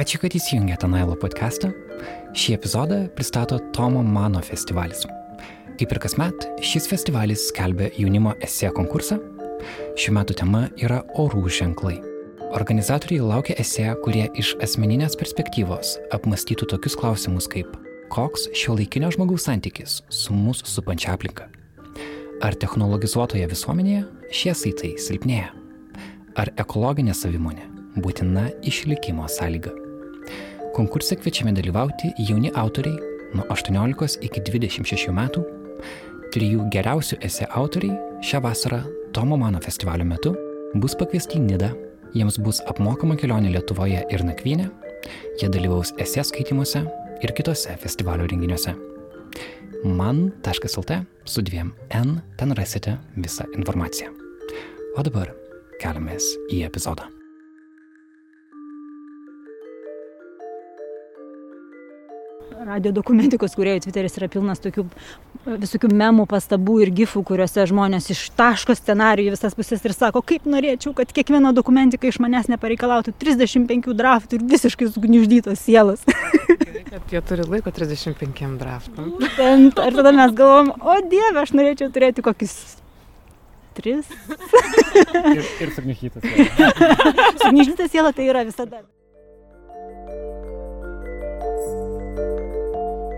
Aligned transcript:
Ačiū, 0.00 0.16
kad 0.22 0.32
įsijungėte 0.32 0.88
Nailo 0.88 1.12
podcastą. 1.20 1.68
Šį 2.32 2.54
epizodą 2.56 3.02
pristato 3.12 3.58
Tomo 3.76 4.00
Mano 4.00 4.40
festivalis. 4.40 5.02
Kaip 5.76 5.90
ir 5.92 5.98
kasmet, 6.00 6.46
šis 6.64 6.86
festivalis 6.88 7.42
skelbia 7.50 7.90
jaunimo 7.98 8.32
esė 8.40 8.70
konkursą. 8.72 9.18
Šiuo 10.00 10.14
metu 10.16 10.32
tema 10.38 10.62
yra 10.80 11.02
orų 11.20 11.42
ženklai. 11.52 11.98
Organizatoriai 12.56 13.26
laukia 13.28 13.58
esė, 13.60 13.90
kurie 14.00 14.24
iš 14.40 14.54
asmeninės 14.64 15.18
perspektyvos 15.20 15.98
apmastytų 16.16 16.70
tokius 16.72 16.96
klausimus 16.96 17.50
kaip 17.52 17.76
koks 18.14 18.48
šio 18.56 18.78
laikinio 18.78 19.12
žmogaus 19.12 19.50
santykis 19.50 19.98
su 20.08 20.38
mūsų 20.38 20.70
supančia 20.78 21.12
aplinka. 21.18 21.50
Ar 22.40 22.56
technologizuotoje 22.56 23.52
visuomenėje 23.52 24.06
šie 24.32 24.56
saitai 24.62 24.94
silpnėja? 24.96 25.52
Ar 26.40 26.54
ekologinė 26.56 27.12
savimonė 27.12 27.68
būtina 28.00 28.48
išlikimo 28.64 29.28
sąlyga? 29.28 29.79
Konkurse 30.74 31.16
kviečiame 31.16 31.52
dalyvauti 31.52 32.12
jauni 32.28 32.50
autoriai 32.54 32.98
nuo 33.34 33.44
18 33.50 34.20
iki 34.26 34.42
26 34.46 35.10
metų. 35.14 35.42
Trijų 36.30 36.68
geriausių 36.70 37.18
esė 37.26 37.48
autoriai 37.58 38.22
šią 38.22 38.42
vasarą 38.44 38.84
Tomo 39.14 39.38
Mano 39.40 39.58
festivalio 39.64 40.06
metu 40.06 40.34
bus 40.78 40.94
pakviesti 40.94 41.40
į 41.40 41.44
Nidą. 41.48 41.72
Jiems 42.14 42.38
bus 42.42 42.62
apmokama 42.70 43.18
kelionė 43.18 43.52
Lietuvoje 43.54 44.04
ir 44.14 44.24
nakvynė. 44.26 44.70
Jie 45.42 45.50
dalyvaus 45.50 45.94
esė 45.98 46.24
skaitimuose 46.26 46.84
ir 47.22 47.34
kitose 47.34 47.76
festivalio 47.82 48.30
renginiuose. 48.30 48.74
Man.lt 49.84 51.00
su 51.24 51.42
dviem 51.42 51.72
N 51.90 52.20
ten 52.36 52.54
rasite 52.54 52.98
visą 53.16 53.46
informaciją. 53.56 54.12
O 54.98 55.06
dabar 55.06 55.32
keliamės 55.80 56.36
į 56.50 56.66
epizodą. 56.68 57.19
Radio 62.66 62.92
dokumentikos 62.94 63.54
kuriejų 63.58 63.84
Twitteris 63.84 64.16
yra 64.18 64.28
pilnas 64.32 64.60
tokių 64.62 64.84
visokių 65.46 65.90
memų, 65.96 66.26
pastabų 66.30 66.76
ir 66.84 66.92
gifų, 67.00 67.22
kuriuose 67.26 67.64
žmonės 67.70 68.10
ištaško 68.12 68.76
scenarijų 68.76 69.34
visas 69.34 69.56
pusės 69.56 69.84
ir 69.86 69.94
sako, 69.96 70.22
kaip 70.26 70.48
norėčiau, 70.50 70.92
kad 70.96 71.12
kiekviena 71.16 71.54
dokumentika 71.56 72.10
iš 72.10 72.20
manęs 72.22 72.50
nepareikalautų 72.52 73.14
35 73.20 73.94
draftų 73.96 74.40
ir 74.40 74.44
visiškai 74.52 74.90
sugniuždytos 74.92 75.64
sielos. 75.64 76.04
Kad 76.90 77.14
jie 77.14 77.22
turi 77.22 77.46
laiko 77.46 77.72
35 77.72 78.58
draftam. 78.60 79.14
Būtent, 79.20 79.80
ar 79.80 79.96
tada 79.96 80.12
mes 80.16 80.36
galvom, 80.36 80.74
o 80.80 81.00
dieve, 81.06 81.38
aš 81.40 81.54
norėčiau 81.56 81.90
turėti 81.94 82.24
kokius 82.26 82.56
tris. 83.78 84.08
ir, 85.36 85.44
ir 85.62 85.74
sugniuždytas. 85.76 86.24
Sugniuždyta 87.42 87.88
siela 87.88 88.12
tai 88.12 88.28
yra 88.28 88.44
visada. 88.48 88.82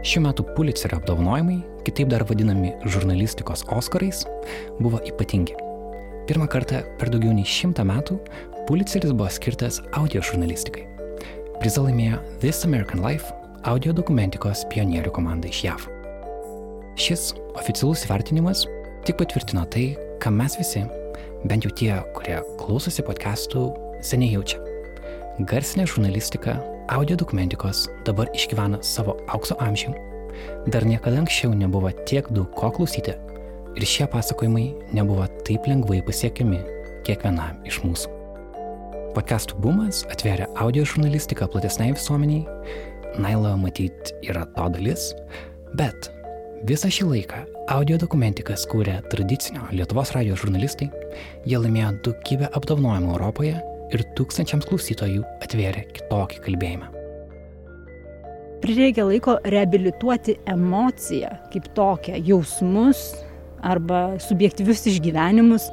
Šiuo 0.03 0.25
metu 0.25 0.43
Pulitzerio 0.57 0.97
apdovanojimai, 0.99 1.61
kitaip 1.87 2.09
dar 2.11 2.25
vadinami 2.27 2.73
žurnalistikos 2.91 3.61
Oskarais, 3.71 4.25
buvo 4.81 4.99
ypatingi. 5.07 5.55
Pirmą 6.27 6.49
kartą 6.51 6.81
per 6.99 7.11
daugiau 7.13 7.31
nei 7.37 7.47
šimtą 7.47 7.85
metų 7.87 8.17
Pulitzeris 8.67 9.15
buvo 9.15 9.29
skirtas 9.31 9.79
audio 9.95 10.19
žurnalistikai. 10.27 10.89
Prizą 11.61 11.85
laimėjo 11.87 12.19
This 12.43 12.65
American 12.67 13.05
Life 13.07 13.31
audio 13.63 13.95
dokumentikos 13.95 14.65
pionierių 14.75 15.15
komanda 15.15 15.47
iš 15.47 15.63
JAV. 15.69 15.87
Šis 16.99 17.29
oficialus 17.55 18.03
vertinimas 18.11 18.65
tik 19.07 19.23
patvirtino 19.23 19.63
tai, 19.71 19.93
ką 20.19 20.35
mes 20.35 20.59
visi, 20.59 20.83
bent 21.47 21.63
jau 21.63 21.71
tie, 21.79 21.95
kurie 22.19 22.43
klausosi 22.59 23.07
podcastų, 23.07 23.69
seniai 24.03 24.35
jaučia. 24.35 24.59
Garsinė 25.47 25.87
žurnalistika 25.87 26.59
audio 26.93 27.17
dokumentikos 27.17 27.89
dabar 28.05 28.29
išgyvena 28.37 28.83
savo 28.85 29.15
aukso 29.33 29.57
amžių. 29.65 29.95
Dar 30.69 30.85
niekada 30.85 31.23
anksčiau 31.23 31.55
nebuvo 31.57 31.89
tiek 32.09 32.29
daug 32.37 32.51
ko 32.53 32.69
klausyti 32.77 33.15
ir 33.73 33.87
šie 33.89 34.05
pasakojimai 34.13 34.67
nebuvo 34.93 35.25
taip 35.49 35.65
lengvai 35.71 36.03
pasiekiami 36.05 36.61
kiekvienam 37.09 37.63
iš 37.69 37.81
mūsų. 37.87 38.13
Podcastų 39.17 39.57
bumas 39.65 40.03
atvėrė 40.13 40.51
audio 40.61 40.85
žurnalistiką 40.89 41.49
platesniai 41.53 41.97
visuomeniai, 41.97 42.45
Naila 43.21 43.59
matyt 43.61 44.13
yra 44.25 44.47
to 44.57 44.69
dalis, 44.73 45.11
bet 45.77 46.09
visą 46.69 46.89
šį 46.93 47.09
laiką 47.11 47.43
audio 47.73 47.99
dokumentikas 48.01 48.65
kūrė 48.69 49.03
tradicinio 49.13 49.67
Lietuvos 49.73 50.15
radio 50.17 50.37
žurnalistai, 50.37 50.89
jie 51.45 51.61
laimėjo 51.61 51.93
daugybę 52.09 52.49
apdovanojimų 52.57 53.13
Europoje 53.13 53.61
ir 53.93 54.05
tūkstančiams 54.19 54.67
klausytojų 54.69 55.25
atvėrė 55.45 55.87
kitokį 55.97 56.43
kalbėjimą. 56.47 56.91
Prireikia 58.63 59.05
laiko 59.09 59.41
reabilituoti 59.43 60.37
emociją 60.47 61.33
kaip 61.51 61.67
tokią, 61.75 62.21
jausmus 62.23 63.01
arba 63.63 64.19
subjektyvius 64.23 64.85
išgyvenimus, 64.91 65.69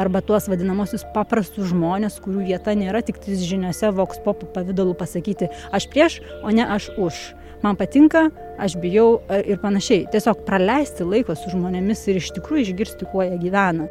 arba 0.00 0.22
tuos 0.24 0.48
vadinamosius 0.48 1.04
paprastus 1.14 1.70
žmonės, 1.70 2.18
kurių 2.24 2.46
vieta 2.48 2.74
nėra 2.76 3.02
tik 3.04 3.20
tais 3.20 3.44
žiniuose 3.44 3.92
voks 3.96 4.20
pop 4.24 4.44
pavydalu 4.56 4.96
pasakyti 4.96 5.50
aš 5.72 5.88
prieš, 5.92 6.20
o 6.42 6.52
ne 6.52 6.64
aš 6.64 6.90
už. 6.96 7.20
Man 7.64 7.78
patinka, 7.80 8.26
aš 8.60 8.76
bijau 8.80 9.22
ir 9.40 9.60
panašiai. 9.62 10.04
Tiesiog 10.12 10.42
praleisti 10.44 11.06
laiko 11.08 11.36
su 11.36 11.52
žmonėmis 11.52 12.02
ir 12.12 12.20
iš 12.20 12.34
tikrųjų 12.36 12.66
išgirsti, 12.66 13.08
kuo 13.08 13.24
jie 13.24 13.38
gyvena. 13.40 13.88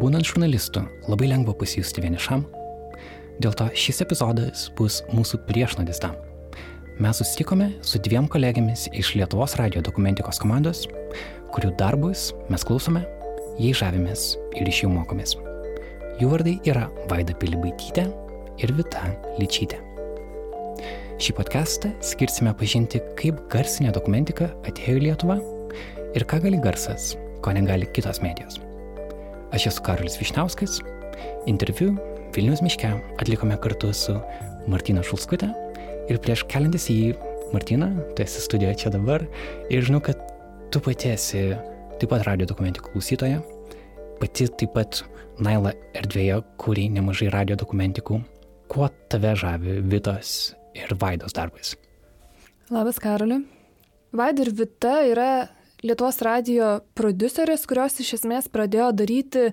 Būnant 0.00 0.24
žurnalistu, 0.24 0.86
labai 1.10 1.28
lengva 1.32 1.52
pasijusti 1.60 2.04
vienišam, 2.04 2.46
Dėl 3.40 3.54
to 3.56 3.70
šis 3.72 4.02
epizodas 4.04 4.66
bus 4.76 4.98
mūsų 5.16 5.38
priešnodis 5.46 6.02
tam. 6.02 6.12
Mes 7.00 7.16
susitikome 7.16 7.70
su 7.80 7.96
dviem 8.04 8.26
kolegėmis 8.28 8.90
iš 8.92 9.14
Lietuvos 9.16 9.54
radio 9.56 9.80
dokumentikos 9.80 10.36
komandos, 10.42 10.82
kurių 11.54 11.70
darbus 11.80 12.34
mes 12.52 12.66
klausome, 12.68 13.00
jais 13.56 13.80
žavimės 13.80 14.34
ir 14.60 14.68
iš 14.68 14.82
jų 14.82 14.90
mokomės. 14.92 15.38
Jų 16.20 16.28
vardai 16.34 16.58
yra 16.68 16.90
Vaida 17.08 17.32
Pilibaitytė 17.40 18.04
ir 18.60 18.74
Vita 18.76 19.06
Lyčytė. 19.40 19.80
Šį 21.20 21.38
podcastą 21.40 21.94
skirsime 22.04 22.52
pažinti, 22.60 23.00
kaip 23.16 23.40
garsinė 23.52 23.96
dokumentika 23.96 24.50
atėjo 24.68 25.00
į 25.00 25.06
Lietuvą 25.06 25.40
ir 26.12 26.28
ką 26.28 26.44
gali 26.44 26.60
garsas, 26.60 27.14
ko 27.40 27.56
negali 27.56 27.88
kitos 27.88 28.20
medijos. 28.20 28.60
Aš 29.56 29.70
esu 29.72 29.88
Karolis 29.88 30.20
Višniauskas, 30.20 30.82
interviu 31.48 31.94
Vilnius 32.34 32.60
miške 32.62 32.88
atlikome 33.18 33.56
kartu 33.60 33.88
su 33.92 34.14
Martina 34.70 35.02
Šulskute 35.02 35.48
ir 36.10 36.18
prieš 36.22 36.44
keliantis 36.50 36.86
į 36.92 36.98
Martiną, 37.50 37.88
tu 38.14 38.22
esi 38.22 38.42
studijoje 38.44 38.76
čia 38.84 38.92
dabar 38.94 39.24
ir 39.72 39.82
žinau, 39.82 39.98
kad 40.04 40.20
tu 40.70 40.78
pati 40.84 41.10
esi 41.10 41.48
taip 41.98 42.12
pat 42.12 42.22
radio 42.28 42.46
dokumentikų 42.46 42.92
klausytoja, 42.92 43.40
pati 44.22 44.46
taip 44.60 44.76
pat 44.76 45.02
Naila 45.40 45.72
erdvėje, 45.96 46.36
kuri 46.60 46.86
nemažai 46.92 47.30
radio 47.32 47.56
dokumentikų. 47.58 48.20
Kuo 48.70 48.90
tave 49.10 49.32
žavi 49.40 49.78
Vitos 49.88 50.52
ir 50.76 50.92
Vaidos 51.00 51.34
darbais? 51.34 51.72
Labas, 52.70 53.00
Karoli. 53.02 53.40
Vaida 54.14 54.44
ir 54.44 54.52
Vita 54.54 55.00
yra 55.08 55.30
Lietuvos 55.82 56.20
radio 56.22 56.76
producerės, 56.94 57.64
kurios 57.66 57.96
iš 58.04 58.18
esmės 58.20 58.50
pradėjo 58.52 58.90
daryti 58.92 59.48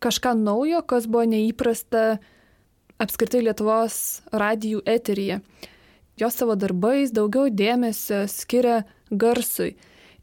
kažką 0.00 0.34
naujo, 0.38 0.82
kas 0.82 1.06
buvo 1.06 1.26
neįprasta 1.28 2.18
apskritai 3.00 3.44
Lietuvos 3.44 4.20
radijų 4.32 4.82
eteryje. 4.88 5.40
Jos 6.20 6.36
savo 6.36 6.56
darbais 6.58 7.14
daugiau 7.16 7.48
dėmesio 7.48 8.26
skiria 8.28 8.82
garsui. 9.10 9.76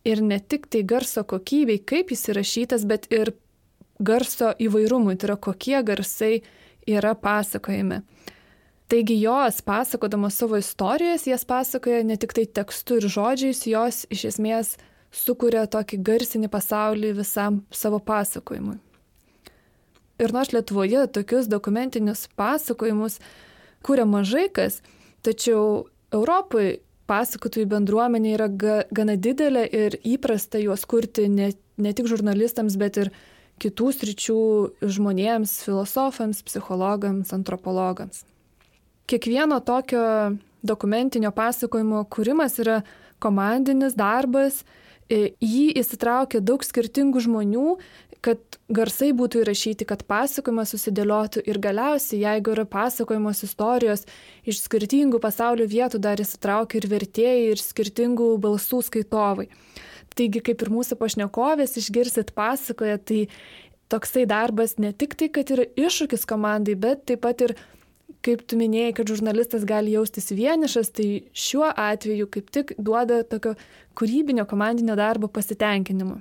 Ir 0.05 0.21
ne 0.21 0.37
tik 0.39 0.67
tai 0.71 0.83
garso 0.87 1.23
kokybei, 1.27 1.79
kaip 1.81 2.13
jis 2.13 2.29
įrašytas, 2.31 2.85
bet 2.87 3.09
ir 3.11 3.33
garso 3.99 4.53
įvairumui, 4.61 5.17
tai 5.17 5.31
yra 5.31 5.37
kokie 5.41 5.81
garsai 5.83 6.43
yra 6.87 7.15
pasakojami. 7.17 8.03
Taigi 8.87 9.17
jos 9.19 9.61
pasakodamos 9.67 10.37
savo 10.37 10.57
istorijas, 10.57 11.25
jas 11.27 11.43
pasakoja 11.45 12.05
ne 12.07 12.15
tik 12.15 12.31
tai 12.37 12.45
tekstu 12.45 13.01
ir 13.01 13.09
žodžiais, 13.11 13.65
jos 13.67 14.05
iš 14.13 14.23
esmės 14.29 14.77
sukuria 15.11 15.65
tokį 15.67 15.99
garsinį 16.07 16.47
pasaulį 16.53 17.11
visam 17.17 17.65
savo 17.71 17.99
pasakojimui. 17.99 18.77
Ir 20.17 20.33
nors 20.33 20.51
Lietuvoje 20.53 21.05
tokius 21.13 21.49
dokumentinius 21.49 22.25
pasakojimus 22.39 23.19
kūrė 23.85 24.07
mažai 24.09 24.47
kas, 24.53 24.81
tačiau 25.25 25.85
Europai 26.13 26.79
pasakotojų 27.07 27.69
bendruomenė 27.71 28.33
yra 28.35 28.47
ga, 28.49 28.77
gana 28.91 29.15
didelė 29.15 29.65
ir 29.71 29.97
įprasta 30.03 30.59
juos 30.61 30.83
kurti 30.89 31.27
ne, 31.31 31.51
ne 31.77 31.93
tik 31.95 32.09
žurnalistams, 32.09 32.75
bet 32.79 32.99
ir 32.99 33.11
kitų 33.61 33.91
sričių 33.95 34.39
žmonėms, 34.97 35.59
filosofams, 35.65 36.43
psichologams, 36.45 37.31
antropologams. 37.33 38.25
Kiekvieno 39.07 39.61
tokio 39.65 40.03
dokumentinio 40.67 41.31
pasakojimo 41.31 42.03
kūrimas 42.11 42.57
yra 42.61 42.81
komandinis 43.23 43.95
darbas, 43.97 44.61
jį 45.09 45.71
įsitraukia 45.79 46.41
daug 46.43 46.63
skirtingų 46.65 47.23
žmonių 47.23 47.77
kad 48.27 48.57
garsai 48.67 49.13
būtų 49.15 49.43
įrašyti, 49.45 49.85
kad 49.87 50.03
pasakojimas 50.09 50.73
susidėliotų 50.73 51.45
ir 51.47 51.59
galiausiai, 51.63 52.19
jeigu 52.25 52.51
yra 52.57 52.65
pasakojamos 52.67 53.43
istorijos 53.47 54.03
iš 54.43 54.59
skirtingų 54.65 55.21
pasaulio 55.23 55.67
vietų, 55.71 56.01
dar 56.03 56.19
įsitraukia 56.19 56.81
ir 56.81 56.89
vertėjai, 56.91 57.45
ir 57.53 57.61
skirtingų 57.61 58.33
balsų 58.43 58.81
skaitovai. 58.89 59.47
Taigi, 60.17 60.41
kaip 60.43 60.65
ir 60.65 60.73
mūsų 60.73 60.97
pašnekovės 60.99 61.77
išgirsit 61.79 62.33
pasakoje, 62.35 62.97
tai 63.07 63.21
toksai 63.93 64.25
darbas 64.27 64.75
ne 64.81 64.91
tik 64.91 65.15
tai, 65.15 65.31
kad 65.31 65.53
yra 65.53 65.67
iššūkis 65.77 66.27
komandai, 66.27 66.75
bet 66.75 67.05
taip 67.07 67.23
pat 67.23 67.43
ir, 67.45 67.55
kaip 68.25 68.43
tu 68.49 68.59
minėjai, 68.59 68.95
kad 68.97 69.13
žurnalistas 69.13 69.63
gali 69.69 69.93
jaustis 69.95 70.33
vienišas, 70.35 70.91
tai 70.99 71.09
šiuo 71.31 71.69
atveju 71.69 72.27
kaip 72.33 72.49
tik 72.51 72.75
duoda 72.81 73.21
tokio 73.29 73.55
kūrybinio 73.95 74.49
komandinio 74.49 74.97
darbo 74.99 75.29
pasitenkinimo. 75.31 76.19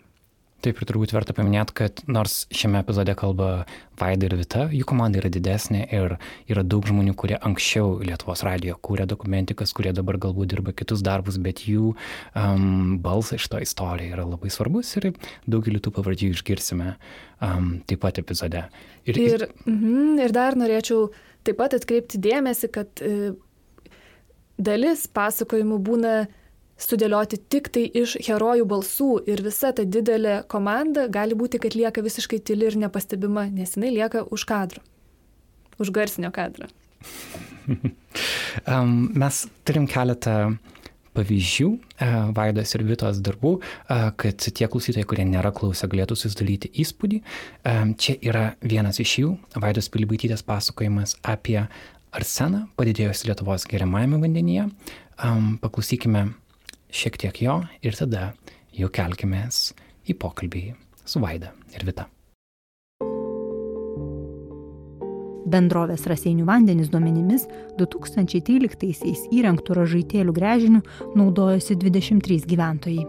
Taip 0.64 0.78
ir 0.80 0.88
turbūt 0.88 1.12
verta 1.12 1.34
paminėti, 1.36 1.74
kad 1.76 2.00
nors 2.08 2.46
šiame 2.54 2.80
epizode 2.80 3.12
kalba 3.18 3.66
Vaida 4.00 4.26
ir 4.26 4.36
Vita, 4.38 4.64
jų 4.72 4.86
komanda 4.88 5.20
yra 5.20 5.28
didesnė 5.32 5.82
ir 5.94 6.16
yra 6.48 6.64
daug 6.64 6.88
žmonių, 6.88 7.12
kurie 7.18 7.36
anksčiau 7.36 7.98
Lietuvos 8.00 8.42
radijo 8.46 8.78
kūrė 8.80 9.04
dokumentikas, 9.10 9.74
kurie 9.76 9.92
dabar 9.96 10.18
galbūt 10.22 10.50
dirba 10.54 10.74
kitus 10.76 11.04
darbus, 11.04 11.38
bet 11.42 11.66
jų 11.68 11.92
um, 11.92 12.96
balsas 13.04 13.40
iš 13.42 13.50
to 13.52 13.60
istorija 13.62 14.16
yra 14.16 14.24
labai 14.26 14.50
svarbus 14.52 14.94
ir 14.96 15.12
daugelį 15.44 15.82
tų 15.84 15.92
pavardžių 15.98 16.32
išgirsime 16.34 16.94
um, 17.44 17.76
taip 17.86 18.02
pat 18.02 18.20
epizode. 18.24 18.64
Ir, 19.04 19.20
ir, 19.20 19.46
mm, 19.68 20.16
ir 20.24 20.34
dar 20.34 20.56
norėčiau 20.58 21.10
taip 21.46 21.60
pat 21.60 21.76
atkreipti 21.76 22.18
dėmesį, 22.22 22.72
kad 22.74 23.04
e, 23.04 23.34
dalis 24.58 25.06
pasakojimų 25.14 25.78
būna 25.84 26.16
sudėlioti 26.80 27.38
tik 27.52 27.70
tai 27.74 27.86
iš 28.02 28.16
herojų 28.26 28.66
balsų 28.68 29.10
ir 29.30 29.42
visa 29.44 29.72
ta 29.76 29.84
didelė 29.84 30.42
komanda 30.50 31.06
gali 31.12 31.36
būti, 31.38 31.60
kad 31.62 31.76
lieka 31.78 32.04
visiškai 32.04 32.40
tyli 32.44 32.68
ir 32.70 32.78
nepastebima, 32.86 33.48
nes 33.52 33.76
jinai 33.76 33.94
lieka 33.94 34.26
už 34.30 34.46
kadro, 34.48 34.84
už 35.80 35.92
garsinio 35.96 36.32
kadro. 36.34 36.68
um, 38.70 39.10
mes 39.16 39.44
turim 39.66 39.88
keletą 39.90 40.56
pavyzdžių 41.16 41.66
uh, 41.72 42.14
Vaidos 42.36 42.74
ir 42.76 42.84
Vitos 42.84 43.20
darbų, 43.24 43.56
uh, 43.56 44.08
kad 44.20 44.36
tie 44.36 44.68
klausytojai, 44.68 45.06
kurie 45.08 45.24
nėra 45.28 45.52
klausę, 45.56 45.88
galėtų 45.88 46.18
susidaryti 46.20 46.70
įspūdį. 46.84 47.22
Um, 47.64 47.94
čia 47.96 48.18
yra 48.20 48.50
vienas 48.60 49.00
iš 49.00 49.18
jų, 49.22 49.34
Vaidos 49.56 49.88
Pilibaitytės 49.92 50.44
pasakojimas 50.46 51.16
apie 51.24 51.62
arseną 52.16 52.66
padidėjus 52.76 53.24
Lietuvos 53.28 53.64
geriamajame 53.68 54.20
vandenyje. 54.22 54.68
Paklausykime 55.62 56.26
šiek 56.96 57.18
tiek 57.20 57.42
jo 57.44 57.60
ir 57.84 57.96
tada 57.98 58.30
jau 58.76 58.88
kelkimės 58.92 59.70
į 60.08 60.16
pokalbį 60.20 60.66
su 61.04 61.20
Vaida 61.22 61.52
ir 61.76 61.84
Vita. 61.88 62.08
Bendrovės 65.46 66.08
Raseinių 66.10 66.42
vandenis 66.48 66.88
duomenimis 66.90 67.44
2013-aisiais 67.78 69.28
įrengtų 69.30 69.76
ražaitėlių 69.78 70.34
grežinių 70.34 70.82
naudojosi 71.14 71.78
23 71.78 72.42
gyventojai. 72.50 73.06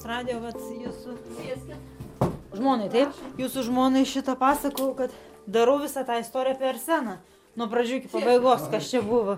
Lietuvos 0.00 0.08
radijo, 0.08 0.38
vat, 0.40 0.56
jūsų 0.80 2.56
žmonai, 2.56 2.86
taip, 2.88 3.16
jūsų 3.36 3.64
žmonai 3.66 4.06
šitą 4.08 4.32
pasakau, 4.38 4.94
kad 4.96 5.12
darau 5.44 5.76
visą 5.82 6.06
tą 6.08 6.16
istoriją 6.22 6.56
per 6.56 6.78
seną. 6.80 7.18
Nuo 7.58 7.66
pradžių 7.68 7.98
iki 7.98 8.08
pabaigos, 8.08 8.64
kas 8.72 8.88
čia 8.88 9.02
buvo. 9.04 9.36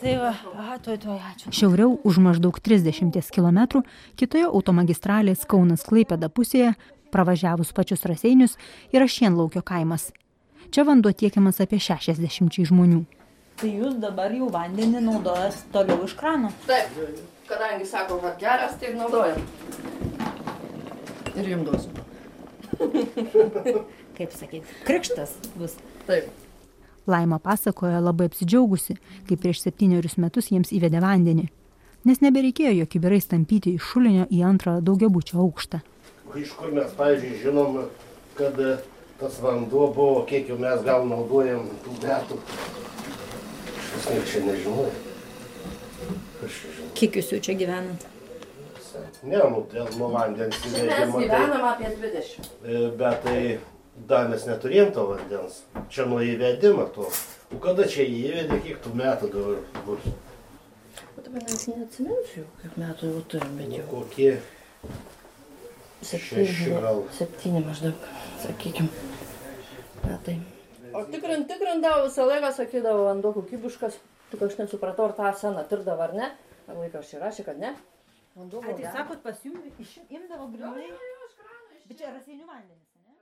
Tai 0.00 0.14
va, 0.18 0.32
aha, 0.56 0.78
toj, 0.82 0.98
toj, 1.04 1.20
ačiū. 1.28 1.52
Šiauriau 1.54 2.00
už 2.02 2.18
maždaug 2.18 2.58
30 2.58 3.30
km 3.30 3.84
kitoje 4.18 4.48
automagistralės 4.48 5.46
Kaunas 5.46 5.84
Klaipėda 5.86 6.32
pusėje, 6.32 6.72
pravažiavus 7.14 7.70
pačius 7.76 8.02
raseinius, 8.08 8.56
yra 8.90 9.06
Šienlaukio 9.06 9.62
kaimas. 9.62 10.10
Čia 10.74 10.82
vanduo 10.88 11.12
tiekiamas 11.12 11.62
apie 11.62 11.78
60 11.78 12.58
žmonių. 12.72 13.04
Tai 13.60 13.70
jūs 13.70 14.00
dabar 14.02 14.34
jau 14.34 14.50
vandenį 14.50 15.04
naudojat 15.04 15.62
toliau 15.70 16.02
iš 16.08 16.16
krano? 16.18 16.50
Taip, 16.66 16.90
kadangi 17.48 17.86
sako, 17.86 18.18
kad 18.22 18.38
geras, 18.40 18.78
tai 18.80 18.92
ir 18.92 18.96
naudojam. 18.96 19.42
Ir 21.36 21.48
jums 21.48 21.68
duosiu. 21.70 21.90
Kaip 24.18 24.32
sakyt, 24.36 24.68
krikštas 24.86 25.34
bus. 25.56 25.76
Taip. 26.06 26.28
Laima 27.06 27.38
pasakoja 27.42 28.00
labai 28.00 28.28
apsidžiaugusi, 28.30 28.94
kai 29.26 29.36
prieš 29.40 29.64
septynerius 29.64 30.18
metus 30.22 30.52
jiems 30.52 30.70
įvedė 30.76 31.00
vandenį, 31.02 31.48
nes 32.06 32.20
nebereikėjo 32.22 32.76
jo 32.76 32.86
kibirais 32.92 33.26
tampyti 33.30 33.74
iš 33.74 33.88
šulinio 33.90 34.28
į 34.30 34.44
antrą 34.46 34.76
daugiabučio 34.84 35.40
aukštą. 35.42 35.82
Iš 36.38 36.54
kur 36.56 36.70
mes, 36.72 36.94
pavyzdžiui, 36.96 37.40
žinom, 37.42 37.80
kad 38.38 38.60
tas 39.18 39.40
vanduo 39.42 39.88
buvo, 39.94 40.22
kiek 40.30 40.48
jau 40.48 40.58
mes 40.62 40.84
gal 40.86 41.08
naudojam 41.10 41.66
tų 41.82 41.98
metų. 42.04 42.38
Aš 43.98 44.08
nieko 44.12 44.28
čia 44.30 44.44
nežinau. 44.46 44.86
Kiek 46.98 47.16
jūs 47.18 47.32
jau 47.32 47.40
čia 47.42 47.54
gyvenat? 47.58 48.08
Ne, 49.22 49.38
nu, 49.38 49.62
dėl 49.72 49.88
nuo 49.96 50.08
vandens 50.12 50.58
Čia 50.60 50.70
mes 50.72 50.82
įvedimo. 50.82 51.20
gyvenam 51.22 51.64
apie 51.70 51.92
20. 51.96 52.48
Tai, 52.62 52.80
bet 53.00 53.22
tai 53.24 53.36
dar 54.10 54.28
mes 54.32 54.44
neturėjom 54.48 54.90
to 54.96 55.06
vandens. 55.12 55.60
Čia 55.94 56.06
nuo 56.10 56.20
įvedimo 56.26 56.88
to. 56.94 57.06
O 57.52 57.60
kada 57.62 57.86
čia 57.88 58.04
įvedė, 58.08 58.58
kiek 58.66 58.82
tų 58.84 58.92
metų 58.98 59.30
dabar 59.32 59.86
bus? 59.86 60.10
O 61.16 61.24
dabar 61.24 61.40
net 61.46 61.64
neatsiminsiu, 61.70 62.44
kiek 62.62 62.76
metų 62.82 63.12
jau 63.14 63.24
turim, 63.34 63.56
bet 63.60 63.70
Nu, 63.70 63.78
jau 63.80 63.86
kokie 63.94 64.30
septyni, 66.02 66.68
septyni 67.18 67.64
maždaug, 67.64 68.06
sakykim. 68.42 68.88
Metai. 70.02 70.38
O 70.92 71.04
tikrint, 71.08 71.46
tikrindavo 71.48 72.08
visą 72.08 72.26
laiką, 72.28 72.50
sakydavo, 72.56 73.06
vanduo 73.08 73.32
kokybiškas. 73.38 74.00
Tik 74.32 74.42
aš 74.48 74.58
nesupratau, 74.58 75.06
ar 75.10 75.14
tą 75.16 75.30
seną 75.38 75.62
tirdavo 75.70 76.02
ar 76.08 76.14
ne. 76.16 76.32
Ar 76.68 76.78
laikas 76.78 77.10
čia 77.10 77.18
rašė, 77.22 77.44
kad 77.48 77.58
ne. 77.58 77.74
Vanduo 78.38 78.62
buvo 78.62 78.74
tai 78.78 78.90
sakot, 78.94 79.22
pas 79.24 79.40
jums 79.44 79.80
išimdavo 79.82 80.46
grinai? 80.54 80.88
Bet 81.88 81.98
čia 81.98 82.12
raseinių 82.14 82.46
vandenis, 82.46 82.88
ne? 83.02 83.16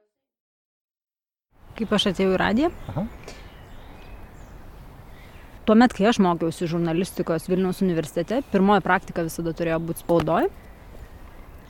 Kaip 1.78 1.94
aš 1.96 2.10
atėjau 2.12 2.34
į 2.36 2.40
radiją? 2.42 2.68
Aha. 2.92 3.06
Tuomet, 5.66 5.94
kai 5.96 6.06
aš 6.10 6.20
mokiausi 6.22 6.68
žurnalistikos 6.70 7.48
Vilniaus 7.50 7.80
universitete, 7.84 8.42
pirmoji 8.52 8.84
praktika 8.84 9.24
visada 9.26 9.54
turėjo 9.56 9.80
būti 9.88 10.04
spaudoje. 10.04 10.52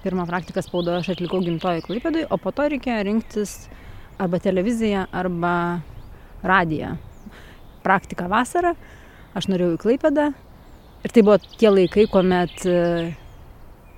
Pirmą 0.00 0.24
praktiką 0.28 0.64
spaudoje 0.64 1.02
aš 1.02 1.10
atlikau 1.14 1.40
gimtoji 1.44 1.84
klaipėdui, 1.86 2.26
o 2.32 2.36
po 2.40 2.52
to 2.56 2.68
reikėjo 2.72 3.00
rinktis 3.08 3.56
arba 4.20 4.40
televiziją, 4.42 5.06
arba 5.12 5.54
radiją. 6.44 6.94
Praktika 7.84 8.28
vasarą, 8.32 8.72
aš 9.36 9.48
norėjau 9.52 9.76
į 9.76 9.82
klaipėdą 9.84 10.30
ir 11.04 11.14
tai 11.14 11.24
buvo 11.24 11.38
tie 11.58 11.70
laikai, 11.72 12.06
kuomet 12.10 12.64
e, 12.68 12.76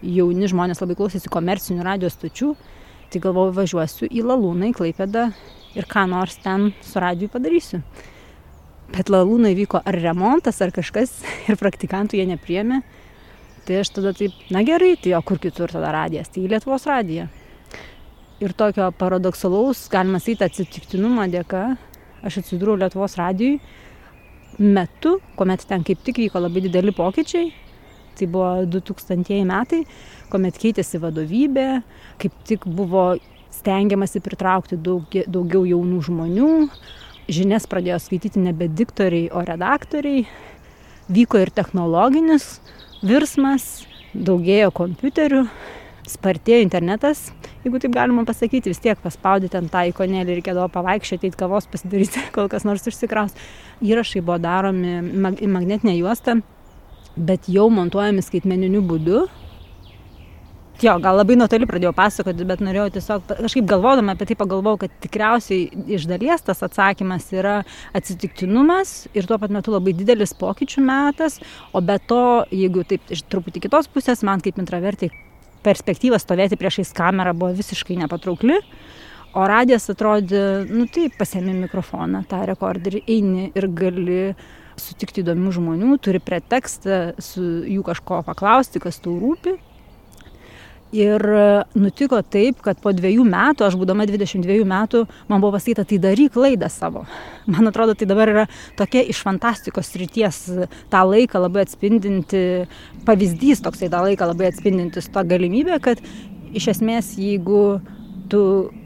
jauni 0.03 0.51
žmonės 0.51 0.83
labai 0.83 0.97
klausėsi 0.99 1.31
komercinių 1.33 1.85
radijos 1.87 2.17
stočių, 2.19 2.53
tai 3.13 3.21
galvojau 3.23 3.55
važiuosiu 3.59 4.09
į 4.09 4.25
Lalūną, 4.27 4.71
į 4.71 4.77
Klaipėdą 4.79 5.29
ir 5.77 5.89
ką 5.91 6.07
nors 6.11 6.39
ten 6.43 6.71
su 6.85 7.03
radiju 7.03 7.33
padarysiu. 7.33 7.83
Bet 8.93 9.13
Lalūnai 9.13 9.55
vyko 9.57 9.81
ar 9.85 9.99
remontas, 10.05 10.61
ar 10.65 10.73
kažkas 10.75 11.21
ir 11.49 11.61
praktikantų 11.61 12.21
jie 12.21 12.27
nepriemė. 12.33 12.83
Tai 13.63 13.79
aš 13.79 13.93
tada 13.95 14.11
taip, 14.17 14.35
na 14.51 14.65
gerai, 14.67 14.97
tai 14.99 15.15
o 15.15 15.23
kur 15.23 15.39
kitur 15.39 15.71
tada 15.71 15.93
radijas, 15.95 16.33
tai 16.33 16.43
į 16.43 16.51
Lietuvos 16.51 16.87
radiją. 16.91 17.29
Ir 18.43 18.57
tokio 18.59 18.89
paradoksalaus, 18.99 19.85
galima 19.91 20.19
sakyti, 20.19 20.49
atsitiktinumo 20.49 21.29
dėka 21.31 21.77
aš 22.27 22.41
atsidūriau 22.41 22.81
Lietuvos 22.81 23.15
radijui 23.21 23.61
metu, 24.59 25.19
kuomet 25.37 25.65
ten 25.69 25.85
kaip 25.87 26.03
tik 26.05 26.21
vyko 26.25 26.43
labai 26.43 26.65
dideli 26.67 26.95
pokyčiai. 26.97 27.53
Tai 28.19 28.27
buvo 28.29 28.49
2000 28.69 29.45
metai, 29.49 29.85
kuomet 30.29 30.59
keitėsi 30.61 31.01
vadovybė, 31.01 31.69
kaip 32.21 32.35
tik 32.49 32.67
buvo 32.69 33.15
stengiamasi 33.53 34.21
pritraukti 34.25 34.77
daug, 34.77 35.07
daugiau 35.29 35.65
jaunų 35.69 36.01
žmonių, 36.09 36.51
žinias 37.33 37.69
pradėjo 37.71 38.01
skaityti 38.03 38.43
nebe 38.43 38.69
diktoriai, 38.69 39.31
o 39.33 39.45
redaktoriai, 39.47 40.27
vyko 41.13 41.41
ir 41.43 41.53
technologinis 41.55 42.59
virsmas, 43.05 43.87
daugėjo 44.13 44.73
kompiuterių, 44.77 45.47
spartėjo 46.09 46.63
internetas, 46.65 47.29
jeigu 47.63 47.79
taip 47.83 47.95
galima 47.95 48.25
pasakyti, 48.27 48.73
vis 48.73 48.81
tiek 48.83 48.99
paspaudyti 49.03 49.59
ant 49.59 49.71
tą 49.73 49.85
ikonėlį 49.93 50.39
reikėdavo 50.39 50.71
pavaikščioti, 50.75 51.31
eit 51.31 51.39
kavos 51.39 51.69
pasidaryti, 51.71 52.25
kol 52.37 52.51
kas 52.53 52.67
nors 52.69 52.87
užsikraus. 52.91 53.37
Įrašai 53.83 54.25
buvo 54.25 54.41
daromi 54.43 54.99
mag 55.03 55.39
į 55.39 55.51
magnetinę 55.53 55.95
juostą, 56.01 56.41
bet 57.17 57.49
jau 57.53 57.69
montuojami 57.71 58.25
skaitmeniniu 58.25 58.83
būdu. 58.83 59.23
jo, 60.83 60.99
gal 60.99 61.15
labai 61.15 61.37
nuo 61.39 61.47
toli 61.47 61.67
pradėjau 61.71 61.93
pasakoti, 61.95 62.45
bet 62.49 62.63
norėjau 62.65 62.89
tiesiog 62.97 63.29
kažkaip 63.29 63.67
galvodama 63.71 64.17
apie 64.17 64.27
tai 64.27 64.37
pagalvojau, 64.41 64.81
kad 64.83 64.95
tikriausiai 65.05 65.85
iš 65.95 66.09
dalies 66.11 66.43
tas 66.43 66.65
atsakymas 66.67 67.29
yra 67.31 67.61
atsitiktinumas 67.95 69.07
ir 69.15 69.29
tuo 69.31 69.39
pat 69.39 69.55
metu 69.55 69.71
labai 69.71 69.95
didelis 69.95 70.35
pokyčių 70.35 70.83
metas, 70.83 71.39
o 71.71 71.79
be 71.81 72.01
to, 72.03 72.25
jeigu 72.51 72.83
taip 72.83 73.15
iš 73.15 73.23
truputį 73.31 73.69
kitos 73.69 73.87
pusės, 73.87 74.27
man 74.27 74.43
kaip 74.43 74.59
intravertai 74.59 75.13
perspektyva 75.65 76.21
stovėti 76.21 76.59
priešais 76.61 76.93
kamerą 76.97 77.35
buvo 77.37 77.53
visiškai 77.57 77.99
nepatraukli. 78.03 78.59
O 79.33 79.47
radijas 79.49 79.89
atrodė, 79.89 80.67
nu 80.69 80.85
taip, 80.93 81.15
pasiemi 81.17 81.55
mikrofoną, 81.63 82.21
tą 82.29 82.43
rekorderį, 82.51 83.01
eini 83.09 83.47
ir 83.57 83.69
gali 83.73 84.25
sutikti 84.77 85.23
įdomių 85.23 85.53
žmonių, 85.57 85.97
turi 86.05 86.21
pretekstą 86.21 86.99
su 87.23 87.43
jų 87.69 87.85
kažko 87.87 88.21
paklausti, 88.27 88.83
kas 88.83 89.01
tau 89.01 89.17
rūpi. 89.21 89.57
Ir 90.93 91.23
nutiko 91.73 92.19
taip, 92.21 92.59
kad 92.61 92.77
po 92.85 92.91
dviejų 92.93 93.25
metų, 93.25 93.65
aš 93.65 93.79
būdama 93.81 94.05
22 94.05 94.67
metų, 94.69 95.07
man 95.31 95.41
buvo 95.41 95.55
pasakyta, 95.55 95.87
tai 95.89 95.97
daryk 96.03 96.35
laidą 96.37 96.69
savo. 96.69 97.07
Man 97.53 97.71
atrodo, 97.71 97.95
tai 97.97 98.05
dabar 98.11 98.29
yra 98.29 98.43
tokia 98.77 99.01
iš 99.09 99.23
fantastikos 99.25 99.95
ryties 99.97 100.43
tą 100.93 101.01
laiką 101.09 101.41
labai 101.41 101.65
atspindinti, 101.65 102.43
pavyzdys 103.09 103.65
toksai 103.65 103.89
tą 103.93 104.03
laiką 104.05 104.29
labai 104.35 104.51
atspindintis 104.53 105.09
tą 105.15 105.25
galimybę, 105.31 105.81
kad 105.81 106.03
iš 106.53 106.69
esmės, 106.75 107.15
jeigu 107.17 107.81
tu 108.29 108.43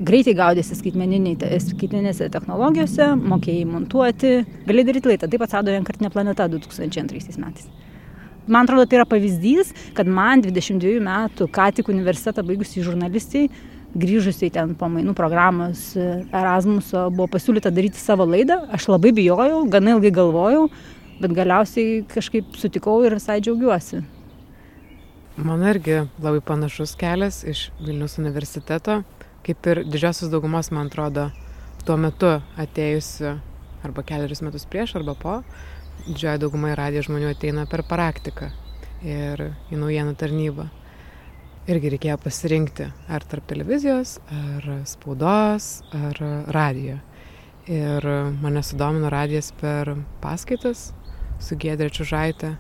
greitai 0.07 0.37
gaudėsi 0.39 0.79
skaitmeninėse 0.79 2.31
technologijose, 2.31 3.11
mokėjai 3.19 3.67
montuoti, 3.73 4.33
gali 4.71 4.87
daryti 4.87 5.11
laidą. 5.11 5.27
Taip 5.27 5.43
atsirado 5.47 5.75
vienkartinė 5.75 6.15
planeta 6.15 6.47
2002 6.55 7.43
metais 7.43 7.67
man 8.47 8.67
atrodo, 8.67 8.87
tai 8.87 9.01
yra 9.01 9.07
pavyzdys, 9.09 9.73
kad 9.97 10.09
man 10.09 10.43
22 10.45 11.01
metų, 11.05 11.49
ką 11.53 11.71
tik 11.79 11.91
universitetą 11.93 12.45
baigusiai 12.47 12.85
žurnalistai, 12.87 13.47
grįžusiai 13.97 14.51
ten 14.53 14.75
po 14.79 14.89
mainų 14.93 15.15
programos 15.17 15.93
Erasmuso, 15.97 17.07
buvo 17.15 17.29
pasiūlyta 17.33 17.73
daryti 17.75 18.01
savo 18.01 18.27
laidą. 18.29 18.61
Aš 18.75 18.91
labai 18.93 19.15
bijojau, 19.17 19.65
gana 19.73 19.97
ilgai 19.97 20.13
galvojau, 20.15 20.67
bet 21.23 21.33
galiausiai 21.37 22.03
kažkaip 22.11 22.59
sutikau 22.61 22.99
ir 23.07 23.17
visai 23.17 23.41
džiaugiuosi. 23.41 24.03
Man 25.37 25.65
irgi 25.69 26.03
labai 26.25 26.41
panašus 26.45 26.95
kelias 26.97 27.43
iš 27.45 27.67
Vilnius 27.85 28.17
universiteto, 28.21 29.03
kaip 29.45 29.69
ir 29.69 29.83
didžiosios 29.85 30.31
daugumos, 30.33 30.71
man 30.73 30.89
atrodo, 30.89 31.29
tuo 31.85 31.99
metu 32.01 32.39
atėjusi 32.59 33.35
arba 33.87 34.03
keliarius 34.07 34.43
metus 34.43 34.65
prieš 34.69 34.97
arba 34.99 35.15
po, 35.15 35.35
didžioji 36.07 36.41
dauguma 36.43 36.73
į 36.73 36.79
radiją 36.79 37.07
žmonių 37.09 37.31
ateina 37.33 37.67
per 37.71 37.83
praktiką 37.87 38.51
ir 39.07 39.43
į 39.73 39.79
naujienų 39.81 40.15
tarnybą. 40.19 40.69
Irgi 41.67 41.91
reikėjo 41.97 42.17
pasirinkti 42.23 42.87
ar 43.11 43.27
tarp 43.27 43.49
televizijos, 43.51 44.21
ar 44.31 44.69
spaudos, 44.87 45.81
ar 45.97 46.21
radijo. 46.55 47.01
Ir 47.67 48.07
mane 48.39 48.63
sudomino 48.63 49.11
radijas 49.11 49.51
per 49.59 49.97
paskaitas 50.23 50.93
su 51.43 51.59
Gėdrė 51.59 51.91
Čiužaitė, 51.91 52.53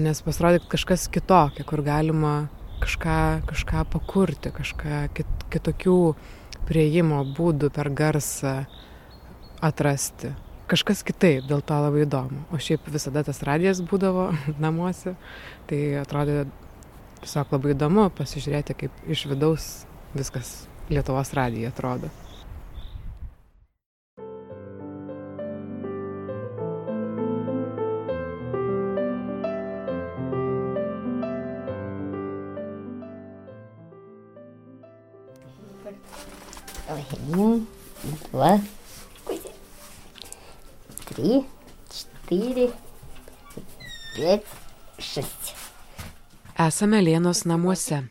nes 0.00 0.24
pasirodė 0.24 0.64
kažkas 0.72 1.04
kitokia, 1.12 1.66
kur 1.68 1.84
galima 1.84 2.48
kažką, 2.80 3.20
kažką 3.50 3.84
pakurti, 3.92 4.54
kažką 4.56 5.02
kit, 5.18 5.48
kitokių 5.52 5.98
prieimo 6.70 7.20
būdų 7.36 7.68
per 7.76 7.92
garsą 7.92 8.62
atrasti 9.60 10.32
kažkas 10.70 11.02
kitaip, 11.06 11.46
dėl 11.50 11.62
to 11.66 11.76
labai 11.82 12.04
įdomu. 12.06 12.44
O 12.54 12.60
šiaip 12.62 12.86
visada 12.92 13.24
tas 13.26 13.42
radijas 13.46 13.82
būdavo 13.82 14.30
namuose, 14.64 15.16
tai 15.70 15.82
atrodė 16.02 16.44
tiesiog 17.20 17.54
labai 17.56 17.74
įdomu 17.74 18.08
pasižiūrėti, 18.16 18.78
kaip 18.84 19.06
iš 19.10 19.28
vidaus 19.30 19.70
viskas 20.16 20.64
Lietuvos 20.90 21.30
radija 21.36 21.70
atrodo. 21.70 22.10
Oi, 36.90 37.62
va, 38.34 38.56
три, 41.09 41.43
четыре, 41.91 42.69
пять, 44.15 44.45
šeši. 44.99 45.55
Esame 46.55 47.01
Lėnos 47.03 47.43
namuose. 47.43 48.05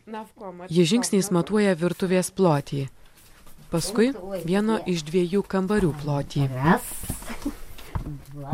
Ji 0.69 0.83
žingsniais 0.85 1.31
matuoja 1.33 1.73
virtuvės 1.73 2.29
plotį. 2.29 2.83
Paskui 3.73 4.11
vieno 4.45 4.77
iš 4.85 5.01
dviejų 5.07 5.41
kambarių 5.49 5.89
plotį. 6.03 6.45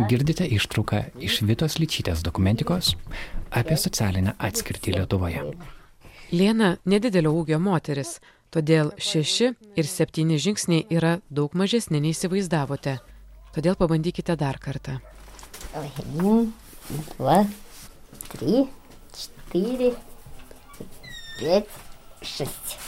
Girdite 0.07 0.47
ištrauką 0.47 1.01
iš 1.19 1.41
Vitos 1.43 1.75
Lyčytės 1.81 2.23
dokumentikos 2.23 2.93
apie 3.51 3.75
socialinę 3.75 4.37
atskirtį 4.39 4.95
Lietuvoje. 4.95 5.43
Lėna 6.31 6.77
nedidelio 6.87 7.33
ūgio 7.35 7.59
moteris, 7.59 8.21
todėl 8.55 8.93
šeši 8.95 9.51
ir 9.75 9.89
septyni 9.91 10.39
žingsniai 10.39 10.85
yra 10.87 11.17
daug 11.27 11.51
mažesni 11.51 11.99
nei 11.99 12.15
įsivaizdavote. 12.15 13.01
Todėl 13.55 13.75
pabandykite 13.75 14.35
dar 14.39 14.59
kartą. 14.59 14.99
Один, 15.73 16.53
два, 17.17 17.45
три, 18.31 18.67
четыре, 19.15 19.93
пять, 21.39 21.67
šeši. 22.21 22.79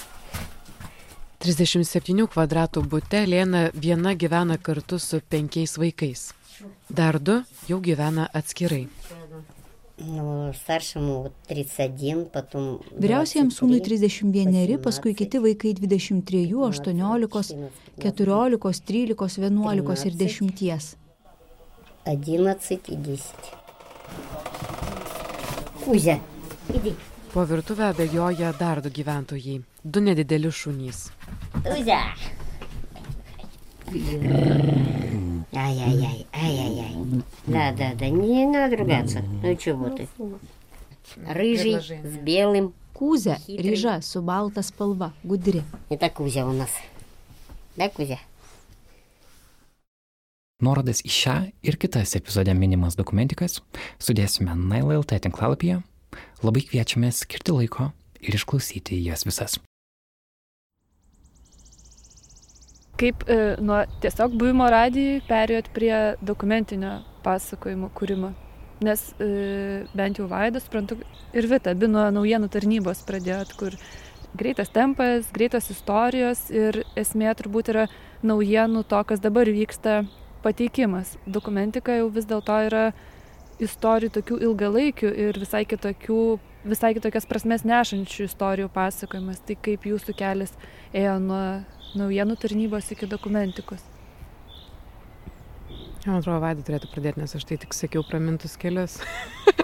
37 1.44 2.24
kvadratų 2.32 2.86
bute 2.88 3.26
Lėna 3.28 3.66
viena 3.76 4.14
gyvena 4.16 4.56
kartu 4.56 4.96
su 5.00 5.20
penkiais 5.20 5.76
vaikais. 5.76 6.30
Dar 6.88 7.20
du 7.20 7.42
jau 7.68 7.82
gyvena 7.84 8.30
atskirai. 8.32 8.86
Ну, 9.98 10.52
старшему 10.54 11.32
31, 11.48 12.26
потом... 12.34 12.82
Vyriausiam 12.98 13.52
sūnui 13.54 13.78
31, 13.80 14.80
paskui 14.82 15.14
kiti 15.14 15.38
vaikai 15.38 15.76
23, 15.78 16.50
18, 16.58 17.70
14, 18.02 18.82
13, 18.88 19.38
11 19.46 20.06
ir 20.10 20.18
10. 20.18 20.96
11 22.06 22.90
и 22.90 22.98
10. 22.98 23.52
Kuzė, 25.84 26.18
įdėk. 26.74 27.10
Po 27.34 27.46
virtuvę 27.50 27.94
bėgioja 27.98 28.52
dar 28.58 28.82
du 28.82 28.90
gyventojai, 28.94 29.62
du 29.84 30.02
nedideli 30.02 30.52
šunys. 30.52 31.12
Kuzė. 31.62 32.02
Ай-яй-яй, 35.54 36.26
ай-яй-яй. 36.34 37.24
Да, 37.48 37.72
да, 37.72 37.94
да, 37.94 38.10
не 38.10 38.46
надо 38.46 38.78
ругаться. 38.78 39.22
Ну 39.42 39.56
чего 39.56 39.90
ты? 39.90 40.08
Рыжий 41.28 41.80
с 41.80 42.18
белым. 42.18 42.74
Kūzė, 42.94 43.40
ryža 43.50 43.96
su 44.06 44.22
balta 44.22 44.62
spalva, 44.62 45.12
gudri. 45.24 45.64
Это 45.90 46.12
Кузя 46.12 46.46
у 46.46 46.54
нас. 46.54 46.70
Да, 47.76 47.90
Кузя? 47.90 48.20
Nuorodas 50.62 51.02
į 51.02 51.10
šią 51.10 51.36
ir 51.66 51.78
kitas 51.82 52.14
epizode 52.16 52.54
minimas 52.54 52.96
dokumentikas 52.96 53.64
sudėsime 53.98 54.54
NailLT 54.54 55.18
tinklalapyje. 55.26 55.82
Labai 56.46 56.62
kviečiame 56.70 57.10
skirti 57.12 57.52
laiko 57.58 57.90
ir 58.22 58.38
išklausyti 58.38 59.02
jas 59.02 59.26
visas. 59.26 59.58
Kaip 62.99 63.23
e, 63.31 63.35
nuo 63.63 63.85
tiesiog 64.03 64.33
buvimo 64.35 64.67
radijui 64.75 65.21
perėjot 65.29 65.69
prie 65.71 65.95
dokumentinio 66.19 66.97
pasakojimo 67.23 67.93
kūrimo? 67.95 68.33
Nes 68.83 69.05
e, 69.23 69.29
bent 69.95 70.19
jau 70.19 70.27
Vaidas, 70.31 70.67
suprantu, 70.67 70.99
ir 71.31 71.47
Vita, 71.51 71.77
abi 71.77 71.87
nuo 71.91 72.09
naujienų 72.15 72.51
tarnybos 72.51 73.05
pradėjot, 73.07 73.55
kur 73.61 73.77
greitas 74.39 74.75
tempas, 74.75 75.31
greitos 75.35 75.71
istorijos 75.71 76.49
ir 76.51 76.81
esmė 76.99 77.31
turbūt 77.39 77.71
yra 77.71 77.87
naujienų 78.27 78.83
to, 78.91 79.05
kas 79.07 79.23
dabar 79.23 79.47
vyksta 79.47 80.01
pateikimas. 80.43 81.15
Dokumentika 81.27 82.01
jau 82.01 82.11
vis 82.11 82.27
dėlto 82.27 82.59
yra 82.67 82.85
istorijų 83.63 84.17
tokių 84.19 84.43
ilgalaikių 84.51 85.15
ir 85.29 85.39
visai 85.39 85.65
kitokių, 85.71 86.23
visai 86.67 86.97
kitokias 86.99 87.31
prasmes 87.31 87.63
nešančių 87.63 88.27
istorijų 88.27 88.75
pasakojimas. 88.75 89.43
Tai 89.47 89.59
kaip 89.63 89.87
jūsų 89.87 90.19
kelias 90.19 90.55
ėjo 90.91 91.19
nuo 91.23 91.45
naujienų 91.97 92.37
tarnybos 92.41 92.91
iki 92.93 93.09
dokumentikos. 93.09 93.85
Man 96.07 96.21
atrodo, 96.23 96.41
Vaida 96.41 96.65
turėtų 96.65 96.89
pradėti, 96.93 97.21
nes 97.21 97.35
aš 97.37 97.45
tai 97.49 97.59
tik 97.61 97.75
sakiau 97.77 98.05
pramintus 98.07 98.57
kelius. 98.61 99.01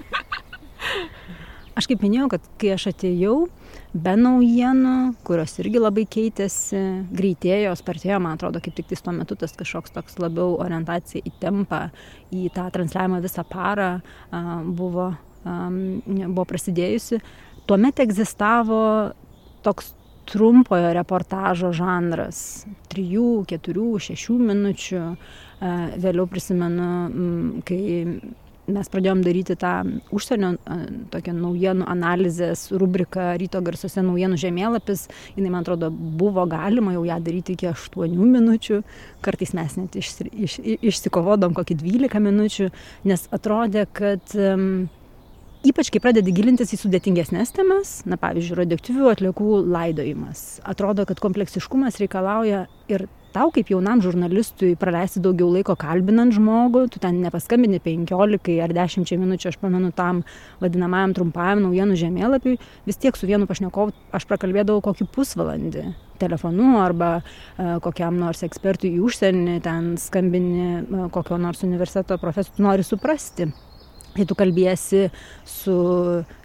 Aš 1.75 1.89
kaip 1.91 2.05
minėjau, 2.05 2.29
kad 2.31 2.45
kai 2.63 2.69
aš 2.71 2.85
atėjau, 2.93 3.49
be 3.99 4.13
naujienų, 4.15 4.93
kurios 5.27 5.57
irgi 5.59 5.81
labai 5.81 6.05
keitėsi, 6.07 6.79
greitėjo, 7.11 7.73
spartėjo, 7.81 8.21
man 8.23 8.37
atrodo, 8.37 8.61
kaip 8.63 8.77
tik 8.79 8.93
tuo 8.95 9.15
metu 9.17 9.35
tas 9.41 9.57
kažkoks 9.59 9.91
toks 9.97 10.21
labiau 10.23 10.55
orientacija 10.63 11.25
į 11.27 11.33
tempą, 11.43 11.89
į 12.31 12.47
tą 12.55 12.69
transliavimą 12.77 13.19
visą 13.25 13.43
parą 13.51 13.89
buvo, 14.79 15.09
buvo 15.43 16.47
prasidėjusi, 16.53 17.19
tuomet 17.67 18.05
egzistavo 18.07 18.79
toks 19.67 19.91
trumpojo 20.31 20.93
reportažo 20.97 21.73
žanras. 21.77 22.65
Trijų 22.93 23.45
keturių 23.51 23.91
šešių 24.09 24.39
minučių. 24.51 25.03
E, 25.15 25.75
vėliau 26.05 26.27
prisimenu 26.31 26.89
kai 27.69 27.83
mes 28.71 28.89
pradėjom 28.89 29.21
daryti 29.25 29.57
tą 29.61 29.73
užsienio 30.15 30.55
tokią 31.13 31.35
naujienų 31.37 31.87
analizės 31.91 32.67
rubriką 32.73 33.35
ryto 33.41 33.61
garsuose 33.65 34.03
naujienų 34.05 34.39
žemėlapis. 34.41 35.07
Jinai 35.37 35.53
man 35.53 35.65
atrodo 35.65 35.91
buvo 35.93 36.47
galima 36.51 36.95
jau 36.97 37.05
ją 37.09 37.19
daryti 37.25 37.59
iki 37.59 37.69
aštuonių 37.73 38.31
minučių. 38.35 38.81
Kartais 39.25 39.55
mes 39.57 39.79
net 39.81 39.99
išsi 40.01 40.29
iš 40.49 40.59
išsikovodavom 40.91 41.57
kokį 41.57 41.79
dvylika 41.83 42.23
minučių 42.25 42.71
nes 43.11 43.29
atrodė 43.35 43.87
kad 43.93 44.37
ypač 45.65 45.89
kai 45.93 46.01
pradedi 46.05 46.33
gilintis 46.37 46.75
į 46.77 46.81
sudėtingesnes 46.83 47.55
temas 47.57 47.97
na 48.09 48.19
pavyzdžiui 48.21 48.59
radioaktyvių 48.61 49.11
atliekų 49.15 49.59
laidojimas. 49.73 50.61
Atrodo 50.69 51.07
kad 51.09 51.23
kompleksiškumas 51.25 51.97
reikalauja 52.03 52.67
ir 52.93 53.07
tau 53.35 53.51
kaip 53.55 53.71
jaunam 53.73 54.03
žurnalistui 54.05 54.75
praleisti 54.79 55.23
daugiau 55.25 55.49
laiko 55.51 55.75
kalbinant 55.81 56.37
žmogų 56.37 56.85
tu 56.93 57.01
ten 57.03 57.19
nepaskambini 57.25 57.81
penkiolikai 57.83 58.61
ar 58.63 58.75
dešimčiai 58.77 59.19
minučių 59.19 59.51
aš 59.51 59.59
pamenu 59.63 59.91
tam 59.97 60.23
vadinamajam 60.63 61.17
trumpajam 61.17 61.65
naujienų 61.65 61.99
žemėlapiui 61.99 62.59
vis 62.87 63.01
tiek 63.03 63.17
su 63.19 63.27
vienu 63.31 63.49
pašnekovu 63.51 63.97
aš 64.15 64.29
prakalbėdavau 64.31 64.85
kokį 64.85 65.09
pusvalandį 65.17 65.89
telefonu 66.23 66.77
arba 66.79 67.11
e, 67.19 67.23
kokiam 67.83 68.21
nors 68.21 68.45
ekspertui 68.47 68.93
į 68.95 69.03
užsienį 69.09 69.61
ten 69.65 69.95
skambini 69.99 70.69
e, 70.79 71.07
kokio 71.15 71.41
nors 71.41 71.67
universiteto 71.67 72.21
profesoriui 72.23 72.69
nori 72.69 72.87
suprasti 72.87 73.51
kai 74.15 74.27
tu 74.29 74.37
kalbiesi 74.39 75.09
su 75.49 75.75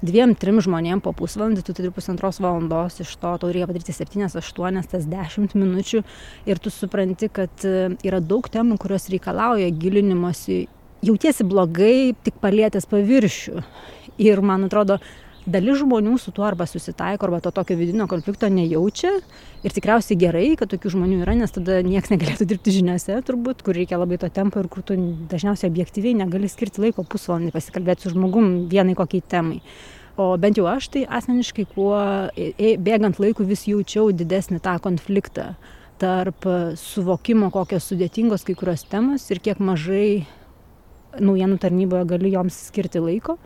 dviem 0.01 0.35
trim 0.39 0.61
žmonėm 0.63 1.03
po 1.05 1.13
pusvalandį 1.17 1.65
tu 1.65 1.75
turi 1.77 1.93
pusantros 1.93 2.41
valandos 2.43 2.99
iš 3.03 3.13
to 3.21 3.35
tau 3.41 3.51
reikia 3.51 3.69
padaryti 3.69 3.95
septynias 3.95 4.37
aštuonias 4.39 4.89
tas 4.91 5.07
dešimt 5.09 5.55
minučių 5.57 6.03
ir 6.49 6.59
tu 6.63 6.73
supranti 6.73 7.29
kad 7.33 7.65
e, 7.67 7.93
yra 8.05 8.19
daug 8.19 8.49
temų 8.49 8.79
kurios 8.81 9.09
reikalauja 9.13 9.69
gilinimosi 9.69 10.65
jautiesi 11.05 11.45
blogai 11.47 12.13
tik 12.23 12.39
palietęs 12.43 12.87
paviršių. 12.89 13.63
Ir 14.19 14.41
man 14.43 14.67
atrodo 14.67 14.99
dalis 15.51 15.79
žmonių 15.81 16.15
su 16.21 16.31
tuo 16.35 16.45
arba 16.47 16.67
susitaiko 16.69 17.27
arba 17.27 17.39
to 17.43 17.51
tokio 17.55 17.77
vidinio 17.79 18.07
konflikto 18.09 18.49
nejaučia. 18.53 19.11
Ir 19.65 19.75
tikriausiai 19.75 20.17
gerai 20.19 20.45
kad 20.59 20.71
tokių 20.71 20.93
žmonių 20.95 21.21
yra 21.25 21.35
nes 21.39 21.51
tada 21.55 21.81
nieks 21.83 22.11
negalėtų 22.13 22.47
dirbti 22.47 22.73
žiniose 22.77 23.17
turbūt 23.27 23.63
kur 23.65 23.75
reikia 23.75 23.99
labai 23.99 24.19
to 24.21 24.29
tempo 24.31 24.61
ir 24.61 24.69
kur 24.71 24.85
tu 24.85 24.95
dažniausiai 25.31 25.71
objektyviai 25.71 26.15
negali 26.21 26.47
skirti 26.51 26.85
laiko 26.85 27.03
pusvalandį 27.03 27.51
pasikalbėt 27.55 28.05
su 28.05 28.13
žmogum 28.13 28.69
vienai 28.71 28.95
kokiai 28.99 29.25
temai. 29.25 29.59
O 30.19 30.33
bent 30.39 30.57
jau 30.59 30.67
aš 30.67 30.89
tai 30.93 31.05
asmeniškai 31.07 31.67
kuo 31.73 31.95
bėgant 32.87 33.19
laikui 33.23 33.47
vis 33.47 33.67
jaučiau 33.69 34.11
didesnį 34.11 34.59
tą 34.63 34.75
konfliktą 34.83 35.53
tarp 35.99 36.47
suvokimo 36.79 37.49
kokios 37.51 37.87
sudėtingos 37.91 38.45
kai 38.47 38.55
kurios 38.59 38.85
temos 38.87 39.25
ir 39.31 39.41
kiek 39.43 39.59
mažai 39.59 40.25
naujienų 41.19 41.57
tarnyboje 41.59 42.07
galiu 42.13 42.31
joms 42.37 42.57
skirti 42.69 43.01
laiko 43.03 43.37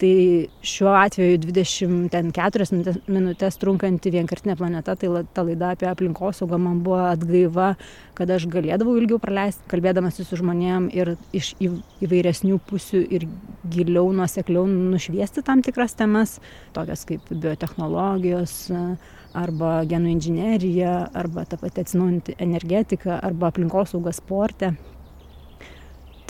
tai 0.00 0.48
šiuo 0.64 0.92
atveju 0.96 1.38
dvidešim 1.42 2.08
ten 2.08 2.30
keturias 2.32 2.72
minutes 2.72 2.96
minutes 3.06 3.58
trunkanti 3.60 4.12
vienkartinė 4.14 4.56
planeta 4.56 4.94
tai 4.96 5.10
la 5.12 5.22
ta 5.36 5.44
laida 5.44 5.74
apie 5.74 5.88
aplinkosaugą 5.90 6.58
man 6.58 6.80
buvo 6.86 7.02
atgaiva 7.10 7.74
kad 8.16 8.32
aš 8.32 8.46
galėdavau 8.52 8.96
ilgiau 9.00 9.20
praleist 9.20 9.60
kalbėdamasi 9.70 10.24
su 10.24 10.38
žmonėm 10.40 10.88
ir 10.96 11.14
iš 11.36 11.52
į 11.60 11.72
įvairesnių 12.06 12.60
pusių 12.70 13.02
ir 13.18 13.26
giliau 13.74 14.08
nuosekliau 14.16 14.64
nušviesti 14.70 15.44
tam 15.44 15.64
tikras 15.66 15.96
temas 15.98 16.38
tokias 16.76 17.04
kaip 17.08 17.28
biotechnologijos 17.30 18.54
arba 19.36 19.74
genų 19.90 20.14
inžinerija 20.16 20.94
arba 21.14 21.44
ta 21.44 21.60
pati 21.60 21.84
atsinaujinanti 21.84 22.38
energetika 22.40 23.20
arba 23.20 23.52
aplinkosauga 23.52 24.16
sporte 24.16 24.72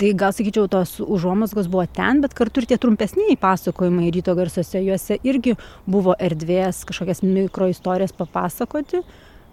tai 0.01 0.15
gal 0.17 0.33
sakyčiau 0.33 0.69
tos 0.73 0.95
užuomazgos 1.05 1.69
buvo 1.69 1.85
ten 1.85 2.23
bet 2.25 2.33
kartu 2.37 2.63
ir 2.63 2.71
tie 2.71 2.79
trumpesnieji 2.81 3.37
pasakojimai 3.41 4.09
ryto 4.15 4.33
garsuose 4.39 4.81
juose 4.81 5.19
irgi 5.29 5.57
buvo 5.85 6.15
erdvės 6.17 6.87
kažkokias 6.89 7.21
mikroistorijas 7.27 8.17
papasakoti. 8.17 9.03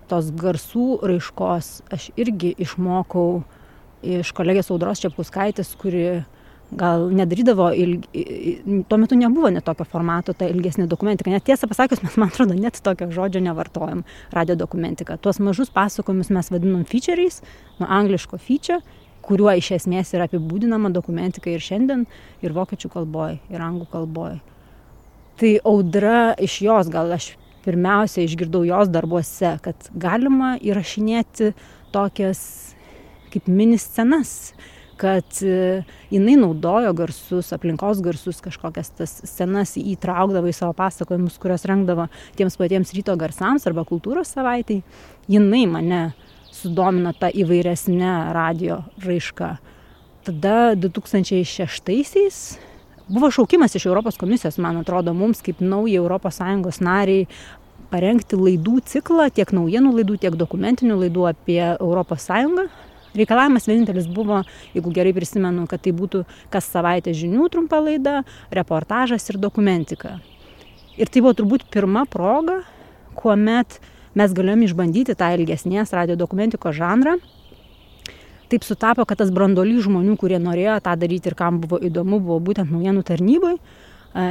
Tos 0.07 0.31
garsų 0.31 1.01
raiškos 1.03 1.71
aš 1.91 2.09
irgi 2.15 2.53
išmokau 2.63 3.41
iš 4.07 4.31
kolegės 4.37 4.71
audros 4.71 5.01
čepkauskaitės 5.03 5.73
kuri 5.81 6.05
gal 6.79 7.09
nedarydavo 7.15 7.67
ilg 7.75 8.07
tuo 8.87 8.99
metu 8.99 9.17
nebuvo 9.19 9.51
net 9.51 9.65
tokio 9.67 9.87
formato 9.87 10.35
ta 10.35 10.47
ilgesnė 10.47 10.87
dokumentika. 10.87 11.31
Net 11.31 11.43
tiesą 11.47 11.67
pasakius 11.67 12.03
mes 12.03 12.15
man 12.19 12.31
atrodo 12.31 12.55
net 12.55 12.79
tokio 12.83 13.09
žodžio 13.11 13.43
nevartojam. 13.43 14.05
Radijo 14.31 14.55
dokumentika. 14.63 15.19
Tuos 15.19 15.39
mažus 15.43 15.71
pasakojimus 15.75 16.31
mes 16.31 16.51
vadinom 16.55 16.87
fyčeriais 16.87 17.41
nuo 17.79 17.91
angliško 17.99 18.39
fyčer 18.39 18.83
kuriuo 19.27 19.51
iš 19.59 19.73
esmės 19.79 20.13
yra 20.15 20.27
apibūdinama 20.29 20.91
dokumentika 20.95 21.51
ir 21.51 21.63
šiandien 21.63 22.05
ir 22.43 22.55
vokiečių 22.55 22.91
kalboj 22.93 23.39
ir 23.51 23.63
anglų 23.63 23.89
kalboj. 23.91 24.39
Tai 25.37 25.51
audra 25.69 26.31
iš 26.41 26.61
jos 26.65 26.89
gal 26.93 27.11
aš 27.13 27.33
pirmiausia 27.67 28.23
išgirdau 28.23 28.63
jos 28.67 28.89
darbuose 28.89 29.57
kad 29.63 29.91
galima 29.91 30.55
įrašinėti 30.63 31.51
tokias 31.93 32.41
kaip 33.33 33.49
mini 33.51 33.77
scenas 33.81 34.53
kad 34.97 35.39
e, 35.45 35.83
jinai 36.09 36.37
naudojo 36.41 36.93
garsus 36.97 37.51
aplinkos 37.53 37.99
garsus 38.01 38.39
kažkokias 38.41 38.89
tas 38.97 39.13
scenas 39.29 39.75
įtraukdavo 39.77 40.49
į 40.49 40.55
savo 40.57 40.73
pasakojimus 40.77 41.37
kuriuos 41.41 41.67
rengdavo 41.69 42.07
tiems 42.39 42.57
patiems 42.57 42.95
ryto 42.97 43.13
garsams 43.19 43.67
arba 43.69 43.85
kultūros 43.87 44.33
savaitei 44.33 44.81
jinai 45.29 45.65
mane 45.69 46.01
sudomino 46.57 47.13
ta 47.13 47.29
įvairesne 47.29 48.13
radijo 48.35 48.81
raiška. 49.03 49.57
Tada 50.27 50.73
2006-aisiais 50.75 52.57
buvo 53.07 53.31
šaukimas 53.31 53.75
iš 53.75 53.85
Europos 53.85 54.17
komisijos, 54.17 54.57
man 54.57 54.77
atrodo, 54.81 55.13
mums 55.13 55.41
kaip 55.41 55.61
naujai 55.63 56.03
ES 56.03 56.81
nariai 56.83 57.27
parengti 57.91 58.35
laidų 58.35 58.81
ciklą, 58.83 59.29
tiek 59.31 59.53
naujienų 59.55 59.93
laidų, 60.01 60.17
tiek 60.19 60.35
dokumentinių 60.35 60.99
laidų 61.05 61.27
apie 61.29 61.61
ES. 61.79 62.29
Reikalavimas 63.17 63.65
vienintelis 63.65 64.09
buvo, 64.11 64.41
jeigu 64.75 64.91
gerai 64.93 65.13
prisimenu, 65.15 65.65
kad 65.71 65.81
tai 65.81 65.93
būtų 65.95 66.25
kas 66.53 66.67
savaitę 66.69 67.13
žinių 67.15 67.47
trumpa 67.49 67.79
laida, 67.81 68.19
reportažas 68.51 69.29
ir 69.31 69.39
dokumentika. 69.41 70.17
Ir 70.99 71.09
tai 71.09 71.23
buvo 71.23 71.33
turbūt 71.37 71.65
pirma 71.71 72.03
proga, 72.09 72.59
kuomet 73.17 73.79
mes 74.17 74.33
galėjom 74.33 74.63
išbandyti 74.65 75.15
tą 75.17 75.31
ilgesnės 75.37 75.93
radijo 75.93 76.17
dokumentikos 76.19 76.77
žanrą. 76.77 77.17
Taip 78.47 78.63
sutapo, 78.63 79.03
kad 79.05 79.19
tas 79.19 79.31
brandolys 79.35 79.83
žmonių, 79.85 80.15
kurie 80.19 80.39
norėjo 80.39 80.79
tą 80.83 80.93
daryti 80.99 81.29
ir 81.29 81.35
kam 81.35 81.59
buvo 81.63 81.81
įdomu, 81.83 82.21
buvo 82.23 82.39
būtent 82.49 82.71
naujienų 82.71 83.03
tarnybai 83.07 83.57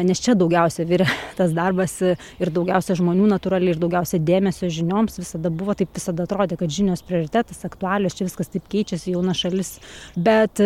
nes 0.07 0.20
čia 0.22 0.35
daugiausia 0.38 0.87
virė 0.88 1.07
tas 1.38 1.53
darbas 1.57 1.99
ir 2.03 2.53
daugiausia 2.53 2.96
žmonių 2.99 3.29
natūraliai 3.35 3.75
ir 3.75 3.81
daugiausia 3.83 4.20
dėmesio 4.22 4.70
žinioms 4.72 5.20
visada 5.20 5.53
buvo 5.53 5.77
taip 5.79 5.92
visada 5.94 6.27
atrodė 6.27 6.59
kad 6.61 6.72
žinios 6.72 7.05
prioritetas 7.07 7.64
aktualios 7.68 8.16
čia 8.18 8.27
viskas 8.27 8.51
taip 8.53 8.66
keičiasi 8.72 9.14
jauna 9.14 9.35
šalis. 9.37 9.77
Bet 10.16 10.61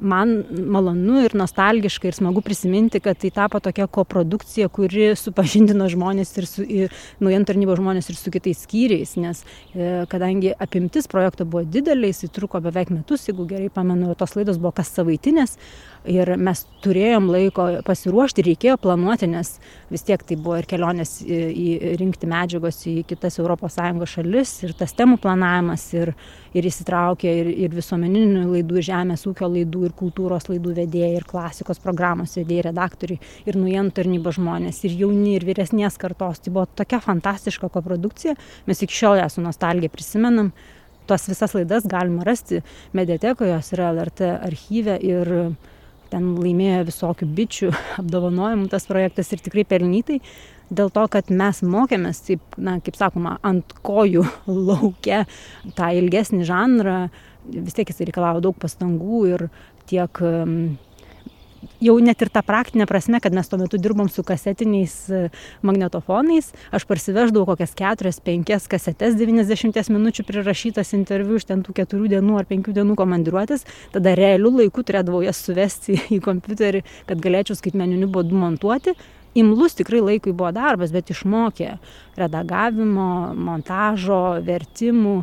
man 0.00 0.36
malonu 0.50 1.22
ir 1.24 1.34
nostalgiška 1.38 2.08
ir 2.08 2.16
smagu 2.16 2.42
prisiminti 2.44 3.00
kad 3.00 3.18
tai 3.18 3.30
tapo 3.34 3.60
tokia 3.60 3.86
koprodukcija 3.86 4.68
kuri 4.68 5.14
supažindino 5.16 5.88
žmones 5.90 6.34
ir 6.38 6.48
su 6.48 6.64
naujienų 6.64 7.48
tarnybos 7.48 7.80
žmones 7.80 8.10
ir 8.10 8.18
su 8.18 8.32
kitais 8.34 8.64
skyriais 8.66 9.16
nes 9.20 9.44
e, 9.74 10.04
kadangi 10.10 10.54
apimtis 10.58 11.08
projekto 11.10 11.46
buvo 11.46 11.64
didelė 11.64 12.12
jisai 12.12 12.30
truko 12.34 12.60
beveik 12.64 12.92
metus 12.94 13.28
jeigu 13.28 13.46
gerai 13.50 13.70
pamenu 13.72 14.14
tos 14.18 14.36
laidos 14.38 14.58
buvo 14.58 14.74
kas 14.78 14.92
savaitinės 14.94 15.58
ir 16.04 16.34
mes 16.36 16.64
turėjom 16.84 17.30
laiko 17.32 17.66
pasiruošti 17.86 18.44
reikėjo 18.44 18.76
planuoti 18.82 19.28
nes 19.30 19.54
vis 19.92 20.04
tiek 20.04 20.22
tai 20.26 20.36
buvo 20.36 20.58
ir 20.60 20.68
kelionės 20.68 21.16
į, 21.24 21.38
į 21.50 21.94
rinkti 22.00 22.28
medžiagos 22.30 22.82
į 22.90 22.96
kitas 23.08 23.38
sąjungos 23.38 24.16
šalis 24.16 24.52
ir 24.66 24.74
tas 24.78 24.92
temų 24.96 25.18
planavimas 25.22 25.86
ir 25.96 26.14
ir 26.54 26.68
įsitraukė 26.68 27.32
ir 27.40 27.50
ir 27.66 27.74
visuomeninių 27.74 28.44
laidų 28.52 28.78
ir 28.78 28.86
žemės 28.90 29.26
ūkio 29.30 29.48
laidų 29.50 29.86
ir 29.88 29.96
kultūros 29.98 30.48
laidų 30.50 30.76
vedėjai 30.78 31.16
ir 31.16 31.26
klasikos 31.28 31.80
programos 31.82 32.36
vedėjai 32.38 32.68
redaktoriai 32.68 33.20
ir 33.48 33.58
naujienų 33.58 33.94
tarnybos 33.96 34.38
žmonės 34.38 34.84
ir 34.84 34.96
jauni 35.00 35.34
ir 35.38 35.46
vyresnės 35.48 35.98
kartos. 36.00 36.40
Tai 36.44 36.54
buvo 36.54 36.66
tokia 36.78 37.00
fantastiška 37.02 37.70
koprodukcija. 37.74 38.36
Mes 38.68 38.82
iki 38.84 39.00
šiol 39.00 39.18
ją 39.22 39.28
su 39.32 39.44
nostalgija 39.44 39.92
prisimenam. 39.92 40.52
Tas 41.08 41.26
visas 41.28 41.52
laidas 41.52 41.84
galima 41.84 42.24
rasti 42.24 42.62
mediatekoje 42.96 43.52
jos 43.52 43.72
yra 43.76 43.90
lrt 43.92 44.22
archyve 44.38 44.96
ir 45.04 45.34
ten 46.14 46.32
laimėjo 46.38 46.86
visokių 46.90 47.28
bičių 47.38 47.70
apdovanojimų 48.02 48.70
tas 48.72 48.86
projektas 48.90 49.32
ir 49.34 49.42
tikrai 49.44 49.66
pelnytai 49.68 50.20
dėl 50.74 50.90
to 50.94 51.04
kad 51.12 51.30
mes 51.34 51.60
mokėmės 51.66 52.22
taip 52.28 52.56
na 52.56 52.78
kaip 52.84 52.96
sakoma 52.98 53.36
ant 53.44 53.76
kojų 53.86 54.24
lauke 54.70 55.24
tą 55.76 55.92
ilgesnį 56.00 56.46
žanrą 56.48 56.98
vis 57.44 57.76
tiek 57.76 57.90
jisai 57.90 58.08
reikalavo 58.08 58.42
daug 58.44 58.58
pastangų 58.60 59.22
ir 59.34 59.48
tiek 59.90 60.22
jau 61.82 61.94
net 62.02 62.22
ir 62.22 62.30
ta 62.32 62.42
praktinė 62.46 62.86
prasme, 62.90 63.20
kad 63.22 63.34
mes 63.34 63.48
tuo 63.50 63.58
metu 63.60 63.78
dirbom 63.80 64.08
su 64.12 64.24
kasetiniais 64.26 64.94
e, 65.10 65.22
magnetofonais, 65.66 66.52
aš 66.74 66.86
parsiveždavau 66.90 67.48
kokias 67.52 67.74
keturias, 67.78 68.20
penkias 68.24 68.68
kasetes 68.70 69.16
90 69.18 69.90
minučių 69.94 70.26
prirašytas 70.28 70.94
interviu 70.98 71.40
iš 71.40 71.48
ten 71.50 71.64
tų 71.66 71.74
keturių 71.80 72.12
dienų 72.16 72.38
ar 72.40 72.48
penkių 72.50 72.76
dienų 72.78 72.98
komandiruotės, 73.00 73.66
tada 73.94 74.14
realių 74.18 74.54
laikų 74.60 74.86
turėdavau 74.86 75.24
jas 75.26 75.42
suvesti 75.44 75.98
į 76.16 76.22
kompiuterį, 76.24 76.84
kad 77.10 77.20
galėčiau 77.24 77.58
skaitmeniniu 77.58 78.10
būdu 78.12 78.38
montuoti. 78.38 78.96
Imlus 79.34 79.74
tikrai 79.74 79.98
laikui 79.98 80.30
buvo 80.30 80.52
darbas, 80.54 80.92
bet 80.94 81.08
išmokė 81.10 81.72
redagavimo, 82.14 83.34
montažo, 83.34 84.38
vertimų, 84.46 85.16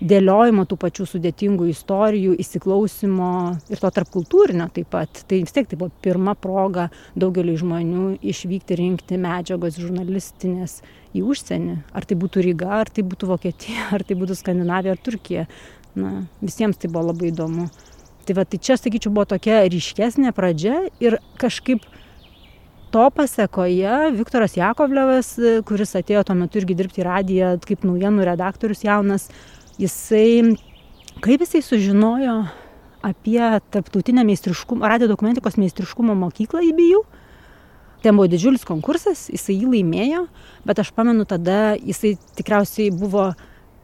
dėliojimo 0.00 0.66
tų 0.68 0.76
pačių 0.80 1.06
sudėtingų 1.08 1.70
istorijų, 1.72 2.34
įsiklausimo 2.42 3.30
ir 3.72 3.80
to 3.80 3.90
tarpkultūrinio 3.98 4.68
taip 4.74 4.90
pat. 4.92 5.22
Tai 5.28 5.40
vis 5.40 5.56
tiek 5.56 5.68
tai 5.70 5.78
buvo 5.80 5.90
pirma 6.04 6.36
proga 6.36 6.90
daugeliu 7.16 7.56
žmonių 7.56 8.06
išvykti 8.20 8.78
rinkti 8.82 9.20
medžiagos 9.20 9.80
žurnalistinės 9.80 10.78
į 11.16 11.24
užsienį. 11.32 11.78
Ar 11.96 12.08
tai 12.08 12.20
būtų 12.20 12.44
Ryga, 12.44 12.72
ar 12.82 12.92
tai 12.92 13.06
būtų 13.08 13.32
Vokietija, 13.32 13.90
ar 13.96 14.04
tai 14.04 14.18
būtų 14.20 14.36
Skandinavija, 14.36 14.96
ar 14.96 15.02
Turkija. 15.02 15.46
Na, 15.96 16.26
visiems 16.44 16.76
tai 16.76 16.92
buvo 16.92 17.08
labai 17.10 17.30
įdomu. 17.32 17.70
Tai 18.26 18.34
va, 18.36 18.44
tai 18.44 18.58
čia, 18.60 18.76
sakyčiau, 18.76 19.14
buvo 19.14 19.24
tokia 19.30 19.62
ryškesnė 19.70 20.34
pradžia 20.36 20.82
ir 21.00 21.16
kažkaip 21.40 21.86
to 22.92 23.04
pasekoje 23.14 24.10
Viktoras 24.18 24.56
Jakovlevas, 24.58 25.34
kuris 25.68 25.94
atėjo 25.98 26.26
tuo 26.26 26.36
metu 26.38 26.60
irgi 26.60 26.76
dirbti 26.76 27.02
į 27.02 27.06
radiją 27.06 27.52
kaip 27.64 27.86
naujienų 27.86 28.26
redaktorius 28.28 28.84
jaunas, 28.84 29.28
jisai, 29.78 30.56
kaip 31.24 31.42
jisai 31.44 31.62
sužinojo 31.64 32.36
apie 33.06 33.60
tarptautinę 33.70 34.24
meistriškumo, 34.26 34.88
radio 34.88 35.08
dokumentikos 35.08 35.58
meistriškumo 35.60 36.16
mokyklą 36.18 36.64
į 36.66 36.72
bijų. 36.76 37.02
Ten 38.04 38.16
buvo 38.18 38.28
didžiulis 38.30 38.66
konkursas, 38.66 39.26
jisai 39.32 39.56
jį 39.56 39.68
laimėjo, 39.72 40.26
bet 40.66 40.80
aš 40.82 40.92
pamenu 40.94 41.26
tada, 41.28 41.74
jisai 41.78 42.16
tikriausiai 42.38 42.90
buvo 42.94 43.30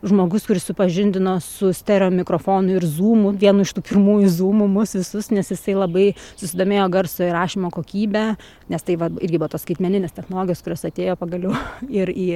žmogus, 0.02 0.46
kuris 0.46 0.64
supažindino 0.66 1.36
su 1.40 1.72
stereo 1.72 2.10
mikrofonu 2.10 2.74
ir 2.76 2.86
zoomu, 2.86 3.30
vienu 3.38 3.62
iš 3.62 3.72
tų 3.76 3.84
pirmųjų 3.86 4.32
zoomų 4.34 4.66
mus 4.70 4.96
visus, 4.98 5.30
nes 5.30 5.52
jisai 5.54 5.76
labai 5.78 6.08
susidomėjo 6.34 6.88
garso 6.90 7.22
įrašymo 7.26 7.70
kokybę, 7.74 8.24
nes 8.72 8.86
tai 8.86 8.98
va, 8.98 9.10
irgi 9.22 9.38
buvo 9.38 9.52
tos 9.54 9.62
skaitmeninės 9.62 10.16
technologijos, 10.16 10.64
kurios 10.66 10.82
atėjo 10.90 11.14
pagaliau 11.20 11.54
ir 12.00 12.10
į, 12.10 12.28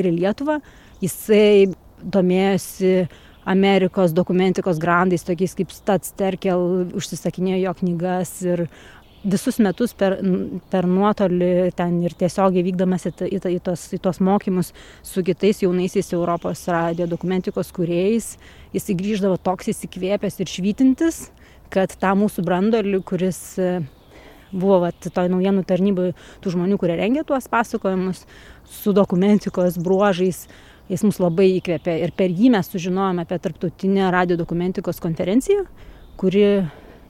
ir 0.00 0.10
į 0.10 0.16
Lietuvą. 0.16 0.60
Jisai 1.04 1.68
domėjosi 2.02 3.08
Amerikos 3.50 4.12
dokumentikos 4.12 4.78
grandais, 4.78 5.24
tokiais 5.24 5.56
kaip 5.56 5.72
Stats 5.72 6.12
Terkel, 6.16 6.90
užsisakinėjo 6.96 7.62
jo 7.64 7.76
knygas 7.80 8.34
ir 8.44 8.66
visus 9.24 9.58
metus 9.60 9.92
per, 9.96 10.16
per 10.72 10.86
nuotolį 10.88 11.70
ten 11.76 11.98
ir 12.04 12.14
tiesiogiai 12.16 12.64
vykdamas 12.64 13.04
į, 13.08 13.12
į, 13.28 13.40
į, 13.56 13.58
tos, 13.64 13.86
į 13.96 14.00
tos 14.00 14.20
mokymus 14.24 14.72
su 15.04 15.24
kitais 15.24 15.60
jaunaisiais 15.64 16.12
Europos 16.16 16.64
radio 16.72 17.08
dokumentikos 17.10 17.72
kuriejais, 17.76 18.34
jis 18.72 18.90
grįždavo 18.96 19.36
toks 19.44 19.72
įsikvėpęs 19.74 20.40
ir 20.40 20.52
švytintis, 20.52 21.22
kad 21.72 21.92
tą 22.00 22.14
mūsų 22.18 22.44
brandolį, 22.46 23.02
kuris 23.06 23.40
e, 23.60 23.74
buvo 24.52 24.80
vat, 24.86 24.96
toj 25.04 25.30
naujienų 25.32 25.66
tarnybai 25.68 26.10
tų 26.42 26.56
žmonių, 26.56 26.80
kurie 26.80 26.96
rengė 26.98 27.24
tuos 27.28 27.46
pasakojimus 27.50 28.24
su 28.70 28.94
dokumentikos 28.96 29.78
bruožais, 29.82 30.46
jis 30.90 31.04
mus 31.06 31.20
labai 31.22 31.48
įkvėpė 31.58 31.96
ir 32.04 32.12
per 32.16 32.32
jį 32.34 32.50
mes 32.56 32.70
sužinojome 32.72 33.22
apie 33.24 33.38
tarptautinę 33.42 34.10
radio 34.10 34.38
dokumentikos 34.40 34.98
konferenciją, 35.02 35.64
kuri 36.20 36.44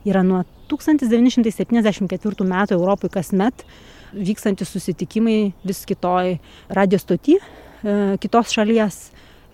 yra 0.09 0.23
nuo 0.25 0.43
1974 0.71 2.47
metų 2.53 2.77
Europai 2.77 3.11
kasmet 3.12 3.64
vykstantis 4.12 4.71
susitikimai 4.75 5.53
vis 5.66 5.85
kitoj 5.88 6.37
radio 6.77 6.99
stoti, 7.01 7.38
e, 7.38 7.97
kitos 8.23 8.53
šalies, 8.55 8.99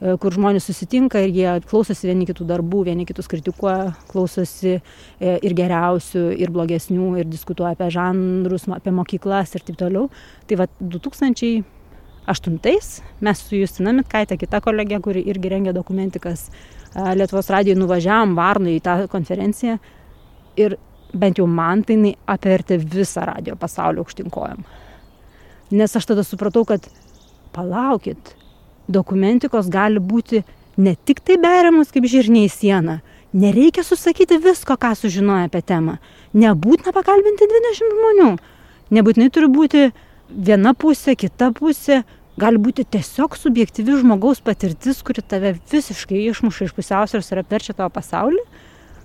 e, 0.00 0.16
kur 0.20 0.34
žmonės 0.34 0.66
susitinka 0.68 1.20
ir 1.24 1.30
jie 1.34 1.54
klausosi 1.68 2.08
vieni 2.08 2.26
kitų 2.28 2.46
darbų, 2.48 2.84
vieni 2.88 3.06
kitus 3.08 3.28
kritikuoja, 3.30 3.94
klausosi 4.10 4.74
e, 4.76 4.80
ir 5.36 5.56
geriausių, 5.56 6.26
ir 6.40 6.52
blogesnių, 6.54 7.18
ir 7.20 7.30
diskutuoja 7.30 7.76
apie 7.76 7.90
žanrus, 7.94 8.68
apie 8.72 8.92
mokyklas 8.96 9.54
ir 9.54 9.66
taip 9.66 9.78
toliau. 9.80 10.10
Tai 10.48 10.62
va 10.62 10.70
2000 10.80 11.75
aštuntais 12.26 13.00
mes 13.24 13.42
su 13.42 13.58
Justina 13.58 13.94
Mitkaitė, 13.96 14.38
kita 14.40 14.60
kolegė, 14.64 15.00
kuri 15.02 15.22
irgi 15.30 15.52
rengia 15.52 15.74
dokumentikas 15.76 16.48
Lietuvos 16.96 17.50
radijai, 17.52 17.76
nuvažiavam 17.76 18.34
Varnui 18.38 18.78
į 18.78 18.82
tą 18.84 18.96
konferenciją 19.12 19.76
ir 20.56 20.78
bent 21.12 21.38
jau 21.40 21.46
man 21.46 21.82
tai 21.84 21.96
jinai 21.96 22.14
apvertė 22.28 22.78
visą 22.80 23.26
radio 23.28 23.56
pasaulio 23.60 24.04
aukštinkojam. 24.04 24.64
Nes 25.76 25.96
aš 25.98 26.06
tada 26.12 26.24
supratau, 26.24 26.64
kad 26.68 26.86
palaukit, 27.54 28.34
dokumentikos 28.88 29.68
gali 29.72 30.00
būti 30.00 30.42
ne 30.76 30.94
tik 31.08 31.22
tai 31.24 31.38
beriamus 31.42 31.92
kaip 31.94 32.06
žirniai 32.10 32.48
sieną, 32.52 33.00
nereikia 33.36 33.84
susakyti 33.84 34.38
visko, 34.42 34.76
ką 34.78 34.94
sužinoja 34.96 35.48
apie 35.50 35.62
temą. 35.66 35.98
Nebūtina 36.36 36.94
pakalbinti 36.96 37.48
20 37.50 37.80
žmonių. 37.82 38.30
Nebūtinai 38.96 39.30
turi 39.34 39.50
būti 39.50 39.88
viena 40.30 40.72
pusė, 40.74 41.16
kita 41.18 41.50
pusė, 41.56 42.02
gali 42.40 42.60
būti 42.60 42.84
tiesiog 42.96 43.36
subjektyvi 43.38 44.00
žmogaus 44.02 44.42
patirtis, 44.44 45.02
kuri 45.06 45.24
tave 45.24 45.54
visiškai 45.72 46.26
išmuša 46.30 46.68
iš 46.68 46.74
pusiausvėros 46.76 47.32
ir 47.32 47.42
apverčia 47.42 47.76
tavo 47.76 47.92
pasaulį. 47.94 48.42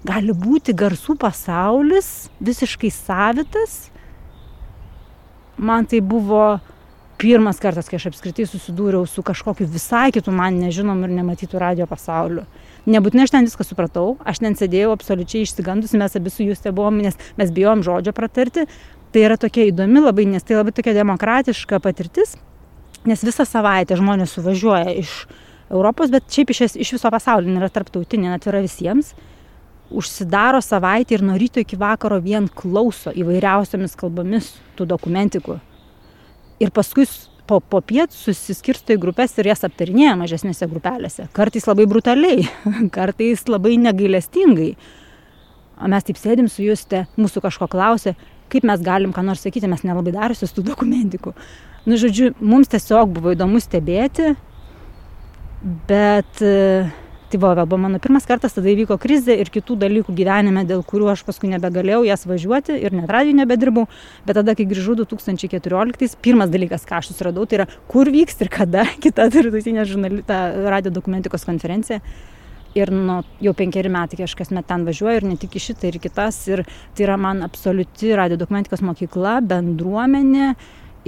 Gali 0.07 0.33
būti 0.33 0.73
garsų 0.73 1.15
pasaulis, 1.21 2.29
visiškai 2.41 2.89
savitas. 2.93 3.91
Man 5.61 5.85
tai 5.85 6.01
buvo 6.01 6.57
pirmas 7.21 7.59
kartas, 7.61 7.85
kai 7.85 7.99
aš 7.99 8.07
apskritai 8.09 8.47
susidūriau 8.49 9.05
su 9.05 9.21
kažkokiu 9.21 9.67
visai 9.69 10.07
kitų 10.15 10.33
man 10.33 10.57
nežinom 10.57 11.03
ir 11.05 11.13
nematytų 11.13 11.59
radio 11.61 11.85
pasauliu. 11.89 12.47
Nebūtinai 12.89 13.27
aš 13.27 13.33
ten 13.35 13.45
viską 13.45 13.67
supratau, 13.67 14.15
aš 14.25 14.41
ten 14.41 14.57
sėdėjau 14.57 14.95
absoliučiai 14.95 15.45
išsigandusi, 15.45 15.99
mes 16.01 16.17
abi 16.17 16.33
su 16.33 16.47
jūs 16.47 16.63
te 16.63 16.73
buvom, 16.73 16.97
nes 17.05 17.19
mes 17.37 17.53
bijom 17.53 17.85
žodžio 17.85 18.15
pratarti, 18.17 18.65
tai 19.11 19.25
yra 19.27 19.37
tokia 19.39 19.67
įdomi 19.69 20.03
labai, 20.03 20.25
nes 20.29 20.45
tai 20.45 20.57
labai 20.59 20.73
tokia 20.75 20.95
demokratiška 20.97 21.81
patirtis, 21.83 22.35
nes 23.07 23.23
visą 23.25 23.45
savaitę 23.47 23.97
žmonės 23.99 24.37
suvažiuoja 24.37 24.95
iš 25.01 25.15
Europos, 25.71 26.11
bet 26.11 26.27
šiaip 26.31 26.51
iš, 26.51 26.63
iš 26.83 26.95
viso 26.97 27.11
pasaulio 27.13 27.53
yra 27.55 27.69
tarptautinė, 27.71 28.33
atvira 28.35 28.59
visiems, 28.63 29.13
užsidaro 29.91 30.59
savaitę 30.63 31.15
ir 31.15 31.23
nuo 31.23 31.37
ryto 31.39 31.63
iki 31.63 31.79
vakaro 31.79 32.19
vien 32.23 32.47
klauso 32.47 33.11
įvairiausiamis 33.15 33.95
kalbomis 33.99 34.53
tų 34.77 34.87
dokumentikų. 34.91 35.57
Ir 36.61 36.71
paskui 36.75 37.07
po, 37.47 37.59
po 37.59 37.81
pietų 37.83 38.15
susiskirsto 38.15 38.95
į 38.95 38.99
grupės 39.01 39.35
ir 39.39 39.51
jas 39.51 39.65
aptarinėja 39.67 40.15
mažesnėse 40.19 40.67
grupelėse. 40.71 41.27
Kartais 41.35 41.67
labai 41.67 41.87
brutaliai, 41.89 42.45
kartais 42.97 43.47
labai 43.49 43.77
negailestingai. 43.81 44.73
O 45.81 45.89
mes 45.91 46.05
taip 46.05 46.19
sėdim 46.21 46.47
su 46.51 46.63
Juste, 46.67 47.07
mūsų 47.17 47.41
kažko 47.47 47.67
klausė, 47.71 48.13
kaip 48.51 48.67
mes 48.67 48.81
galim 48.85 49.13
ką 49.15 49.23
nors 49.25 49.43
sakyti, 49.45 49.69
mes 49.71 49.83
nelabai 49.87 50.13
darusios 50.15 50.53
tų 50.55 50.65
dokumentikų. 50.71 51.35
Nu, 51.87 51.97
žodžiu, 51.97 52.33
mums 52.39 52.69
tiesiog 52.71 53.13
buvo 53.15 53.33
įdomu 53.33 53.61
stebėti, 53.63 54.35
bet 55.89 56.41
e, 56.45 56.89
tai 57.31 57.39
buvo 57.39 57.53
gal 57.55 57.65
buvo 57.69 57.79
mano 57.81 57.99
pirmas 58.03 58.27
kartas, 58.29 58.53
tada 58.57 58.69
įvyko 58.69 58.97
krizė 59.01 59.37
ir 59.41 59.49
kitų 59.53 59.77
dalykų 59.81 60.13
gyvenime, 60.17 60.65
dėl 60.67 60.83
kurių 60.87 61.09
aš 61.13 61.23
paskui 61.27 61.49
nebegalėjau 61.53 62.03
jas 62.05 62.27
važiuoti 62.29 62.75
ir 62.75 62.93
net 62.97 63.09
radijų 63.09 63.37
nebedirbau, 63.39 63.87
bet 64.27 64.37
tada, 64.37 64.55
kai 64.57 64.67
grįžau 64.69 64.97
2014, 64.99 66.19
pirmas 66.21 66.51
dalykas, 66.53 66.85
ką 66.85 66.99
aš 66.99 67.13
susiradau, 67.13 67.47
tai 67.49 67.61
yra, 67.61 67.69
kur 67.89 68.11
vyks 68.11 68.43
ir 68.43 68.51
kada 68.51 68.85
kita 69.03 69.29
tarptautinė 69.33 69.87
radio 70.67 70.93
dokumentikos 70.93 71.47
konferencija 71.47 72.03
ir 72.77 72.91
nu, 72.93 73.21
jau 73.43 73.53
penkeri 73.57 73.91
metai, 73.91 74.19
kai 74.19 74.27
aš 74.27 74.35
kasmet 74.39 74.67
ten 74.69 74.85
važiuoju 74.87 75.21
ir 75.21 75.27
ne 75.27 75.37
tik 75.39 75.57
į 75.57 75.63
šitą 75.67 75.89
ir 75.89 75.97
kitas. 76.03 76.39
Ir 76.51 76.63
tai 76.95 77.07
yra 77.07 77.17
man 77.19 77.43
absoliuti 77.45 78.13
radio 78.17 78.39
dokumentikos 78.39 78.83
mokykla, 78.85 79.39
bendruomenė. 79.47 80.53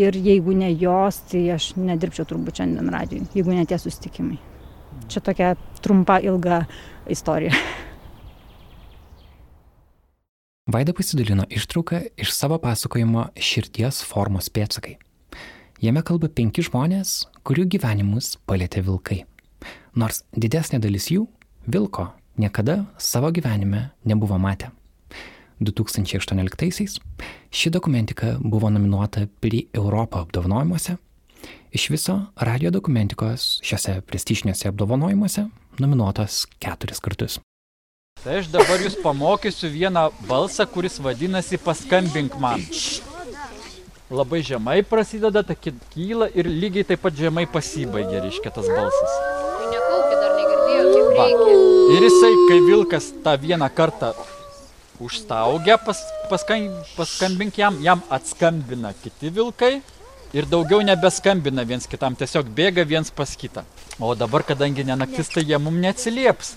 Ir 0.02 0.18
jeigu 0.18 0.56
ne 0.58 0.72
jos, 0.74 1.20
tai 1.30 1.44
aš 1.54 1.74
nedirbčiau 1.78 2.26
turbūt 2.26 2.60
šiandien 2.60 2.90
radijui, 2.90 3.28
jeigu 3.38 3.54
ne 3.54 3.66
tie 3.70 3.78
sustikimai. 3.78 4.40
Čia 5.12 5.22
tokia 5.22 5.54
trumpa, 5.86 6.18
ilga 6.26 6.64
istorija. 7.12 7.54
Vaida 10.74 10.96
pasidalino 10.96 11.46
ištrauką 11.52 12.00
iš 12.24 12.32
savo 12.34 12.58
pasakojimo 12.64 13.28
Širdies 13.36 14.00
formos 14.08 14.48
pėtsakai. 14.50 14.96
Jame 15.84 16.02
kalba 16.08 16.30
penki 16.32 16.64
žmonės, 16.64 17.26
kurių 17.44 17.68
gyvenimus 17.76 18.38
palėtė 18.48 18.82
vilkai. 18.88 19.26
Nors 20.00 20.24
didesnė 20.32 20.80
dalis 20.82 21.10
jų 21.12 21.28
vilko 21.68 22.08
niekada 22.38 22.86
savo 22.98 23.32
gyvenime 23.32 23.90
nebuvo 24.06 24.38
matę. 24.38 24.70
2018-aisiais 25.60 27.00
ši 27.52 27.70
dokumentika 27.70 28.38
buvo 28.40 28.70
nominuota 28.70 29.28
Pri 29.40 29.68
Europą 29.74 30.22
apdovanojimuose. 30.22 30.96
Iš 31.72 31.90
viso 31.90 32.20
radio 32.36 32.72
dokumentikos 32.72 33.60
šiuose 33.64 34.02
prestižiniuose 34.02 34.68
apdovanojimuose 34.68 35.46
nominuotos 35.80 36.46
keturis 36.60 37.00
kartus. 37.00 37.40
Tai 38.24 38.38
aš 38.40 38.48
dabar 38.54 38.80
jūs 38.80 38.96
pamokysiu 39.04 39.72
vieną 39.74 40.06
balsą, 40.30 40.68
kuris 40.70 41.00
vadinasi 41.02 41.58
paskambink 41.58 42.38
man. 42.40 42.62
Labai 44.14 44.44
žemai 44.46 44.84
prasideda, 44.86 45.42
ta 45.44 45.56
kyla 45.58 46.30
ir 46.38 46.48
lygiai 46.48 46.86
taip 46.88 47.02
pat 47.02 47.18
žemai 47.18 47.48
pasibaigia, 47.50 48.22
reiškia 48.22 48.54
tas 48.54 48.70
balsas. 48.70 49.18
Tai 49.58 49.72
nekaukit, 49.74 50.20
dar 50.22 50.36
negirdėjau, 50.38 50.86
kaip 50.94 51.03
Va. 51.14 51.28
Ir 51.94 52.02
jisai, 52.02 52.32
kai 52.50 52.60
vilkas 52.66 53.12
tą 53.24 53.36
vieną 53.38 53.68
kartą 53.76 54.14
užstaugia, 55.04 55.78
pas, 55.78 56.00
paskan, 56.30 56.70
paskambink 56.98 57.58
jam, 57.58 57.78
jam 57.84 58.02
atskambina 58.10 58.94
kiti 59.04 59.30
vilkai 59.30 59.76
ir 60.34 60.48
daugiau 60.50 60.82
nebeskambina 60.82 61.66
viens 61.70 61.86
kitam, 61.90 62.16
tiesiog 62.18 62.50
bėga 62.58 62.86
viens 62.90 63.12
pas 63.14 63.36
kitą. 63.38 63.66
O 64.02 64.16
dabar, 64.18 64.42
kadangi 64.48 64.86
nenaktis, 64.88 65.30
tai 65.30 65.44
jie 65.46 65.60
mum 65.62 65.78
neatsilieps. 65.84 66.56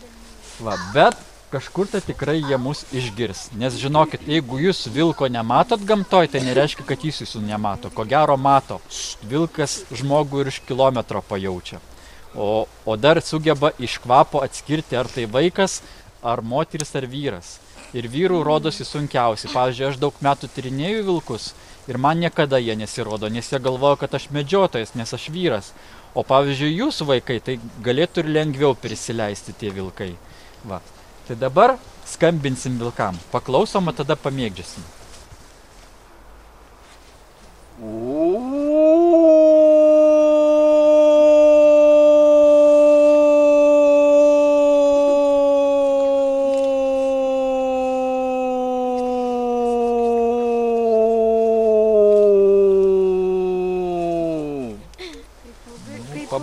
Va, 0.65 0.77
bet 0.95 1.19
kažkur 1.53 1.91
tai 1.93 2.01
tikrai 2.05 2.39
jie 2.41 2.57
mus 2.61 2.87
išgirs. 2.97 3.51
Nes 3.61 3.77
žinokit, 3.81 4.25
jeigu 4.25 4.61
jūs 4.63 4.87
vilko 4.93 5.29
nematot 5.29 5.85
gamtoj, 5.85 6.31
tai 6.33 6.43
nereiškia, 6.47 6.87
kad 6.89 7.05
jis 7.05 7.21
jūsų 7.27 7.45
nemato. 7.45 7.93
Ko 7.93 8.09
gero 8.09 8.39
mato. 8.41 8.81
Vilkas 9.29 9.83
žmogų 9.93 10.47
ir 10.47 10.55
iš 10.55 10.63
kilometro 10.69 11.21
pajaučia. 11.29 11.83
O, 12.37 12.67
o 12.85 12.97
dar 13.01 13.23
sugeba 13.25 13.73
iš 13.81 13.97
kvapo 14.05 14.43
atskirti, 14.45 14.97
ar 14.97 15.09
tai 15.09 15.25
vaikas, 15.25 15.81
ar 16.23 16.43
moteris, 16.45 16.93
ar 16.99 17.07
vyras. 17.09 17.57
Ir 17.97 18.11
vyrų 18.13 18.43
rodosi 18.45 18.85
sunkiausi. 18.85 19.49
Pavyzdžiui, 19.55 19.87
aš 19.89 20.01
daug 20.03 20.17
metų 20.21 20.51
tyrinėjau 20.53 21.05
vilkus 21.07 21.55
ir 21.89 21.99
man 22.03 22.21
niekada 22.21 22.59
jie 22.59 22.75
nesirodo, 22.77 23.31
nes 23.33 23.49
jie 23.49 23.61
galvoja, 23.63 23.97
kad 24.03 24.19
aš 24.19 24.29
medžiotojas, 24.35 24.93
nes 24.99 25.15
aš 25.15 25.29
vyras. 25.33 25.71
O 26.17 26.25
pavyzdžiui, 26.27 26.75
jūsų 26.83 27.07
vaikai, 27.13 27.39
tai 27.45 27.59
galėtų 27.85 28.25
ir 28.25 28.33
lengviau 28.37 28.77
prisileisti 28.77 29.55
tie 29.57 29.71
vilkai. 29.73 30.15
Va. 30.67 30.81
Tai 31.29 31.37
dabar 31.39 31.77
skambinsim 32.09 32.79
vilkam. 32.81 33.19
Paklausom, 33.33 33.91
tada 33.97 34.17
pamėgdžiasim. 34.19 34.85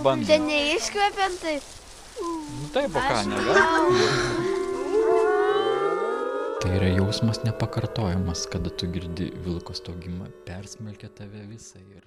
Pabandom. 0.04 0.28
Čia 0.28 0.36
neiškvepiant 0.44 1.38
taip. 1.40 1.64
Nu, 2.20 2.66
Taip, 2.76 2.92
o 2.92 3.00
ką, 3.00 3.20
negali. 3.32 4.08
Tai 6.60 6.72
yra 6.76 6.90
jausmas 6.92 7.40
nepakartojamas, 7.48 8.42
kada 8.52 8.68
tu 8.68 8.90
girdi 8.92 9.30
vilko 9.46 9.72
staugimą, 9.72 10.28
persmelkia 10.44 11.08
tave 11.08 11.46
visą 11.48 11.80
ir... 11.80 12.04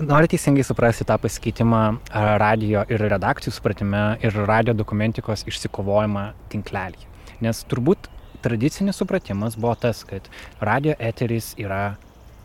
Noriu 0.00 0.32
teisingai 0.32 0.64
suprasti 0.64 1.04
tą 1.04 1.20
pasikeitimą 1.20 1.82
radio 2.40 2.86
ir 2.88 3.04
redakcijų 3.12 3.52
supratime 3.52 4.02
ir 4.24 4.40
radio 4.48 4.72
dokumentikos 4.72 5.44
išsikovojimą 5.52 6.24
tinklelį. 6.56 7.04
Nes 7.44 7.60
turbūt 7.68 8.08
tradicinis 8.42 8.98
supratimas 8.98 9.56
buvo 9.56 9.74
tas, 9.74 10.02
kad 10.08 10.28
radio 10.60 10.94
eteris 10.98 11.52
yra 11.60 11.94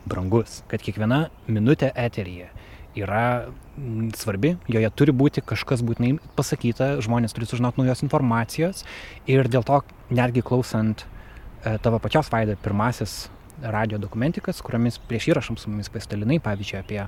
brangus, 0.07 0.61
kad 0.71 0.83
kiekviena 0.83 1.27
minutė 1.47 1.91
eteryje 1.95 2.51
yra 2.97 3.47
mm, 3.77 4.11
svarbi, 4.17 4.55
joje 4.71 4.89
turi 4.97 5.13
būti 5.13 5.43
kažkas 5.45 5.83
būtinai 5.85 6.15
pasakyta, 6.37 6.95
žmonės 7.03 7.35
turi 7.35 7.49
sužinoti 7.49 7.81
naujos 7.81 8.03
informacijos 8.05 8.83
ir 9.29 9.49
dėl 9.51 9.65
to 9.67 9.81
netgi 10.09 10.43
klausant 10.45 11.03
e, 11.03 11.77
tavo 11.83 11.99
pačios 12.01 12.31
vaida 12.33 12.57
pirmasis 12.63 13.27
radio 13.61 13.97
dokumentikas, 14.01 14.61
kuriomis 14.65 14.99
prieš 15.09 15.31
įrašom 15.31 15.57
su 15.57 15.69
mumis 15.71 15.89
pasidalinai, 15.93 16.39
pavyzdžiui, 16.43 16.81
apie 16.81 17.01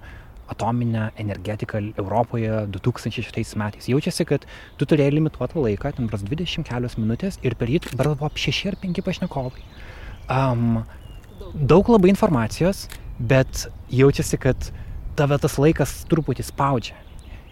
atominę 0.49 1.09
energetiką 1.21 1.81
Europoje 1.97 2.65
2006 2.67 3.55
metais. 3.55 3.89
Jaučiasi, 3.89 4.25
kad 4.25 4.45
tu 4.77 4.87
turėjai 4.89 5.15
limituotą 5.17 5.61
laiką, 5.63 5.93
ten 5.97 6.09
bras 6.09 6.23
20 6.25 6.65
kelios 6.67 6.97
minutės 6.99 7.39
ir 7.45 7.55
per 7.59 7.71
jį 7.71 7.83
dar 7.93 8.11
buvo 8.13 8.29
6 8.35 8.71
ar 8.71 8.79
5 8.81 9.03
pašnekovai. 9.05 9.65
Um, 10.29 10.81
daug 11.53 11.89
labai 11.89 12.11
informacijos, 12.13 12.87
bet 13.19 13.67
jaučiasi, 13.89 14.37
kad 14.41 14.71
tave 15.19 15.37
tas 15.41 15.57
laikas 15.59 16.03
truputį 16.09 16.45
spaudžia. 16.47 16.97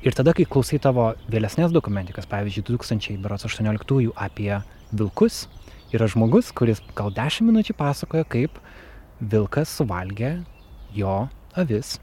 Ir 0.06 0.14
tada, 0.14 0.32
kai 0.38 0.46
klausai 0.46 0.78
tavo 0.80 1.10
vėlesnės 1.32 1.74
dokumentikas, 1.74 2.28
pavyzdžiui, 2.30 2.68
2018 2.70 4.12
apie 4.14 4.52
vilkus, 4.94 5.48
yra 5.92 6.08
žmogus, 6.08 6.52
kuris 6.56 6.84
gal 6.96 7.10
10 7.16 7.50
minučių 7.50 7.76
pasakoja, 7.78 8.28
kaip 8.30 8.62
vilkas 9.20 9.74
suvalgė 9.80 10.38
jo 10.96 11.24
avis. 11.58 11.98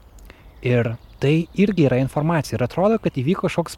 Ir 0.65 0.95
tai 1.21 1.45
irgi 1.53 1.85
yra 1.85 1.99
informacija. 2.01 2.57
Ir 2.57 2.65
atrodo, 2.65 2.97
kad 3.01 3.17
įvyko 3.19 3.45
kažkoks, 3.47 3.77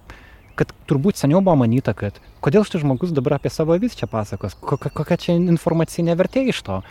kad 0.57 0.71
turbūt 0.89 1.19
seniau 1.19 1.41
buvo 1.43 1.57
manyta, 1.61 1.93
kad 1.97 2.17
kodėl 2.43 2.65
šitas 2.65 2.83
žmogus 2.85 3.13
dabar 3.15 3.37
apie 3.37 3.51
savo 3.53 3.75
avis 3.75 3.97
čia 3.97 4.09
pasakos, 4.09 4.55
kokia, 4.57 4.91
kokia 4.95 5.19
čia 5.21 5.35
informacinė 5.37 6.17
vertė 6.17 6.47
iš 6.53 6.63
to. 6.65 6.81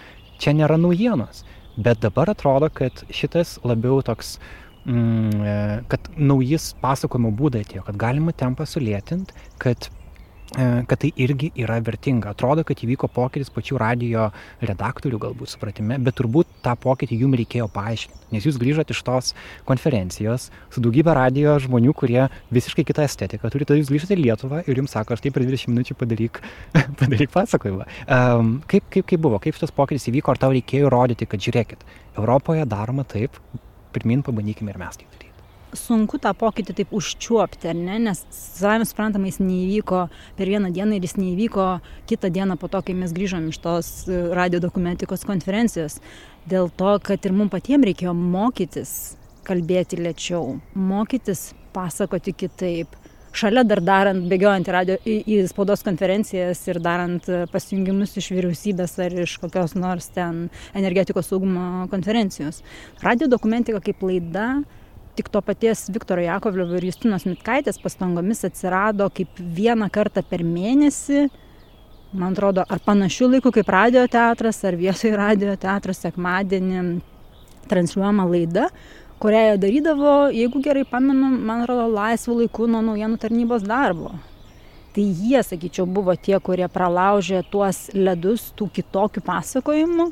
Čia 0.42 0.52
nėra 0.56 0.76
naujienos. 0.78 1.44
Bet 1.76 2.00
dabar 2.04 2.30
atrodo, 2.32 2.70
kad 2.72 3.02
šitas 3.12 3.56
labiau 3.64 4.00
toks, 4.04 4.36
mm, 4.84 5.44
e, 5.44 5.56
kad 5.92 6.08
naujis 6.16 6.70
pasakojimo 6.80 7.32
būdai 7.36 7.64
atėjo, 7.66 7.84
kad 7.88 8.00
galima 8.00 8.32
tempą 8.36 8.68
sulėtinti, 8.68 9.36
kad 9.60 9.88
e, 9.88 10.84
kad 10.88 11.00
tai 11.02 11.10
irgi 11.20 11.50
yra 11.56 11.80
vertinga. 11.84 12.32
Atrodo, 12.36 12.64
kad 12.68 12.80
įvyko 12.84 13.10
pokytis 13.12 13.52
pačių 13.52 13.80
radio 13.82 14.30
redaktorių 14.64 15.20
galbūt 15.26 15.56
supratime, 15.56 15.98
bet 16.00 16.16
turbūt 16.20 16.45
tą 16.66 16.74
pokytį 16.82 17.20
jums 17.22 17.38
reikėjo 17.40 17.68
paaiškinti, 17.72 18.30
nes 18.34 18.46
jūs 18.46 18.58
grįžote 18.60 18.94
iš 18.94 19.02
tos 19.06 19.32
konferencijos 19.68 20.48
su 20.74 20.82
daugybė 20.84 21.14
radio 21.16 21.56
žmonių, 21.62 21.94
kurie 21.96 22.24
visiškai 22.54 22.86
kitą 22.88 23.06
estetiką 23.06 23.50
turi, 23.52 23.68
tada 23.68 23.78
jūs 23.80 23.92
grįžtate 23.92 24.16
į 24.18 24.24
Lietuvą 24.24 24.62
ir 24.66 24.82
jums 24.82 24.96
sako, 24.96 25.16
aš 25.16 25.24
tai 25.24 25.34
per 25.34 25.46
20 25.46 25.72
minučių 25.72 25.98
padaryk, 26.00 26.42
padaryk 27.00 27.34
pasakojimą. 27.34 27.86
Um, 28.06 28.56
kaip, 28.70 28.88
kaip, 28.90 29.06
kaip 29.12 29.22
buvo, 29.22 29.40
kaip 29.42 29.58
šitas 29.58 29.74
pokytis 29.76 30.10
įvyko, 30.10 30.34
ar 30.34 30.42
tau 30.42 30.54
reikėjo 30.56 30.90
rodyti, 30.92 31.28
kad 31.30 31.42
žiūrėkit, 31.42 31.86
Europoje 32.16 32.66
daroma 32.68 33.06
taip, 33.08 33.38
pirmin 33.96 34.26
pabandykime 34.26 34.74
ir 34.74 34.82
mes 34.82 35.00
tai 35.00 35.08
daryti 35.08 35.25
sunku 35.78 36.20
tą 36.22 36.32
pokytį 36.36 36.76
taip 36.80 36.94
užčiuopti, 36.96 37.70
ar 37.70 37.76
ne, 37.78 37.98
nes 38.08 38.22
savame 38.34 38.86
suprantama, 38.88 39.28
jis 39.30 39.40
neįvyko 39.42 40.06
per 40.38 40.50
vieną 40.50 40.72
dieną 40.74 40.96
ir 40.96 41.06
jis 41.06 41.16
neįvyko 41.20 41.68
kitą 42.10 42.30
dieną 42.32 42.58
po 42.60 42.70
to, 42.72 42.82
kai 42.86 42.96
mes 42.98 43.14
grįžom 43.16 43.50
iš 43.52 43.60
tos 43.64 43.92
e, 44.08 44.22
radio 44.36 44.62
dokumentikos 44.64 45.26
konferencijos. 45.28 46.00
Dėl 46.46 46.70
to, 46.78 46.96
kad 47.02 47.24
ir 47.26 47.34
mums 47.36 47.54
patiems 47.54 47.86
reikėjo 47.88 48.14
mokytis 48.16 48.92
kalbėti 49.46 49.98
lėčiau, 50.00 50.56
mokytis 50.74 51.50
pasakoti 51.76 52.34
kitaip. 52.34 52.94
Šalia 53.36 53.66
dar 53.68 53.82
darant, 53.84 54.24
bėgiojant 54.30 54.64
į, 54.64 54.72
radio, 54.72 54.94
į, 55.04 55.16
į 55.28 55.42
spaudos 55.50 55.82
konferencijas 55.84 56.62
ir 56.70 56.80
darant 56.80 57.26
e, 57.28 57.42
pasijungimus 57.52 58.14
iš 58.16 58.30
vyriausybės 58.32 58.96
ar 59.04 59.16
iš 59.26 59.34
kokios 59.42 59.74
nors 59.76 60.08
ten 60.14 60.46
energetikos 60.78 61.28
saugumo 61.28 61.84
konferencijos. 61.92 62.62
Radio 63.04 63.28
dokumentika 63.28 63.82
kaip 63.84 64.00
laida 64.08 64.46
tik 65.16 65.30
to 65.32 65.40
paties 65.40 65.86
Viktoro 65.92 66.22
Jakovliovo 66.24 66.76
ir 66.76 66.86
Justinos 66.90 67.24
Mitkaitės 67.28 67.80
pastangomis 67.82 68.44
atsirado 68.46 69.08
kaip 69.14 69.40
vieną 69.40 69.88
kartą 69.92 70.22
per 70.26 70.44
mėnesį, 70.44 71.26
man 72.16 72.36
atrodo, 72.36 72.64
ar 72.68 72.82
panašių 72.84 73.30
laikų 73.36 73.52
kaip 73.58 73.72
radio 73.72 74.04
teatras, 74.10 74.62
ar 74.68 74.76
viešai 74.78 75.14
radio 75.16 75.56
teatras 75.60 76.02
sekmadienį 76.04 76.84
transliuojama 77.70 78.28
laida, 78.30 78.68
kurią 79.22 79.42
jie 79.48 79.58
darydavo, 79.64 80.14
jeigu 80.36 80.62
gerai 80.64 80.84
pamenu, 80.88 81.32
man 81.48 81.64
atrodo, 81.64 81.88
laisvų 81.96 82.40
laikų 82.42 82.70
nuo 82.70 82.84
naujienų 82.92 83.20
tarnybos 83.20 83.66
darbo. 83.66 84.14
Tai 84.96 85.04
jie, 85.04 85.42
sakyčiau, 85.44 85.84
buvo 85.88 86.14
tie, 86.16 86.38
kurie 86.40 86.68
pralaužė 86.72 87.42
tuos 87.52 87.86
ledus 87.92 88.48
tų 88.56 88.70
kitokių 88.78 89.20
pasakojimų, 89.26 90.10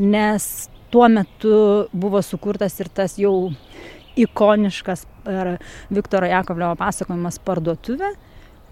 nes 0.00 0.48
tuo 0.92 1.08
metu 1.08 1.54
buvo 1.92 2.20
sukurtas 2.20 2.76
ir 2.80 2.90
tas 2.92 3.16
jau 3.20 3.52
ikoniškas 4.16 5.06
per 5.24 5.56
Viktoro 5.92 6.28
Jakovliovo 6.28 6.76
pasakojimas 6.80 7.38
parduotuvė, 7.46 8.12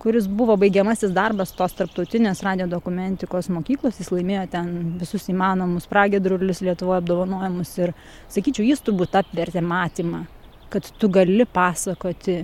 kuris 0.01 0.27
buvo 0.29 0.57
baigiamasis 0.61 1.13
darbas 1.13 1.53
tos 1.57 1.75
tarptautinės 1.77 2.41
radio 2.47 2.67
dokumentikos 2.71 3.51
mokyklos, 3.53 3.99
jis 4.01 4.09
laimėjo 4.15 4.47
ten 4.55 4.71
visus 5.01 5.29
įmanomus 5.33 5.89
pragėdrulius 5.91 6.63
Lietuvoje 6.65 7.03
apdovanojimus 7.03 7.75
ir, 7.83 7.93
sakyčiau, 8.33 8.65
jis 8.71 8.81
turbūt 8.87 9.19
apvertė 9.21 9.61
matymą, 9.65 10.25
kad 10.73 10.89
tu 10.99 11.13
gali 11.13 11.45
pasakoti 11.45 12.41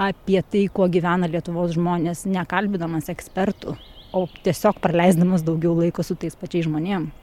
apie 0.00 0.42
tai, 0.42 0.66
kuo 0.72 0.88
gyvena 0.90 1.30
Lietuvos 1.30 1.76
žmonės, 1.76 2.24
nekalbinamas 2.26 3.10
ekspertų, 3.12 3.76
o 4.16 4.26
tiesiog 4.42 4.82
praleisdamas 4.82 5.46
daugiau 5.46 5.76
laiko 5.78 6.02
su 6.02 6.18
tais 6.18 6.34
pačiais 6.34 6.66
žmonėmis. 6.66 7.14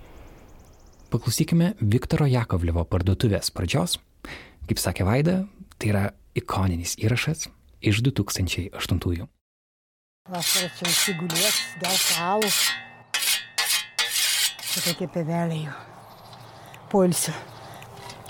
Paklausykime 1.07 1.71
Viktoro 1.79 2.25
Jakovliovo 2.27 2.83
parduotuvės 2.83 3.47
pradžios 3.55 3.95
Kaip 4.67 4.81
sakė 4.83 5.05
Vaida, 5.07 5.41
Tai 5.77 5.89
yra 5.91 6.03
ikoninis 6.33 6.95
įrašas 6.97 7.45
iš 7.85 7.99
2008-ųjų. 8.07 9.27
Vasarą 10.27 10.69
čia 10.73 10.87
įsigulės, 10.89 11.57
gal 11.83 11.97
salų. 12.01 12.47
Čia 14.67 14.81
tokie 14.87 15.07
peveliai. 15.13 15.67
Polsio. 16.89 17.35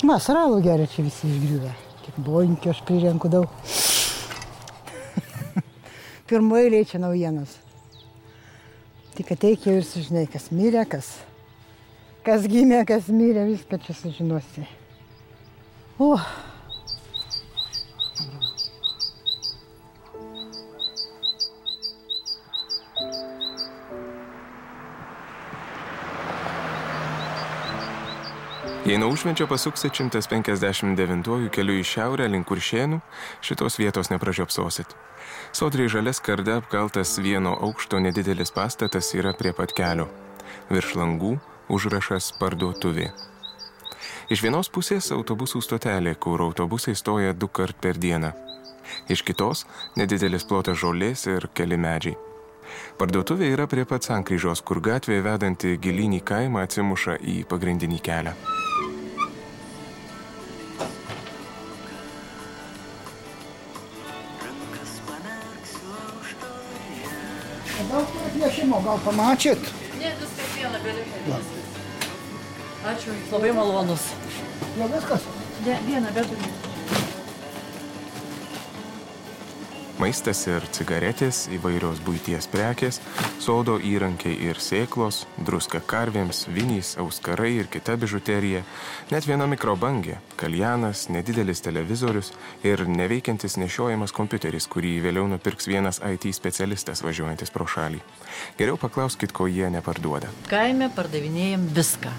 Vasarą 0.04 0.44
alų 0.50 0.58
geria 0.66 0.90
čia 0.92 1.06
visi 1.06 1.30
išgriuvę. 1.30 1.72
Tik 2.04 2.18
boinkio 2.26 2.74
aš 2.74 2.82
prirenku 2.90 3.32
daug. 3.32 3.48
Pirmoji 6.28 6.74
lėčia 6.76 7.00
naujienos. 7.00 7.56
Tik 9.16 9.32
ateik 9.38 9.70
jau 9.70 9.78
ir 9.80 9.88
sužinai, 9.88 10.26
kas 10.30 10.52
mirė, 10.52 10.84
kas, 10.92 11.14
kas 12.28 12.44
gimė, 12.52 12.84
kas 12.92 13.08
mirė, 13.08 13.48
viską 13.54 13.80
čia 13.88 13.96
sužinosi. 14.04 14.68
O, 16.00 16.18
Jei 28.88 28.98
nuo 28.98 29.10
užvenčio 29.10 29.48
pasuksi 29.48 29.90
159 29.90 31.50
keliu 31.52 31.74
į 31.76 31.84
šiaurę 31.84 32.28
link 32.32 32.46
kuršienų, 32.48 33.02
šitos 33.44 33.76
vietos 33.82 34.08
nepražiopsosit. 34.14 34.94
Sodriai 35.52 35.90
žalia 35.92 36.14
skarda 36.16 36.60
apkaltas 36.62 37.18
vieno 37.20 37.52
aukšto 37.68 38.00
nedidelis 38.00 38.54
pastatas 38.56 39.10
yra 39.18 39.34
prie 39.36 39.52
pat 39.58 39.74
kelio. 39.76 40.08
Virš 40.70 40.94
langų 41.02 41.34
užrašas 41.68 42.32
parduotuvė. 42.40 43.10
Iš 44.28 44.42
vienos 44.44 44.68
pusės 44.68 45.06
autobusų 45.16 45.62
stotelė, 45.64 46.12
kur 46.20 46.42
autobusai 46.44 46.98
stoja 47.00 47.32
du 47.32 47.48
kart 47.48 47.78
per 47.80 47.96
dieną. 47.96 48.34
Iš 49.08 49.22
kitos 49.24 49.64
nedidelis 49.96 50.44
plotas 50.44 50.82
žolės 50.82 51.24
ir 51.32 51.48
keli 51.56 51.78
medžiai. 51.80 52.18
Parduotuvė 53.00 53.48
yra 53.56 53.70
prie 53.72 53.86
pat 53.88 54.04
sankryžos, 54.04 54.60
kur 54.68 54.82
gatvė 54.84 55.22
vedanti 55.24 55.78
gilinį 55.80 56.20
kaimą 56.28 56.66
atsimuša 56.68 57.16
į 57.24 57.44
pagrindinį 57.48 58.04
kelią. 58.04 58.36
daug 67.88 68.10
piešimo 68.36 68.82
gal 68.84 69.00
pamatėt? 69.06 69.72
Ne, 70.02 70.12
viskas 70.20 70.52
viena 70.58 70.76
Va. 70.76 70.84
belieka. 70.84 71.57
Ačiū, 72.86 73.14
jūs 73.16 73.34
labai 73.34 73.52
malonus. 73.58 74.12
Jau 74.78 74.90
viskas? 74.94 75.26
Ne, 75.66 75.80
viena 75.88 76.14
bedurė. 76.14 76.56
Maistas 79.98 80.44
ir 80.46 80.62
cigaretės, 80.70 81.48
įvairios 81.50 82.04
būties 82.06 82.46
prekės, 82.54 83.00
sodo 83.42 83.80
įrankiai 83.82 84.36
ir 84.46 84.60
sėklos, 84.62 85.24
druska 85.42 85.82
karvėms, 85.82 86.44
vinys, 86.54 86.92
auskarai 87.02 87.56
ir 87.64 87.72
kita 87.74 87.96
bižuterija, 87.98 88.62
net 89.10 89.26
viena 89.26 89.50
mikrobangė, 89.50 90.20
kaljanas, 90.38 91.08
nedidelis 91.10 91.66
televizorius 91.66 92.30
ir 92.62 92.86
neveikiantis 92.86 93.58
nešiojamas 93.58 94.14
kompiuteris, 94.14 94.70
kurį 94.70 95.00
vėliau 95.10 95.26
nupirks 95.34 95.66
vienas 95.66 95.98
IT 96.06 96.30
specialistas 96.38 97.02
važiuojantis 97.02 97.50
pro 97.50 97.66
šalį. 97.66 98.06
Geriau 98.62 98.78
paklauskit, 98.78 99.34
ko 99.34 99.50
jie 99.50 99.66
neparduoda. 99.74 100.30
Kaime 100.54 100.94
pardavinėjom 100.94 101.72
viską. 101.74 102.14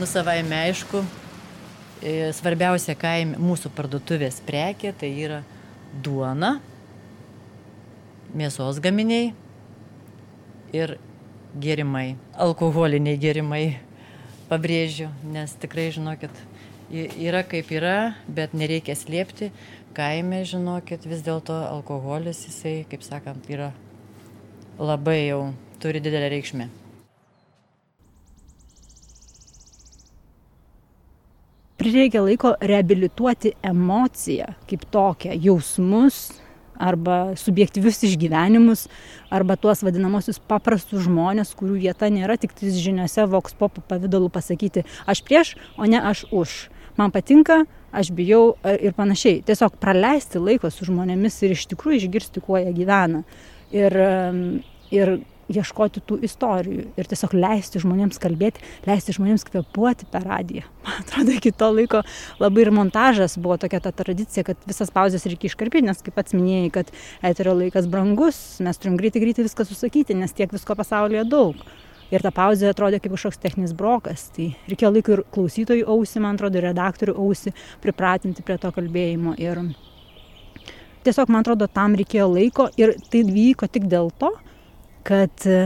Nu, 0.00 0.06
savaime 0.06 0.56
aišku, 0.56 1.02
e, 2.00 2.30
svarbiausia 2.32 2.94
kaime 2.96 3.36
mūsų 3.36 3.68
parduotuvės 3.76 4.38
prekė 4.46 4.94
tai 4.96 5.10
yra 5.26 5.42
duona, 5.92 6.54
mėsos 8.32 8.80
gaminiai 8.80 9.34
ir 10.72 10.94
gėrimai, 11.52 12.14
alkoholiniai 12.46 13.20
gėrimai, 13.20 13.62
pabrėžiu, 14.48 15.10
nes 15.36 15.52
tikrai, 15.60 15.90
žinokit, 15.92 16.42
yra 17.20 17.44
kaip 17.44 17.68
yra, 17.68 18.14
bet 18.24 18.56
nereikia 18.56 18.96
slėpti. 18.96 19.52
Kaime, 19.92 20.46
žinokit, 20.48 21.04
vis 21.04 21.20
dėlto 21.28 21.60
alkoholis, 21.76 22.46
jisai, 22.48 22.78
kaip 22.88 23.04
sakant, 23.04 23.52
yra 23.52 23.74
labai 24.80 25.26
jau 25.26 25.50
turi 25.76 26.00
didelę 26.00 26.32
reikšmę. 26.40 26.79
Prireikia 31.80 32.20
laiko 32.24 32.54
reabilituoti 32.60 33.54
emociją 33.64 34.52
kaip 34.68 34.84
tokią, 34.92 35.34
jausmus 35.40 36.20
arba 36.80 37.34
subjektyvius 37.36 37.98
išgyvenimus, 38.08 38.86
arba 39.32 39.56
tuos 39.60 39.82
vadinamosius 39.84 40.40
paprastus 40.48 41.04
žmonės, 41.04 41.52
kurių 41.58 41.76
vieta 41.82 42.08
nėra 42.12 42.38
tik 42.40 42.54
tais 42.56 42.78
žiniuose 42.80 43.26
voks 43.28 43.56
pop 43.56 43.82
pavydalu 43.90 44.30
pasakyti 44.32 44.86
aš 45.08 45.20
prieš, 45.26 45.54
o 45.76 45.88
ne 45.88 46.00
aš 46.00 46.24
už. 46.32 46.54
Man 46.96 47.12
patinka, 47.12 47.62
aš 47.92 48.10
bijau 48.16 48.56
a- 48.64 48.76
ir 48.76 48.96
panašiai. 48.96 49.42
Tiesiog 49.46 49.76
praleisti 49.80 50.40
laiko 50.40 50.70
su 50.72 50.88
žmonėmis 50.88 51.36
ir 51.44 51.54
iš 51.56 51.66
tikrųjų 51.72 52.00
išgirsti, 52.04 52.42
kuo 52.44 52.58
jie 52.60 52.72
gyvena. 52.76 53.22
Ir, 53.72 53.94
ir 54.90 55.12
ieškoti 55.50 56.02
tų 56.06 56.20
istorijų 56.26 56.86
ir 56.98 57.10
tiesiog 57.10 57.34
leisti 57.36 57.82
žmonėms 57.82 58.20
kalbėti, 58.22 58.62
leisti 58.86 59.14
žmonėms 59.16 59.46
kvepuoti 59.48 60.08
per 60.12 60.24
radiją. 60.28 60.64
Man 60.86 61.02
atrodo, 61.02 61.34
iki 61.36 61.52
to 61.52 61.70
laiko 61.74 62.02
labai 62.40 62.64
ir 62.64 62.72
montažas 62.74 63.36
buvo 63.40 63.58
tokia 63.60 63.82
ta 63.84 63.92
tradicija, 63.96 64.46
kad 64.46 64.62
visas 64.68 64.92
pauzes 64.94 65.26
reikia 65.28 65.50
iškarpyti, 65.50 65.86
nes 65.88 66.02
kaip 66.06 66.16
pats 66.16 66.36
minėjai, 66.36 66.72
kad 66.78 66.94
eterio 67.26 67.56
laikas 67.58 67.90
brangus, 67.90 68.40
mes 68.64 68.80
turim 68.80 68.98
greitai 69.00 69.22
greitai 69.24 69.46
viską 69.46 69.68
susakyti, 69.68 70.18
nes 70.18 70.34
tiek 70.36 70.52
visko 70.54 70.76
pasaulyje 70.78 71.26
daug. 71.28 71.60
Ir 72.10 72.24
ta 72.24 72.32
pauzė 72.34 72.72
atrodė 72.72 72.98
kaip 72.98 73.14
kažkoks 73.14 73.38
techninis 73.38 73.74
brokas. 73.76 74.26
Tai 74.34 74.48
reikėjo 74.66 74.90
laiko 74.90 75.12
ir 75.14 75.20
klausytojų 75.30 75.86
ausį, 75.94 76.22
man 76.24 76.38
atrodo, 76.38 76.58
ir 76.58 76.66
redaktorių 76.66 77.14
ausį 77.22 77.52
pripratinti 77.84 78.42
prie 78.46 78.56
to 78.58 78.72
kalbėjimo. 78.74 79.36
Ir 79.38 79.62
tiesiog, 81.06 81.30
man 81.30 81.44
atrodo, 81.44 81.70
tam 81.70 81.94
reikėjo 81.98 82.26
laiko 82.32 82.66
ir 82.80 82.96
tai 83.12 83.22
vyko 83.28 83.70
tik 83.70 83.86
dėl 83.92 84.10
to, 84.18 84.32
kad 85.06 85.46
e, 85.48 85.60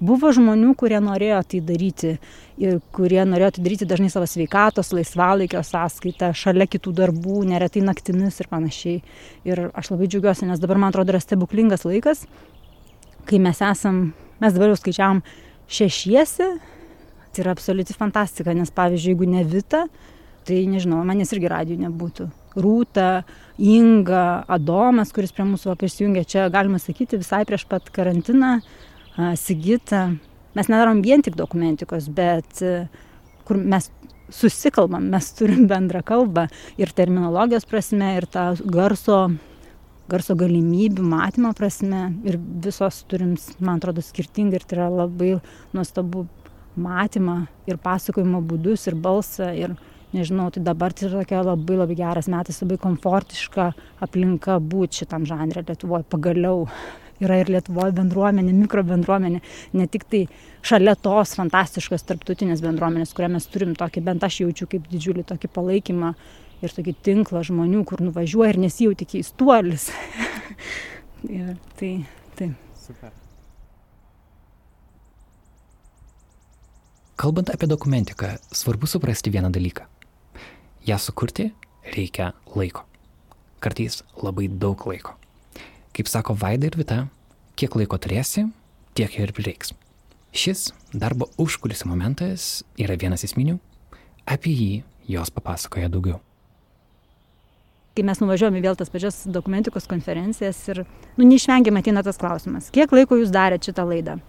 buvo 0.00 0.30
žmonių, 0.34 0.74
kurie 0.78 0.98
norėjo 1.02 1.40
tai 1.52 1.60
daryti 1.64 2.12
ir 2.60 2.78
kurie 2.94 3.20
norėjo 3.26 3.56
tai 3.56 3.64
daryti 3.66 3.88
dažnai 3.88 4.10
savo 4.12 4.28
sveikatos, 4.30 4.92
laisvalaikio 4.94 5.62
sąskaitą, 5.66 6.30
šalia 6.36 6.68
kitų 6.70 6.94
darbų, 7.02 7.42
neretai 7.50 7.82
naktimis 7.86 8.40
ir 8.42 8.50
panašiai. 8.50 9.02
Ir 9.48 9.68
aš 9.72 9.92
labai 9.94 10.10
džiaugiuosi, 10.10 10.48
nes 10.48 10.62
dabar 10.62 10.80
man 10.80 10.92
atrodo 10.92 11.14
yra 11.14 11.22
stebuklingas 11.22 11.86
laikas, 11.88 12.24
kai 13.28 13.40
mes 13.42 13.62
esam, 13.64 14.08
mes 14.42 14.56
dabar 14.56 14.72
jau 14.72 14.80
skaičiavam 14.80 15.22
šešiesi, 15.68 16.52
tai 17.34 17.44
yra 17.44 17.54
absoliuti 17.54 17.96
fantastika, 17.96 18.54
nes 18.56 18.72
pavyzdžiui, 18.74 19.14
jeigu 19.14 19.28
ne 19.30 19.44
Vita, 19.46 19.84
tai 20.48 20.62
nežinau, 20.70 21.02
manęs 21.06 21.34
irgi 21.36 21.50
radijų 21.52 21.82
nebūtų. 21.84 22.30
Rūta, 22.58 23.22
Inga, 23.58 24.44
Adomas, 24.50 25.10
kuris 25.14 25.32
prie 25.34 25.46
mūsų 25.48 25.74
prisijungė 25.78 26.24
čia, 26.28 26.48
galima 26.54 26.78
sakyti, 26.82 27.18
visai 27.22 27.44
prieš 27.48 27.66
pat 27.70 27.90
karantiną, 27.94 28.58
Sigita. 29.34 30.12
Mes 30.54 30.68
nedarom 30.70 31.02
vien 31.02 31.22
tik 31.22 31.34
dokumentikos, 31.38 32.06
bet 32.14 32.62
e, 32.62 32.86
kur 33.46 33.58
mes 33.58 33.88
susikalbam, 34.30 35.08
mes 35.10 35.30
turim 35.36 35.66
bendrą 35.70 36.04
kalbą 36.06 36.46
ir 36.80 36.92
terminologijos 36.94 37.66
prasme, 37.68 38.12
ir 38.18 38.28
tą 38.30 38.52
garso, 38.76 39.18
garso 40.10 40.36
galimybių 40.38 41.04
matymo 41.04 41.52
prasme. 41.58 42.08
Ir 42.28 42.38
visos 42.38 43.02
turim, 43.10 43.36
man 43.58 43.82
atrodo, 43.82 44.04
skirtingai 44.04 44.60
ir 44.60 44.66
tai 44.68 44.78
yra 44.78 44.88
labai 45.02 45.34
nuostabu 45.74 46.28
matymą 46.78 47.40
ir 47.68 47.80
pasakojimo 47.82 48.42
būdus 48.46 48.86
ir 48.90 48.98
balsą. 48.98 49.50
Ir, 49.58 49.74
nežinau, 50.14 50.48
tai 50.50 50.62
dabar 50.64 50.92
tai 50.92 51.08
yra 51.08 51.22
tokia 51.22 51.42
labai 51.44 51.76
labai 51.80 51.96
geras 51.98 52.28
metas, 52.32 52.62
labai 52.62 52.78
komfortiška 52.80 53.68
aplinka 54.04 54.58
būti 54.60 55.02
šitam 55.02 55.26
žanrė 55.28 55.64
Lietuvoje. 55.68 56.06
Pagaliau 56.08 56.66
yra 57.24 57.40
ir 57.42 57.50
Lietuvoje 57.52 57.94
bendruomenė, 57.98 58.54
mikrobendruomenė, 58.62 59.42
ne 59.76 59.86
tik 59.90 60.06
tai 60.10 60.24
šalia 60.66 60.94
tos 61.02 61.34
fantastiškos 61.38 62.06
tarptautinės 62.08 62.62
bendruomenės, 62.64 63.14
kurią 63.16 63.32
mes 63.36 63.48
turim 63.52 63.74
tokį, 63.78 64.04
bent 64.06 64.26
aš 64.26 64.42
jaučiu 64.44 64.68
kaip 64.70 64.88
didžiulį 64.90 65.26
tokį 65.28 65.50
palaikymą 65.54 66.14
ir 66.62 66.74
tokį 66.74 66.96
tinklą 67.06 67.44
žmonių, 67.46 67.84
kur 67.88 68.02
nuvažiuoja 68.04 68.54
ir 68.54 68.62
nesijauti 68.66 69.08
keistuolis. 69.16 69.90
ir 71.38 71.56
tai, 71.78 71.92
tai. 72.38 72.52
Super. 72.78 73.14
Kalbant 77.18 77.50
apie 77.50 77.66
dokumentiką, 77.66 78.36
svarbu 78.54 78.86
suprasti 78.86 79.30
vieną 79.34 79.50
dalyką. 79.50 79.88
Ją 80.88 80.98
sukurti 80.98 81.50
reikia 81.94 82.32
laiko. 82.56 82.84
Kartais 83.60 84.02
labai 84.22 84.48
daug 84.48 84.86
laiko. 84.88 85.16
Kaip 85.92 86.08
sako 86.08 86.36
Vaida 86.38 86.68
ir 86.68 86.78
Vita, 86.78 87.02
kiek 87.58 87.74
laiko 87.76 87.98
turėsi, 87.98 88.46
tiek 88.96 89.18
ir 89.18 89.34
prireiks. 89.36 89.74
Šis 90.32 90.68
darbo 90.92 91.28
užkulisio 91.40 91.88
momentas 91.90 92.62
yra 92.78 92.96
vienas 93.00 93.24
esminių, 93.26 93.58
apie 94.28 94.54
jį 94.54 94.72
jos 95.08 95.32
papasakoja 95.34 95.90
daugiau. 95.92 96.20
kai 97.98 98.04
mes 98.06 98.20
nuvažiuojame 98.22 98.60
vėl 98.62 98.76
tas 98.78 98.92
pačias 98.94 99.24
dokumentikos 99.26 99.88
konferencijas 99.90 100.60
ir, 100.70 100.84
nu, 101.16 101.24
neišvengiamai 101.26 101.80
ateina 101.82 102.04
tas 102.06 102.20
klausimas, 102.20 102.68
kiek 102.70 102.92
laiko 102.94 103.18
jūs 103.18 103.32
darėte 103.34 103.72
šitą 103.72 103.82
laidą? 103.88 104.20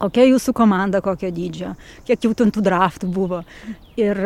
Kokia 0.00 0.26
jūsų 0.26 0.52
komanda, 0.56 1.00
kokio 1.04 1.30
dydžio, 1.32 1.72
kiek 2.06 2.24
jau 2.26 2.32
tų 2.36 2.62
draftų 2.64 3.08
buvo. 3.12 3.42
Ir, 3.96 4.18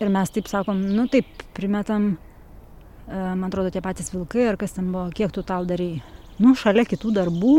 ir 0.00 0.12
mes 0.12 0.32
taip 0.34 0.50
sakom, 0.50 0.80
nu 0.96 1.06
taip, 1.10 1.28
primetam, 1.56 2.14
e, 3.06 3.16
man 3.16 3.46
atrodo, 3.48 3.70
tie 3.74 3.82
patys 3.84 4.10
vilkai, 4.14 4.48
ar 4.50 4.58
kas 4.60 4.74
ten 4.76 4.90
buvo, 4.90 5.08
kiek 5.14 5.34
tu 5.34 5.44
tau 5.46 5.66
darai. 5.68 6.00
Nu, 6.42 6.56
šalia 6.58 6.84
kitų 6.88 7.14
darbų, 7.16 7.58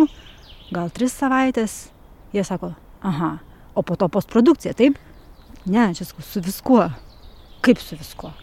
gal 0.76 0.92
tris 0.94 1.16
savaitės. 1.18 1.88
Jie 2.36 2.44
sako, 2.44 2.74
aha, 3.08 3.38
o 3.74 3.84
po 3.88 3.96
to 3.96 4.10
postprodukcija, 4.12 4.76
taip? 4.78 5.00
Ne, 5.68 5.90
čia 5.96 6.06
su 6.08 6.44
viskuo. 6.44 6.90
Kaip 7.64 7.80
su 7.82 7.98
viskuo? 8.00 8.34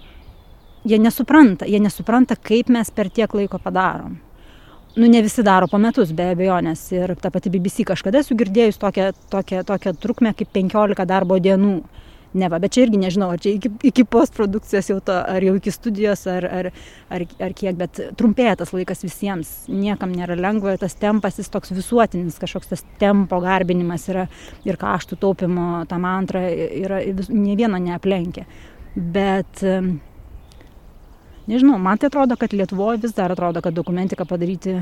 Jie 0.84 0.98
nesupranta, 1.00 1.68
jie 1.68 1.80
nesupranta, 1.80 2.36
kaip 2.36 2.72
mes 2.72 2.90
per 2.92 3.08
tiek 3.12 3.32
laiko 3.36 3.60
padarom. 3.62 4.18
Nu, 4.94 5.08
ne 5.08 5.22
visi 5.22 5.42
daro 5.42 5.66
po 5.66 5.78
metus, 5.82 6.12
be 6.14 6.28
abejonės. 6.30 6.84
Ir 6.94 7.16
ta 7.18 7.32
pati 7.34 7.50
BBC 7.50 7.82
kažkada 7.88 8.20
esu 8.22 8.36
girdėjus 8.38 8.78
tokią, 8.78 9.08
tokią, 9.32 9.64
tokią 9.66 9.92
trukmę 9.98 10.30
kaip 10.38 10.52
15 10.54 11.06
darbo 11.10 11.38
dienų. 11.42 11.80
Ne, 12.34 12.48
va, 12.50 12.58
bet 12.62 12.74
čia 12.74 12.84
irgi 12.84 12.98
nežinau, 12.98 13.28
ar 13.30 13.42
čia 13.42 13.52
iki, 13.54 13.70
iki 13.90 14.04
postprodukcijos 14.10 14.88
jau 14.90 14.96
to, 15.06 15.14
ar 15.14 15.42
jau 15.46 15.52
iki 15.54 15.70
studijos, 15.70 16.24
ar, 16.30 16.46
ar, 16.46 16.68
ar, 17.14 17.26
ar 17.46 17.54
kiek, 17.54 17.76
bet 17.78 18.00
trumpėja 18.18 18.56
tas 18.62 18.72
laikas 18.74 19.04
visiems. 19.06 19.52
Niekam 19.70 20.14
nėra 20.14 20.38
lengva, 20.38 20.74
tas 20.78 20.98
tempas 20.98 21.38
jis 21.38 21.50
toks 21.54 21.74
visuotinis, 21.74 22.38
kažkoks 22.42 22.72
tas 22.72 22.82
tempo 23.02 23.38
garbinimas 23.42 24.08
yra 24.10 24.26
ir 24.66 24.78
kaštų 24.78 25.18
taupimo, 25.22 25.68
ta 25.90 25.98
mantra 26.02 26.42
yra, 26.50 27.02
ne 27.30 27.54
vieno 27.58 27.82
neaplenkia. 27.82 28.46
Bet 28.94 29.62
nežinau, 31.50 31.78
man 31.80 31.98
tai 31.98 32.10
atrodo, 32.10 32.36
kad 32.40 32.52
Lietuvoje 32.52 33.02
vis 33.02 33.14
dar 33.16 33.32
atrodo, 33.34 33.62
kad 33.64 33.74
dokumentiką 33.76 34.26
padaryti, 34.28 34.78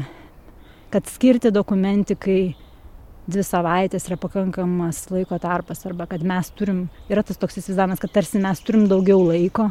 kad 0.92 1.08
skirti 1.10 1.52
dokumentikai 1.54 2.40
dvi 3.30 3.44
savaitės 3.46 4.08
yra 4.08 4.18
pakankamas 4.20 5.04
laiko 5.12 5.38
tarpas 5.42 5.84
arba 5.86 6.08
kad 6.10 6.24
mes 6.26 6.50
turim, 6.58 6.88
yra 7.10 7.22
tas 7.26 7.38
toks 7.38 7.60
įsivaizdavimas, 7.60 8.02
kad 8.02 8.12
tarsi 8.14 8.42
mes 8.42 8.62
turim 8.66 8.88
daugiau 8.90 9.22
laiko. 9.28 9.70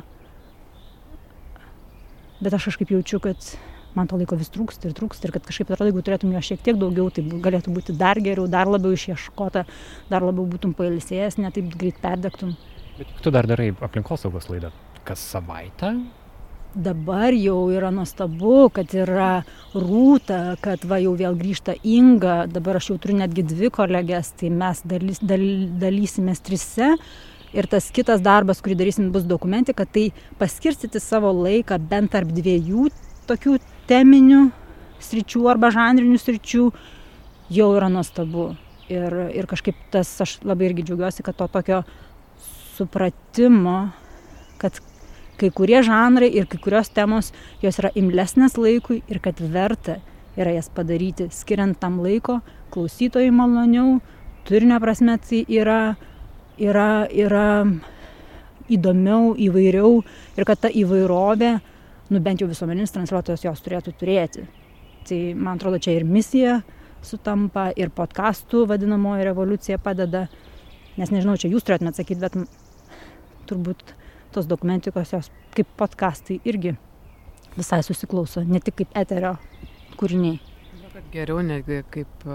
Bet 2.42 2.56
aš 2.58 2.72
kažkaip 2.72 2.94
jaučiu, 2.96 3.20
kad 3.22 3.52
man 3.96 4.08
to 4.08 4.18
laiko 4.18 4.38
vis 4.40 4.50
trūksta 4.54 4.88
ir 4.88 4.96
trūksta 4.98 5.28
ir 5.28 5.36
kad 5.36 5.46
kažkaip 5.46 5.68
atrodo, 5.70 5.92
jeigu 5.92 6.04
turėtum 6.08 6.32
jo 6.34 6.44
šiek 6.48 6.64
tiek 6.64 6.80
daugiau, 6.80 7.10
tai 7.14 7.26
galėtų 7.44 7.76
būti 7.76 7.96
dar 8.00 8.20
geriau, 8.24 8.48
dar 8.50 8.72
labiau 8.72 8.96
išieškota, 8.96 9.66
dar 10.10 10.26
labiau 10.26 10.48
būtum 10.50 10.74
pailsėjęs, 10.78 11.38
ne 11.44 11.52
taip 11.54 11.76
greit 11.76 12.00
perdegtum. 12.02 12.56
Bet 12.98 13.12
tu 13.22 13.34
dar 13.36 13.48
darai 13.50 13.70
aplinkosaugos 13.76 14.48
laidą 14.52 14.72
kas 15.06 15.22
savaitę? 15.34 15.96
Dabar 16.76 17.34
jau 17.36 17.70
yra 17.72 17.92
nuostabu, 17.92 18.70
kad 18.74 18.94
yra 18.96 19.44
rūta, 19.74 20.56
kad 20.64 20.84
va 20.88 21.00
jau 21.02 21.14
vėl 21.20 21.36
grįžta 21.40 21.76
Inga, 21.84 22.46
dabar 22.52 22.80
aš 22.80 22.92
jau 22.92 22.98
turiu 23.02 23.18
netgi 23.20 23.44
dvi 23.48 23.72
kolegės, 23.74 24.32
tai 24.40 24.52
mes 24.54 24.82
dalys, 24.88 25.20
dal, 25.22 25.44
dalysimės 25.82 26.44
trise. 26.46 26.96
Ir 27.52 27.68
tas 27.68 27.90
kitas 27.92 28.22
darbas, 28.24 28.62
kurį 28.64 28.78
darysim, 28.80 29.10
bus 29.12 29.26
dokumentika, 29.28 29.84
tai 29.84 30.14
paskirstyti 30.40 31.02
savo 31.04 31.34
laiką 31.36 31.76
bent 31.84 32.14
tarp 32.14 32.32
dviejų 32.32 32.88
tokių 33.28 33.58
teminių 33.90 34.46
sričių 35.04 35.50
arba 35.52 35.72
žanrinių 35.76 36.20
sričių 36.22 36.70
jau 37.52 37.68
yra 37.76 37.90
nuostabu. 37.92 38.54
Ir, 38.92 39.16
ir 39.36 39.48
kažkaip 39.48 39.76
tas 39.92 40.10
aš 40.24 40.38
labai 40.48 40.70
irgi 40.70 40.88
džiaugiuosi, 40.88 41.24
kad 41.24 41.36
to 41.40 41.48
tokio 41.52 41.82
supratimo, 42.78 43.92
kad 44.60 44.80
kai 45.42 45.50
kurie 45.58 45.82
žanrai 45.86 46.30
ir 46.30 46.48
kai 46.50 46.60
kurios 46.62 46.92
temos 46.94 47.32
jos 47.64 47.80
yra 47.82 47.92
imlesnės 47.98 48.58
laikui 48.62 49.02
ir 49.10 49.22
kad 49.24 49.42
verta 49.42 49.98
yra 50.40 50.54
jas 50.56 50.70
padaryti, 50.72 51.28
skiriant 51.34 51.80
tam 51.82 52.00
laiko, 52.04 52.40
klausytojai 52.72 53.32
maloniau, 53.36 54.00
turinio 54.48 54.78
prasme 54.80 55.18
tai 55.20 55.42
yra, 55.52 55.96
yra, 56.62 57.08
yra 57.12 57.48
įdomiau, 58.72 59.34
įvairiau 59.36 60.00
ir 60.38 60.48
kad 60.48 60.62
ta 60.64 60.72
įvairovė, 60.72 61.52
nu 62.12 62.22
bent 62.24 62.44
jau 62.44 62.50
visuomeninis 62.50 62.94
transliuotojas 62.96 63.46
jos 63.48 63.64
turėtų 63.66 63.96
turėti. 64.00 64.46
Tai 65.08 65.20
man 65.36 65.58
atrodo, 65.58 65.82
čia 65.82 65.98
ir 65.98 66.06
misija 66.08 66.62
sutampa, 67.04 67.72
ir 67.76 67.92
podkastų 67.96 68.68
vadinamoji 68.70 69.26
revoliucija 69.26 69.80
padeda, 69.82 70.28
nes 71.00 71.12
nežinau, 71.12 71.38
čia 71.40 71.50
jūs 71.52 71.66
turėtumėte 71.66 71.98
atsakyti, 71.98 72.22
bet 72.22 72.38
turbūt 73.50 73.96
tos 74.34 74.48
dokumentikos 74.50 75.14
jos 75.14 75.32
kaip 75.56 75.70
podkastai 75.80 76.40
irgi 76.48 76.76
visai 77.58 77.82
susiklauso, 77.84 78.44
ne 78.48 78.62
tik 78.64 78.82
kaip 78.82 78.96
eterio 79.04 79.36
kūriniai. 80.00 80.40
Geriau 81.12 81.42
negi 81.46 81.82
kaip... 81.92 82.30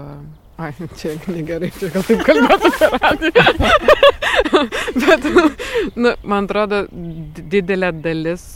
Ai, 0.57 0.71
čia 0.97 1.11
negerai, 1.29 1.67
čia 1.77 1.91
gal 1.93 2.05
taip 2.05 2.23
kalbėtų 2.25 2.69
per 2.79 2.95
radiją. 2.97 3.43
Bet, 5.03 5.27
nu, 5.93 6.13
man 6.25 6.47
atrodo, 6.47 6.79
didelė 7.37 7.91
dalis 8.01 8.47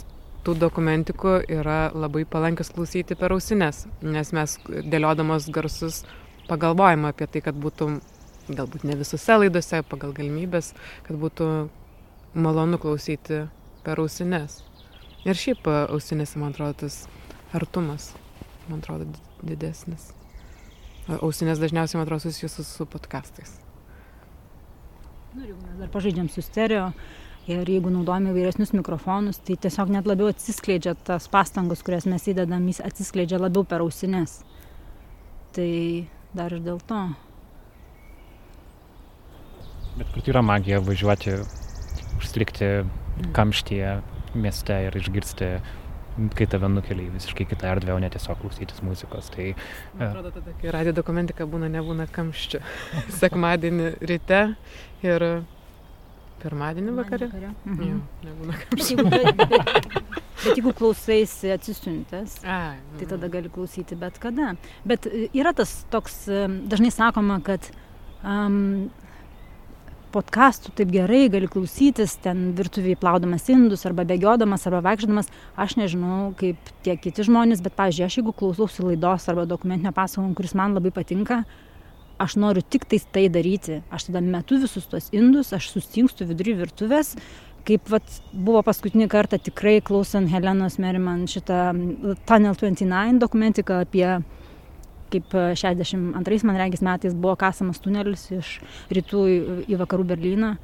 tų 0.42 0.56
dokumentikų 0.58 1.36
yra 1.46 1.92
labai 1.94 2.24
palankios 2.26 2.72
klausyti 2.74 3.14
per 3.18 3.36
ausines, 3.36 3.84
nes 4.02 4.32
mes 4.34 4.56
dėliodamos 4.66 5.46
garsus 5.54 6.02
pagalvojame 6.48 7.12
apie 7.12 7.28
tai, 7.30 7.44
kad 7.46 7.58
būtų, 7.62 7.92
galbūt 8.50 8.88
ne 8.88 8.98
visose 8.98 9.38
laidose, 9.38 9.84
pagal 9.86 10.14
galimybės, 10.16 10.72
kad 11.06 11.22
būtų 11.22 11.52
malonu 12.34 12.78
klausyti 12.78 13.46
per 13.84 14.00
ausines. 14.00 14.62
Ir 15.22 15.38
šiaip 15.38 15.66
e, 15.70 15.74
ausinėse, 15.94 16.38
man 16.40 16.54
atrodo, 16.54 16.74
tas 16.84 17.04
artumas, 17.54 18.10
man 18.68 18.80
atrodo, 18.82 19.06
didesnis. 19.42 20.10
Ausinės 21.20 21.60
dažniausiai, 21.62 22.00
man 22.00 22.06
atrodo, 22.06 22.24
susijusios 22.26 22.70
su 22.70 22.86
podkastais. 22.90 23.58
Nu, 25.32 25.44
jeigu 25.46 25.58
mes 25.62 25.78
dar 25.80 25.90
pažaidžiam 25.92 26.28
su 26.28 26.42
stereo 26.44 26.90
ir 27.50 27.68
jeigu 27.68 27.90
naudojame 27.90 28.30
įvairesnius 28.34 28.74
mikrofonus, 28.76 29.40
tai 29.42 29.56
tiesiog 29.58 29.90
net 29.94 30.06
labiau 30.06 30.30
atsiskleidžia 30.30 30.94
tas 31.08 31.28
pastangos, 31.32 31.82
kurias 31.86 32.06
mes 32.10 32.26
įdedam, 32.30 32.66
jis 32.70 32.82
atsiskleidžia 32.84 33.40
labiau 33.40 33.64
per 33.66 33.82
ausines. 33.82 34.40
Tai 35.56 35.72
dar 36.36 36.54
ir 36.54 36.62
dėl 36.64 36.78
to. 36.88 37.02
Bet 39.98 40.14
kur 40.14 40.30
yra 40.32 40.40
magija 40.44 40.80
važiuoti 40.80 41.34
užstrikti 42.32 42.68
kamštyje 43.36 44.00
mieste 44.34 44.76
ir 44.86 44.96
išgirsti, 44.96 45.48
kai 46.36 46.46
tave 46.48 46.68
nukelia 46.72 47.10
į 47.10 47.14
visiškai 47.18 47.44
kitą 47.50 47.68
erdvę, 47.74 47.92
o 47.92 48.00
ne 48.00 48.08
tiesiog 48.12 48.38
klausytis 48.40 48.80
muzikos. 48.84 49.28
Tai, 49.32 49.50
Man 49.98 50.06
atrodo, 50.08 50.30
tada, 50.38 50.54
kai 50.60 50.72
radio 50.72 50.94
dokumentika 50.96 51.44
būna, 51.48 51.68
nebūna 51.72 52.06
kamščių. 52.12 52.60
Sekmadienį 53.20 53.90
ryte 54.08 54.40
ir 55.04 55.26
pirmadienį 56.42 56.96
vakare. 56.96 57.28
Mhm. 57.68 57.84
Jau, 57.90 58.00
nebūna 58.24 58.56
Bet 58.56 58.64
kamščių. 58.72 59.06
bet, 59.12 59.44
bet, 59.52 59.92
bet 60.40 60.48
jeigu 60.56 60.72
klausaisi 60.80 61.52
atsisiuntęs, 61.54 62.40
Ai, 62.48 62.80
tai 62.98 63.10
tada 63.12 63.28
gali 63.32 63.52
klausyti 63.52 63.96
bet 64.00 64.16
kada. 64.24 64.54
Bet 64.88 65.06
e, 65.06 65.28
yra 65.38 65.52
tas 65.56 65.82
toks, 65.92 66.22
e, 66.32 66.48
dažnai 66.72 66.90
sakoma, 66.96 67.38
kad 67.46 67.68
um, 68.24 68.88
podkastų 70.12 70.74
taip 70.78 70.92
gerai 70.92 71.24
gali 71.32 71.48
klausytis 71.50 72.14
ten 72.22 72.50
virtuvėj 72.58 72.98
plaudamas 73.00 73.48
indus 73.52 73.86
arba 73.88 74.04
bėgiodamas 74.08 74.66
arba 74.68 74.82
vaikščiodamas. 74.86 75.30
Aš 75.56 75.76
nežinau 75.80 76.32
kaip 76.38 76.72
tie 76.86 76.96
kiti 77.00 77.26
žmonės 77.28 77.64
bet 77.64 77.76
pavyzdžiui 77.78 78.06
aš 78.06 78.18
jeigu 78.20 78.34
klausausi 78.36 78.86
laidos 78.86 79.28
arba 79.32 79.46
dokumentinio 79.48 79.94
pasakojimo 79.96 80.36
kuris 80.38 80.56
man 80.58 80.76
labai 80.78 80.92
patinka 80.94 81.42
aš 82.22 82.36
noriu 82.38 82.62
tiktais 82.62 83.06
tai 83.10 83.26
daryti. 83.32 83.80
Aš 83.90 84.10
tada 84.10 84.22
metu 84.24 84.60
visus 84.62 84.86
tuos 84.90 85.08
indus 85.16 85.52
aš 85.56 85.72
sustingstu 85.74 86.28
vidury 86.28 86.54
virtuvės 86.60 87.16
kaip 87.66 87.90
vat 87.92 88.20
buvo 88.32 88.62
paskutinį 88.66 89.08
kartą 89.10 89.38
tikrai 89.38 89.76
klausant 89.86 90.30
helenos 90.32 90.78
meriman 90.82 91.26
šitą 91.30 91.60
tunnel 92.26 92.56
29 92.58 93.22
dokumentiką 93.22 93.82
apie 93.84 94.06
kaip 95.12 95.36
62 95.60 96.42
man 96.48 96.58
regis 96.60 96.82
metais 96.84 97.14
buvo 97.14 97.36
kasamas 97.40 97.80
tunelis 97.82 98.26
iš 98.34 98.58
rytų 98.92 99.22
į, 99.68 99.78
vakarų 99.82 100.08
Berliną. 100.14 100.56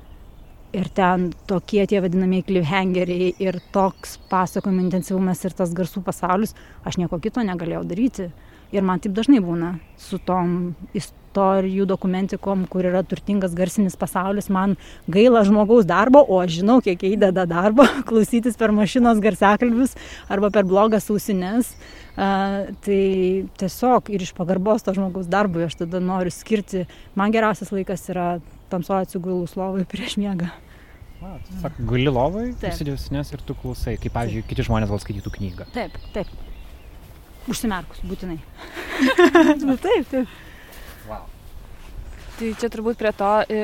Ir 0.76 0.90
ten 0.92 1.30
tokie 1.48 1.86
tie 1.88 2.02
vadinamieji 2.04 2.44
cliffhangeriai 2.50 3.30
ir 3.40 3.56
toks 3.72 4.18
pasakojimo 4.28 4.82
intensyvumas 4.84 5.40
ir 5.48 5.56
tas 5.56 5.72
garsų 5.72 6.02
pasaulis, 6.04 6.52
aš 6.84 6.98
nieko 7.00 7.16
kito 7.24 7.40
negalėjau 7.40 7.86
daryti. 7.88 8.28
Ir 8.76 8.84
man 8.84 9.00
taip 9.00 9.14
dažnai 9.16 9.40
būna 9.40 9.78
su 9.96 10.20
tom 10.20 10.74
istorijų 11.28 11.86
dokumentikom, 11.86 12.66
kur 12.70 12.86
yra 12.88 13.02
turtingas 13.04 13.54
garsinis 13.54 13.96
pasaulis, 13.96 14.48
man 14.48 14.76
gaila 15.08 15.44
žmogaus 15.44 15.86
darbo, 15.86 16.24
o 16.24 16.40
aš 16.40 16.60
žinau, 16.60 16.80
kiek 16.82 16.98
įdeda 17.14 17.46
darbo 17.46 17.86
klausytis 18.08 18.56
per 18.56 18.72
mašinos 18.72 19.20
garsiakalbius 19.20 19.94
arba 20.28 20.50
per 20.50 20.64
blogas 20.64 21.10
ausines. 21.10 21.76
Uh, 22.18 22.72
tai 22.82 23.46
tiesiog 23.60 24.08
ir 24.10 24.24
iš 24.24 24.32
pagarbos 24.34 24.82
to 24.82 24.90
žmogaus 24.96 25.28
darbui 25.30 25.62
aš 25.68 25.76
tada 25.84 26.00
noriu 26.02 26.32
skirti, 26.34 26.88
man 27.14 27.30
geriausias 27.30 27.70
laikas 27.70 28.08
yra 28.10 28.40
tamsoje 28.72 29.06
atsigulus 29.06 29.54
lovai 29.54 29.84
prieš 29.86 30.16
miegą. 30.18 30.48
A, 31.22 31.36
tiesiog 31.46 31.78
guli 31.86 32.10
lovai, 32.10 32.48
įsidėsinės 32.58 33.30
ir 33.36 33.46
tu 33.46 33.54
klausai, 33.58 33.94
kaip, 34.02 34.16
pavyzdžiui, 34.16 34.42
kiti 34.50 34.66
žmonės 34.66 34.90
gal 34.90 35.02
skaitytų 35.02 35.34
knygą. 35.36 35.70
Taip, 35.76 35.94
taip. 36.14 36.34
Užsimerkus, 37.48 38.02
būtinai. 38.06 38.40
nu, 39.62 39.78
taip, 39.78 40.10
taip. 40.10 40.36
Tai 42.38 42.48
čia 42.54 42.68
turbūt 42.70 43.00
prie 43.00 43.10
to 43.18 43.28
e, 43.50 43.62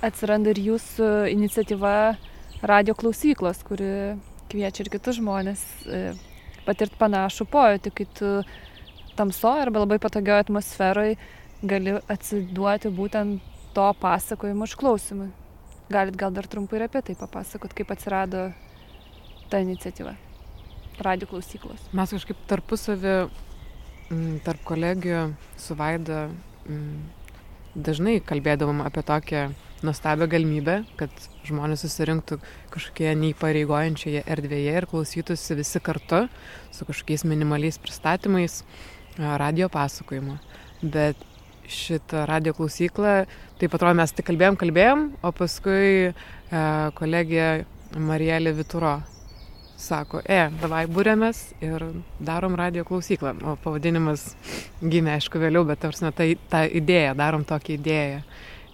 atsiranda 0.00 0.54
ir 0.54 0.60
jūsų 0.70 1.08
iniciatyva 1.34 1.90
radio 2.64 2.94
klausyklos, 2.96 3.60
kuri 3.68 4.16
kviečia 4.48 4.86
ir 4.86 4.90
kitus 4.94 5.18
žmonės 5.18 5.64
e, 5.84 5.98
patirti 6.64 6.96
panašų 6.96 7.44
pojūtį, 7.52 7.92
kai 7.92 8.06
tu 8.16 8.30
tamsoje 9.18 9.66
arba 9.66 9.82
labai 9.82 9.98
patogioje 10.00 10.46
atmosferoje 10.46 11.18
gali 11.68 11.98
atsiduoti 12.08 12.94
būtent 12.94 13.44
to 13.76 13.90
pasakojimo 14.00 14.64
išklausimui. 14.64 15.28
Galit 15.92 16.16
gal 16.16 16.32
dar 16.32 16.48
trumpai 16.48 16.80
ir 16.80 16.86
apie 16.88 17.04
tai 17.04 17.18
papasakot, 17.20 17.76
kaip 17.76 17.92
atsirado 17.92 18.46
ta 19.52 19.60
iniciatyva. 19.60 20.16
Radio 21.04 21.28
klausyklos. 21.28 21.84
Mes 21.92 22.16
kažkaip 22.16 22.40
tarpusavį, 22.48 23.14
tarp 24.48 24.64
kolegijų 24.72 25.28
su 25.60 25.76
Vaida 25.76 26.30
dažnai 27.78 28.18
kalbėdavom 28.24 28.82
apie 28.84 29.02
tokią 29.06 29.48
nuostabią 29.86 30.26
galimybę, 30.30 30.80
kad 30.98 31.12
žmonės 31.46 31.84
susirinktų 31.84 32.40
kažkokioje 32.74 33.14
neįpareigojančioje 33.22 34.24
erdvėje 34.26 34.74
ir 34.80 34.86
klausytųsi 34.90 35.56
visi 35.58 35.82
kartu 35.84 36.24
su 36.74 36.88
kažkokiais 36.88 37.24
minimaliais 37.28 37.78
pristatymais 37.82 38.62
a, 38.62 39.36
radio 39.40 39.70
pasakojimo. 39.72 40.38
Bet 40.82 41.20
šitą 41.68 42.24
radio 42.28 42.54
klausyklą, 42.56 43.26
taip 43.60 43.76
atrodo, 43.76 43.98
mes 44.00 44.14
tik 44.16 44.26
kalbėjom, 44.30 44.58
kalbėjom, 44.58 45.04
o 45.22 45.32
paskui 45.36 46.08
e, 46.08 46.12
kolegija 46.98 47.48
Marielė 47.98 48.54
Vituro 48.56 48.96
sako, 49.78 50.20
e, 50.26 50.40
davai 50.60 50.84
būrėmės 50.90 51.42
ir 51.62 51.84
darom 52.18 52.56
radio 52.58 52.84
klausyklą. 52.88 53.36
O 53.46 53.54
pavadinimas 53.62 54.32
gimė, 54.82 55.16
aišku, 55.16 55.40
vėliau, 55.42 55.64
bet 55.68 55.84
ta, 55.84 56.22
ta 56.50 56.64
idėja, 56.66 57.14
darom 57.18 57.46
tokią 57.46 57.78
idėją. 57.78 58.22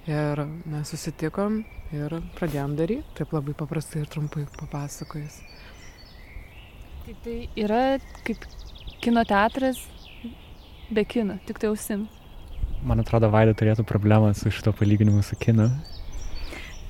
Ir 0.05 0.44
mes 0.68 0.90
susitikom 0.92 1.62
ir 1.96 2.18
pradėjom 2.36 2.74
daryti, 2.76 3.07
taip 3.16 3.32
labai 3.32 3.55
paprastai 3.57 4.02
ir 4.02 4.11
trumpai 4.12 4.44
papasakojus. 4.59 5.38
Tai 7.05 7.14
tai 7.24 7.36
yra 7.61 7.80
kaip 8.24 8.44
kino 9.05 9.24
teatras 9.28 9.80
be 10.92 11.05
kino, 11.05 11.38
tik 11.46 11.61
tai 11.61 11.70
ausim. 11.72 12.07
Man 12.84 13.00
atrodo, 13.00 13.30
Vaida 13.32 13.55
turėtų 13.57 13.84
problemą 13.88 14.34
su 14.36 14.52
šito 14.52 14.72
palyginimu 14.76 15.22
su 15.24 15.36
kinu. 15.40 15.70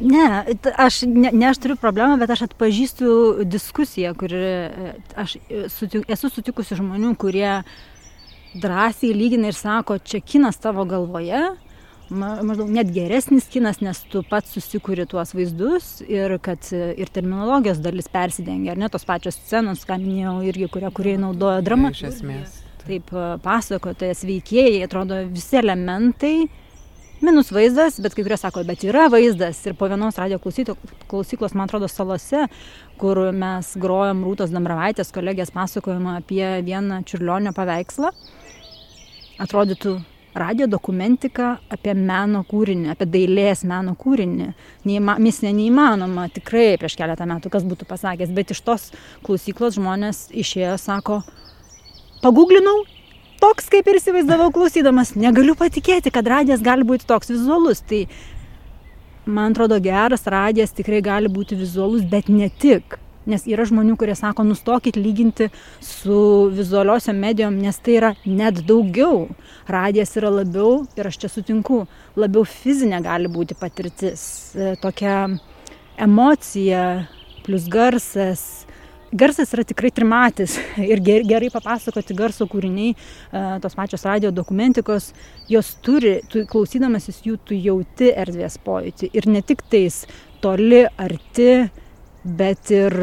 Ne, 0.01 0.45
aš, 0.77 1.03
ne, 1.07 1.31
ne 1.33 1.47
aš 1.47 1.61
turiu 1.63 1.77
problemą, 1.79 2.17
bet 2.19 2.33
aš 2.35 2.49
atpažįstu 2.49 3.45
diskusiją, 3.47 4.15
kur 4.19 4.33
aš 5.23 5.37
e, 5.47 5.67
sutik, 5.71 6.09
esu 6.11 6.31
sutikusi 6.35 6.75
žmonių, 6.81 7.13
kurie 7.21 7.61
drąsiai 8.59 9.15
lygina 9.15 9.53
ir 9.53 9.59
sako, 9.59 10.01
čia 10.03 10.19
kinas 10.21 10.59
tavo 10.63 10.83
galvoje, 10.89 11.45
ma- 12.11 12.43
maždaug 12.43 12.73
net 12.75 12.91
geresnis 12.95 13.47
kinas, 13.51 13.79
nes 13.85 14.03
tu 14.11 14.25
pats 14.27 14.51
susikuri 14.55 15.07
tuos 15.11 15.35
vaizdus 15.35 16.01
ir 16.09 16.37
kad 16.43 16.67
e, 16.75 16.91
ir 16.99 17.15
terminologijos 17.15 17.79
dalis 17.85 18.11
persidengia, 18.11 18.75
ar 18.75 18.83
ne 18.83 18.91
tos 18.91 19.07
pačios 19.07 19.39
scenos, 19.39 19.87
ką 19.87 19.99
minėjau, 20.03 20.37
irgi, 20.51 20.69
kurie, 20.75 20.91
kurie 20.95 21.17
naudoja 21.23 21.63
dramą. 21.65 21.95
Iš 21.95 22.05
esmės. 22.11 22.61
Taip, 22.85 23.15
e, 23.15 23.31
pasakotojas 23.47 24.27
veikėjai, 24.27 24.83
atrodo, 24.89 25.23
visi 25.31 25.63
elementai, 25.63 26.37
minus 27.25 27.51
vaizdas, 27.55 27.99
bet 28.05 28.15
kai 28.15 28.25
kurie 28.25 28.39
sako, 28.41 28.63
bet 28.69 28.85
yra 28.87 29.09
vaizdas. 29.13 29.63
Ir 29.67 29.77
po 29.79 29.89
vienos 29.91 30.19
radio 30.21 30.39
klausyklos, 30.41 31.55
man 31.57 31.67
atrodo, 31.67 31.89
salose, 31.91 32.47
kur 33.01 33.21
mes 33.35 33.75
grojom 33.81 34.25
Rūtos 34.27 34.55
Dambravaitės 34.55 35.13
kolegės 35.15 35.53
pasakojimą 35.55 36.19
apie 36.21 36.45
vieną 36.67 37.03
čiurlionio 37.09 37.55
paveikslą, 37.57 38.13
atrodytų 39.45 39.99
radio 40.35 40.67
dokumentika 40.67 41.55
apie 41.71 41.95
meno 41.95 42.43
kūrinį, 42.49 42.91
apie 42.93 43.07
dailės 43.07 43.63
meno 43.69 43.95
kūrinį. 43.99 44.51
Neįma, 44.89 45.17
misija 45.23 45.55
neįmanoma, 45.55 46.27
tikrai 46.35 46.75
prieš 46.81 46.99
keletą 46.99 47.29
metų, 47.31 47.53
kas 47.55 47.67
būtų 47.69 47.87
pasakęs, 47.91 48.35
bet 48.35 48.51
iš 48.55 48.65
tos 48.67 48.91
klausyklos 49.27 49.79
žmonės 49.79 50.27
išėjo, 50.35 50.75
sako, 50.83 51.23
paguglinau, 52.23 52.83
toks 53.45 53.69
kaip 53.73 53.89
ir 53.91 53.99
įsivaizdavau 53.99 54.49
klausydamas, 54.55 55.13
negaliu 55.21 55.53
patikėti, 55.59 56.13
kad 56.15 56.29
radijas 56.31 56.63
gali 56.65 56.87
būti 56.89 57.05
toks 57.09 57.33
vizualus. 57.35 57.83
Tai 57.85 58.07
man 59.27 59.53
atrodo, 59.53 59.77
geras 59.85 60.25
radijas 60.31 60.73
tikrai 60.77 61.03
gali 61.05 61.33
būti 61.33 61.59
vizualus, 61.61 62.07
bet 62.09 62.31
ne 62.33 62.49
tik. 62.49 62.97
Nes 63.29 63.47
yra 63.49 63.65
žmonių, 63.65 63.97
kurie 64.01 64.13
sako, 64.17 64.45
nustokit 64.45 64.99
lyginti 65.01 65.49
su 65.81 66.17
vizualiosiom 66.53 67.21
medijom, 67.21 67.57
nes 67.61 67.79
tai 67.81 67.97
yra 67.99 68.11
net 68.25 68.61
daugiau. 68.69 69.27
Radijas 69.69 70.13
yra 70.21 70.33
labiau, 70.33 70.83
ir 70.97 71.09
aš 71.09 71.23
čia 71.23 71.33
sutinku, 71.33 71.85
labiau 72.21 72.45
fizinė 72.49 73.01
gali 73.05 73.33
būti 73.33 73.57
patirtis. 73.61 74.27
E, 74.53 74.75
Tokia 74.81 75.17
emocija, 75.97 76.85
plus 77.45 77.69
garsas, 77.73 78.64
garsas 79.15 79.53
yra 79.55 79.65
tikrai 79.67 79.93
trimatis 79.95 80.57
ir 80.93 81.03
ger, 81.05 81.25
gerai 81.29 81.51
papasakoti 81.55 82.17
garso 82.19 82.47
kūriniai, 82.51 82.95
e, 82.95 83.45
tos 83.63 83.79
pačios 83.79 84.05
radio 84.09 84.33
dokumentikos, 84.35 85.13
jos 85.51 85.75
turi, 85.85 86.19
tu 86.31 86.45
klausydamasis 86.51 87.23
jų, 87.27 87.39
tu 87.47 87.59
jauti 87.59 88.11
erdvės 88.13 88.59
pojūtį 88.67 89.11
ir 89.15 89.31
ne 89.31 89.43
tik 89.47 89.65
tais 89.71 90.03
toli, 90.45 90.85
arti, 91.01 91.51
bet 92.25 92.73
ir 92.73 92.95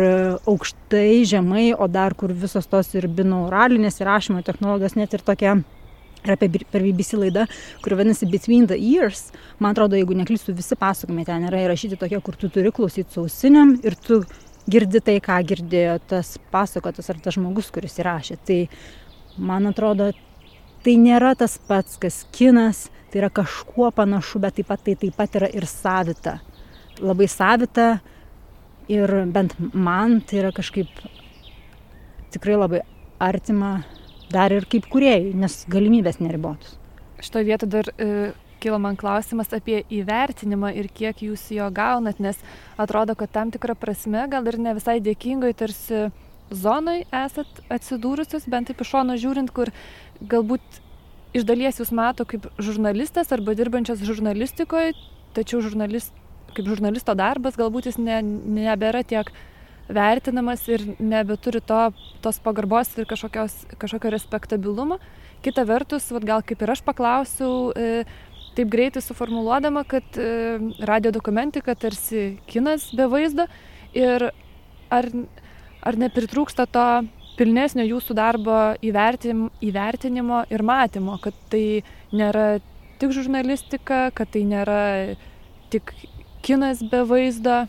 aukštai, 0.50 1.22
žemai, 1.30 1.72
o 1.78 1.88
dar 1.90 2.16
kur 2.18 2.34
visos 2.34 2.68
tos 2.70 2.90
ir 2.98 3.08
binauralinės 3.10 4.02
įrašymo 4.02 4.42
technologijos, 4.46 4.98
net 4.98 5.14
ir 5.14 5.24
tokia 5.26 5.60
bir- 6.26 6.66
per 6.72 6.82
BBC 6.82 7.18
laidą, 7.18 7.48
kuri 7.82 7.96
vadinasi 7.96 8.30
Between 8.30 8.68
the 8.68 8.78
Ears. 8.78 9.32
Man 9.60 9.74
atrodo, 9.74 9.96
jeigu 9.96 10.14
neklystu, 10.14 10.54
visi 10.54 10.76
pasakojimai 10.76 11.26
ten 11.26 11.48
yra 11.48 11.66
įrašyti 11.66 11.98
tokie, 11.98 12.22
kur 12.22 12.36
tu 12.36 12.50
turi 12.50 12.72
klausyti 12.72 13.12
su 13.12 13.22
ausiniam 13.22 13.80
ir 13.84 13.96
tu 13.96 14.24
girdi 14.70 15.02
tai, 15.04 15.18
ką 15.24 15.40
girdėjo 15.48 15.98
tas 16.12 16.36
pasakotas 16.54 17.10
ar 17.10 17.22
tas 17.24 17.38
žmogus, 17.38 17.72
kuris 17.74 17.98
įrašė. 18.02 18.38
Tai 18.46 18.60
man 19.42 19.70
atrodo, 19.72 20.12
tai 20.86 20.98
nėra 21.02 21.34
tas 21.40 21.58
pats, 21.68 21.98
kas 22.02 22.24
kinas, 22.36 22.90
tai 23.12 23.24
yra 23.24 23.32
kažkuo 23.34 23.92
panašu, 23.96 24.42
bet 24.44 24.60
taip 24.60 24.70
pat 24.72 24.84
tai 24.86 24.96
taip 25.00 25.18
pat 25.18 25.40
yra 25.40 25.50
ir 25.52 25.68
savita. 25.70 26.40
Labai 27.02 27.28
savita 27.32 27.96
ir 28.92 29.14
bent 29.32 29.56
man 29.74 30.20
tai 30.26 30.42
yra 30.44 30.52
kažkaip 30.56 30.90
tikrai 32.32 32.58
labai 32.60 32.84
artima 33.22 33.82
dar 34.32 34.54
ir 34.56 34.66
kaip 34.72 34.88
kuriejai, 34.92 35.34
nes 35.36 35.64
galimybės 35.72 36.22
neribotus. 36.24 36.78
Šitoje 37.22 37.46
vietoje 37.46 37.72
dar 37.72 37.90
e, 37.98 38.32
kilo 38.62 38.80
man 38.82 38.98
klausimas 39.00 39.52
apie 39.58 39.82
įvertinimą 39.90 40.74
ir 40.78 40.90
kiek 40.94 41.24
jūs 41.26 41.48
jo 41.56 41.68
gaunat, 41.74 42.22
nes 42.24 42.40
atrodo, 42.78 43.16
kad 43.18 43.34
tam 43.34 43.52
tikrą 43.54 43.76
prasme 43.80 44.28
gal 44.32 44.48
ir 44.48 44.60
ne 44.62 44.76
visai 44.78 45.00
dėkingoj 45.04 45.58
tarsi 45.58 46.06
zonai 46.52 47.02
esat 47.16 47.62
atsidūrusius, 47.72 48.48
bent 48.52 48.70
taip 48.70 48.82
iš 48.84 48.94
šono 48.94 49.18
žiūrint, 49.20 49.52
kur 49.56 49.72
galbūt 50.22 50.82
iš 51.38 51.46
dalies 51.48 51.80
jūs 51.80 51.94
mato 51.96 52.28
kaip 52.28 52.50
žurnalistas 52.60 53.32
arba 53.32 53.56
dirbančias 53.56 54.04
žurnalistikoje, 54.04 54.94
tačiau 55.36 55.62
žurnalist, 55.64 56.12
kaip 56.56 56.68
žurnalisto 56.68 57.16
darbas 57.16 57.58
galbūt 57.60 57.88
jis 57.88 58.00
ne, 58.02 58.20
nebėra 58.22 59.06
tiek 59.08 59.32
vertinamas 59.92 60.64
ir 60.72 60.84
nebeturi 61.00 61.62
to, 61.64 61.82
tos 62.24 62.40
pagarbos 62.44 62.92
ir 63.00 63.08
kažkokios, 63.10 63.56
kažkokio 63.80 64.12
respektabilumo. 64.14 65.00
Kita 65.42 65.66
vertus, 65.66 66.12
vat, 66.14 66.26
gal 66.28 66.44
kaip 66.46 66.62
ir 66.62 66.72
aš 66.76 66.84
paklausiau, 66.86 67.72
e, 67.74 68.04
taip 68.56 68.72
greitai 68.72 69.02
suformuoluodama, 69.04 69.84
kad 69.88 70.18
e, 70.20 70.60
radio 70.88 71.12
dokumentika 71.12 71.76
tarsi 71.76 72.38
kinas 72.50 72.90
be 72.96 73.08
vaizdo 73.12 73.48
ir 73.96 74.30
ar, 74.92 75.08
ar 75.82 76.00
nepritrūksta 76.04 76.68
to 76.72 76.88
pilnesnio 77.40 77.86
jūsų 77.88 78.16
darbo 78.18 78.58
įvertim, 78.86 79.48
įvertinimo 79.64 80.44
ir 80.52 80.64
matymo, 80.68 81.18
kad 81.24 81.38
tai 81.50 81.82
nėra 82.12 82.60
tik 83.02 83.14
žurnalistika, 83.16 84.10
kad 84.14 84.30
tai 84.34 84.44
nėra 84.46 84.82
tik 85.74 85.94
kinas 86.46 86.84
be 86.92 87.06
vaizdo. 87.08 87.64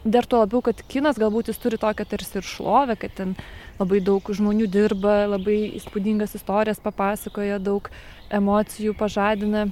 Dar 0.00 0.24
tuo 0.24 0.40
labiau, 0.42 0.62
kad 0.64 0.78
kinas 0.88 1.18
galbūt 1.20 1.50
jis 1.52 1.60
turi 1.60 1.78
tokią 1.80 2.06
tarsi 2.08 2.38
ir 2.40 2.46
šlovę, 2.48 2.96
kad 3.00 3.12
ten 3.16 3.34
labai 3.80 4.00
daug 4.04 4.24
žmonių 4.24 4.68
dirba, 4.72 5.26
labai 5.28 5.58
įspūdingas 5.76 6.36
istorijas 6.38 6.80
papasakoja, 6.84 7.58
daug 7.60 7.88
emocijų 8.30 8.94
pažadina. 8.98 9.68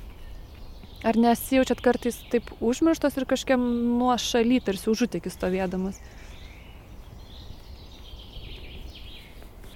Ar 1.06 1.14
nesijaučiat 1.14 1.80
kartais 1.82 2.18
taip 2.32 2.50
užmirštos 2.58 3.20
ir 3.20 3.26
kažkiam 3.30 3.62
nuo 4.00 4.16
šaly 4.18 4.58
tarsi 4.66 4.90
užutekis 4.90 5.36
stovėdamas? 5.38 6.00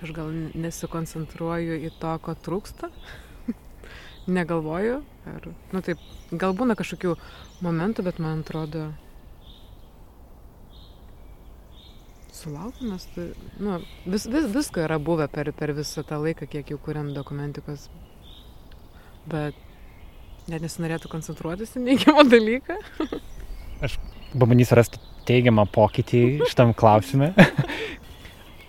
Aš 0.02 0.10
gal 0.16 0.32
nesikoncentruoju 0.58 1.78
į 1.86 1.92
to, 2.02 2.16
ko 2.26 2.34
trūksta. 2.34 2.90
Negalvoju. 4.38 4.98
Ar, 5.30 5.46
nu 5.70 5.82
taip, 5.86 6.02
gal 6.34 6.58
būna 6.58 6.74
kažkokių 6.74 7.14
momentų, 7.62 8.02
bet 8.08 8.18
man 8.18 8.42
atrodo, 8.42 8.88
Sulaukimas, 12.42 13.04
tai, 13.14 13.28
nu, 13.62 13.76
vis, 14.02 14.24
vis, 14.26 14.48
visko 14.50 14.82
yra 14.82 14.96
buvę 14.98 15.28
per, 15.30 15.52
per 15.54 15.70
visą 15.76 16.02
tą 16.08 16.18
laiką, 16.24 16.48
kiek 16.50 16.72
jau 16.74 16.78
kuriam 16.82 17.12
dokumentikos. 17.14 17.86
Bet 19.30 19.58
net 20.50 20.64
nesinorėtų 20.64 21.10
koncentruotis 21.12 21.76
į 21.78 21.84
neigiamą 21.86 22.24
dalyką. 22.26 22.78
Aš 23.82 23.98
pabandysiu 24.34 24.78
rasti 24.78 25.00
teigiamą 25.28 25.66
pokytį 25.70 26.22
šitam 26.50 26.74
klausime. 26.74 27.32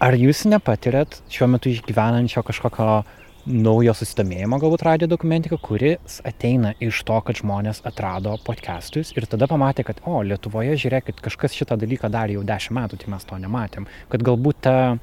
Ar 0.03 0.17
jūs 0.19 0.43
nepatiriat 0.49 1.21
šiuo 1.31 1.47
metu 1.53 1.71
išgyvenančio 1.71 2.43
kažkokio 2.45 3.03
naujo 3.43 3.91
susidomėjimo 3.95 4.55
galbūt 4.61 4.83
radio 4.87 5.07
dokumentika, 5.11 5.57
kuris 5.59 6.21
ateina 6.27 6.73
iš 6.83 7.01
to, 7.07 7.17
kad 7.27 7.39
žmonės 7.41 7.81
atrado 7.87 8.37
podcastus 8.45 9.11
ir 9.17 9.27
tada 9.27 9.49
pamatė, 9.51 9.83
kad, 9.87 9.99
o, 10.07 10.21
Lietuvoje, 10.23 10.77
žiūrėkit, 10.79 11.19
kažkas 11.23 11.55
šitą 11.57 11.75
dalyką 11.79 12.11
darė 12.11 12.37
jau 12.37 12.45
dešimt 12.47 12.77
metų, 12.79 13.01
tai 13.01 13.11
mes 13.11 13.27
to 13.27 13.39
nematėm. 13.43 13.87
Kad 14.11 14.23
galbūt 14.23 14.61
ta 14.63 14.77
e, 14.93 14.95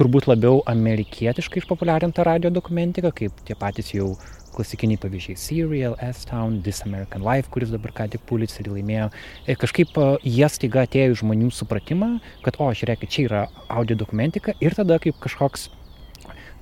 turbūt 0.00 0.30
labiau 0.30 0.62
amerikietiškai 0.72 1.60
išpopuliarinta 1.60 2.24
radio 2.24 2.52
dokumentika, 2.52 3.12
kaip 3.12 3.44
tie 3.44 3.56
patys 3.60 3.92
jau 3.92 4.14
klasikiniai 4.54 5.00
pavyzdžiai. 5.02 5.38
Serial, 5.40 5.96
S-Town, 6.02 6.60
This 6.64 6.82
American 6.86 7.24
Life, 7.26 7.50
kuris 7.54 7.72
dabar 7.74 7.92
ką 7.96 8.08
tik 8.12 8.24
Pulitzerį 8.28 8.78
laimėjo. 8.78 9.08
Ir 9.50 9.58
kažkaip 9.60 9.98
jie 10.22 10.50
staiga 10.52 10.84
atėjo 10.86 11.14
į 11.14 11.20
žmonių 11.22 11.50
supratimą, 11.54 12.10
kad, 12.46 12.58
o, 12.62 12.70
žiūrėkit, 12.74 13.12
čia 13.12 13.26
yra 13.28 13.46
audio 13.68 13.98
dokumentika. 13.98 14.56
Ir 14.64 14.76
tada 14.78 15.00
kaip 15.02 15.18
kažkoks 15.24 15.68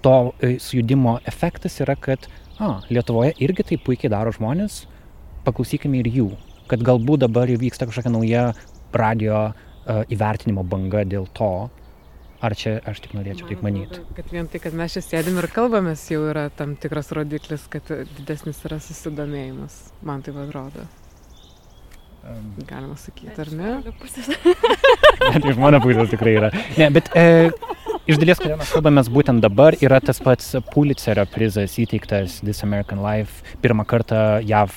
to 0.03 0.15
e, 0.41 0.57
sujudimo 0.63 1.19
efektas 1.29 1.79
yra, 1.85 1.97
kad 1.97 2.27
a, 2.59 2.79
Lietuvoje 2.91 3.37
irgi 3.45 3.69
taip 3.73 3.85
puikiai 3.87 4.13
daro 4.13 4.33
žmonės, 4.35 4.83
paklausykime 5.47 6.03
ir 6.03 6.11
jų, 6.13 6.31
kad 6.71 6.83
galbūt 6.87 7.25
dabar 7.27 7.51
jau 7.51 7.61
vyksta 7.61 7.89
kažkokia 7.89 8.13
nauja 8.15 8.43
radio 8.93 9.39
uh, 9.51 10.03
įvertinimo 10.13 10.65
banga 10.69 11.03
dėl 11.09 11.27
to, 11.37 11.69
ar 12.43 12.57
čia 12.59 12.79
aš 12.89 13.03
tik 13.05 13.15
norėčiau 13.17 13.49
taip 13.51 13.63
manyti. 13.65 14.01
Kad 14.17 14.33
vien 14.35 14.49
tai, 14.51 14.61
kad 14.63 14.75
mes 14.77 14.97
čia 14.97 15.05
sėdim 15.05 15.39
ir 15.41 15.49
kalbamės, 15.53 16.09
jau 16.11 16.25
yra 16.33 16.49
tam 16.57 16.75
tikras 16.81 17.13
rodiklis, 17.15 17.69
kad 17.71 17.87
didesnis 18.19 18.65
yra 18.67 18.81
susidomėjimas, 18.83 19.79
man 20.07 20.25
tai 20.27 20.35
atrodo. 20.47 20.89
Galima 22.69 22.95
sakyti, 22.99 23.35
ar 23.43 23.49
ne? 23.51 23.71
Bet 25.23 25.47
iš 25.51 25.57
mano 25.59 25.81
pusės 25.83 26.11
tikrai 26.13 26.37
yra. 26.39 26.51
Ne, 26.79 26.87
bet 26.95 27.09
e, 27.19 27.51
iš 28.07 28.21
dalies, 28.23 28.39
kodėl 28.39 28.61
mes 28.61 28.71
kalbame 28.71 29.03
būtent 29.17 29.43
dabar, 29.43 29.75
yra 29.83 29.99
tas 30.03 30.23
pats 30.23 30.53
Pulitzerio 30.71 31.25
prizas 31.31 31.75
įteiktas 31.83 32.39
This 32.47 32.63
American 32.67 33.03
Life. 33.03 33.43
Pirmą 33.65 33.87
kartą 33.91 34.39
JAV 34.47 34.77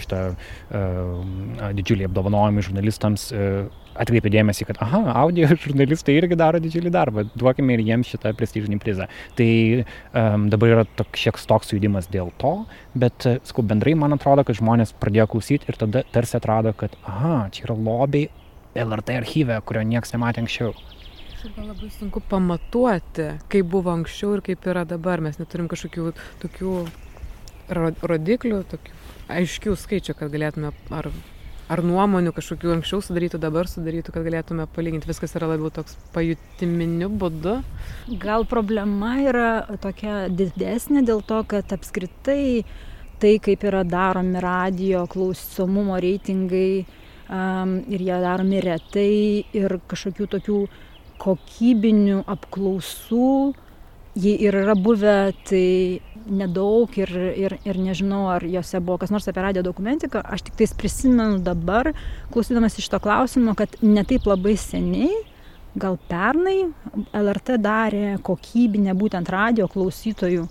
šitą 0.00 0.22
didžiulį 1.76 2.08
apdovanojimą 2.08 2.64
žurnalistams 2.64 3.28
atkreipė 3.98 4.32
dėmesį, 4.32 4.66
kad, 4.68 4.80
aha, 4.84 5.02
audio 5.24 5.48
žurnalistai 5.64 6.16
irgi 6.18 6.38
daro 6.38 6.60
didžiulį 6.62 6.92
darbą, 6.94 7.26
duokime 7.38 7.76
ir 7.76 7.84
jiems 7.86 8.12
šitą 8.12 8.32
prestižinį 8.38 8.80
prizą. 8.82 9.08
Tai 9.38 9.50
um, 9.78 10.48
dabar 10.52 10.74
yra 10.76 10.84
tok, 10.98 11.18
šiek 11.18 11.40
toks 11.50 11.72
sujudimas 11.72 12.10
dėl 12.12 12.32
to, 12.42 12.54
bet, 12.98 13.26
sakau, 13.48 13.64
bendrai 13.66 13.96
man 13.98 14.16
atrodo, 14.16 14.46
kad 14.46 14.58
žmonės 14.58 14.94
pradėjo 15.00 15.28
klausyti 15.34 15.70
ir 15.70 15.80
tada 15.80 16.04
tarsi 16.14 16.38
atrado, 16.38 16.74
kad, 16.78 16.94
aha, 17.08 17.48
čia 17.54 17.66
yra 17.68 17.78
lobiai 17.78 18.28
LRT 18.78 19.18
archyve, 19.22 19.58
kurio 19.66 19.82
niekas 19.86 20.14
nematė 20.14 20.44
anksčiau. 20.44 20.74
Šiaip 21.38 21.58
labai 21.62 21.88
sunku 21.94 22.20
pamatuoti, 22.26 23.28
kaip 23.50 23.68
buvo 23.70 23.92
anksčiau 23.94 24.34
ir 24.34 24.42
kaip 24.46 24.64
yra 24.66 24.82
dabar. 24.88 25.22
Mes 25.22 25.38
neturim 25.38 25.68
kažkokių 25.70 26.10
tokių 26.42 26.72
rodiklių, 28.10 28.62
tokių 28.72 28.96
aiškių 29.38 29.76
skaičių, 29.78 30.16
kad 30.18 30.32
galėtume 30.32 30.72
ar, 30.94 31.10
ar 31.68 31.82
nuomonių 31.84 32.32
kažkokių 32.36 32.72
anksčiau 32.78 33.02
sudarytų, 33.04 33.40
dabar 33.42 33.68
sudarytų, 33.68 34.12
kad 34.14 34.24
galėtume 34.26 34.66
palyginti. 34.72 35.08
Viskas 35.10 35.34
yra 35.36 35.50
labiau 35.50 35.70
toks 35.74 35.98
pajutiminiu 36.14 37.10
būdu. 37.20 37.58
Gal 38.22 38.46
problema 38.48 39.18
yra 39.20 39.50
tokia 39.82 40.26
didesnė 40.32 41.04
dėl 41.08 41.20
to, 41.28 41.42
kad 41.48 41.72
apskritai 41.76 42.64
tai, 43.20 43.34
kaip 43.42 43.64
yra 43.66 43.84
daromi 43.84 44.40
radio 44.40 45.04
klausomumo 45.10 45.98
reitingai 46.00 46.84
um, 46.84 47.78
ir 47.90 48.04
jie 48.06 48.18
daromi 48.22 48.62
retai 48.64 49.44
ir 49.58 49.78
kažkokių 49.90 50.28
tokių 50.36 50.60
kokybinių 51.18 52.22
apklausų 52.30 53.32
jei 54.18 54.34
ir 54.42 54.56
yra 54.58 54.74
buvę, 54.74 55.32
tai 55.46 56.00
nedaug 56.28 56.92
ir, 56.98 57.10
ir, 57.38 57.54
ir 57.64 57.78
nežinau, 57.80 58.26
ar 58.34 58.44
jose 58.44 58.80
buvo 58.84 58.98
kas 59.02 59.12
nors 59.14 59.28
apie 59.30 59.42
radio 59.44 59.62
dokumentiką. 59.64 60.22
Aš 60.24 60.44
tik 60.48 60.58
tais 60.58 60.74
prisimenu 60.76 61.38
dabar, 61.44 61.92
klausydamas 62.32 62.78
iš 62.80 62.90
to 62.92 63.00
klausimo, 63.02 63.54
kad 63.58 63.78
netaip 63.82 64.26
labai 64.28 64.56
seniai, 64.60 65.12
gal 65.78 65.98
pernai, 66.10 66.68
LRT 67.16 67.58
darė 67.62 68.16
kokybinę 68.24 68.96
būtent 68.98 69.30
radio 69.30 69.68
klausytojų 69.70 70.48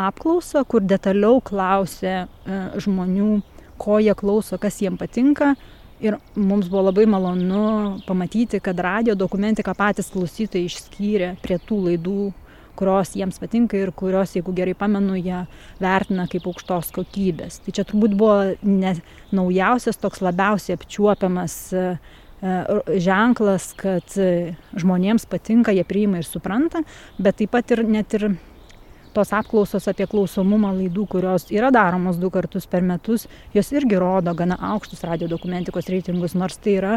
apklausą, 0.00 0.64
kur 0.64 0.82
detaliau 0.88 1.42
klausė 1.44 2.14
e, 2.16 2.26
žmonių, 2.80 3.42
ko 3.82 3.98
jie 4.00 4.14
klauso, 4.16 4.56
kas 4.62 4.80
jiems 4.80 5.00
patinka 5.00 5.52
ir 6.02 6.18
mums 6.34 6.68
buvo 6.70 6.88
labai 6.88 7.06
malonu 7.06 7.98
pamatyti, 8.06 8.60
kad 8.60 8.80
radio 8.82 9.14
dokumentiką 9.18 9.74
patys 9.78 10.10
klausytojai 10.12 10.68
išskyrė 10.68 11.34
prie 11.42 11.58
tų 11.62 11.78
laidų, 11.88 12.30
kurios 12.78 13.12
jiems 13.16 13.38
patinka 13.40 13.76
ir 13.78 13.92
kurios, 13.96 14.34
jeigu 14.36 14.54
gerai 14.56 14.74
pamenu, 14.78 15.16
jie 15.18 15.44
vertina 15.82 16.26
kaip 16.30 16.48
aukštos 16.48 16.90
kokybės. 16.96 17.60
Tai 17.62 17.74
čia 17.76 17.84
turbūt 17.88 18.16
buvo 18.18 18.38
ne 18.64 18.96
naujausias 19.34 20.00
toks 20.00 20.24
labiausiai 20.24 20.78
apčiuopiamas 20.78 21.56
e, 21.76 21.84
e, 22.40 22.54
ženklas, 23.04 23.70
kad 23.78 24.16
žmonėms 24.72 25.28
patinka, 25.30 25.74
jie 25.76 25.84
priima 25.86 26.22
ir 26.22 26.28
supranta, 26.28 26.82
bet 27.20 27.42
taip 27.42 27.52
pat 27.54 27.76
ir 27.76 27.84
net 27.86 28.16
ir 28.18 28.32
tos 29.14 29.32
apklausos 29.36 29.88
apie 29.90 30.06
klausomumą 30.10 30.72
laidų, 30.76 31.06
kurios 31.14 31.48
yra 31.52 31.70
daromos 31.74 32.18
du 32.20 32.30
kartus 32.32 32.66
per 32.66 32.84
metus, 32.86 33.26
jos 33.54 33.72
irgi 33.74 33.98
rodo 34.00 34.34
gana 34.36 34.58
aukštus 34.72 35.04
radio 35.08 35.28
dokumentikos 35.30 35.90
reitingus, 35.92 36.36
nors 36.38 36.58
tai 36.62 36.78
yra 36.80 36.94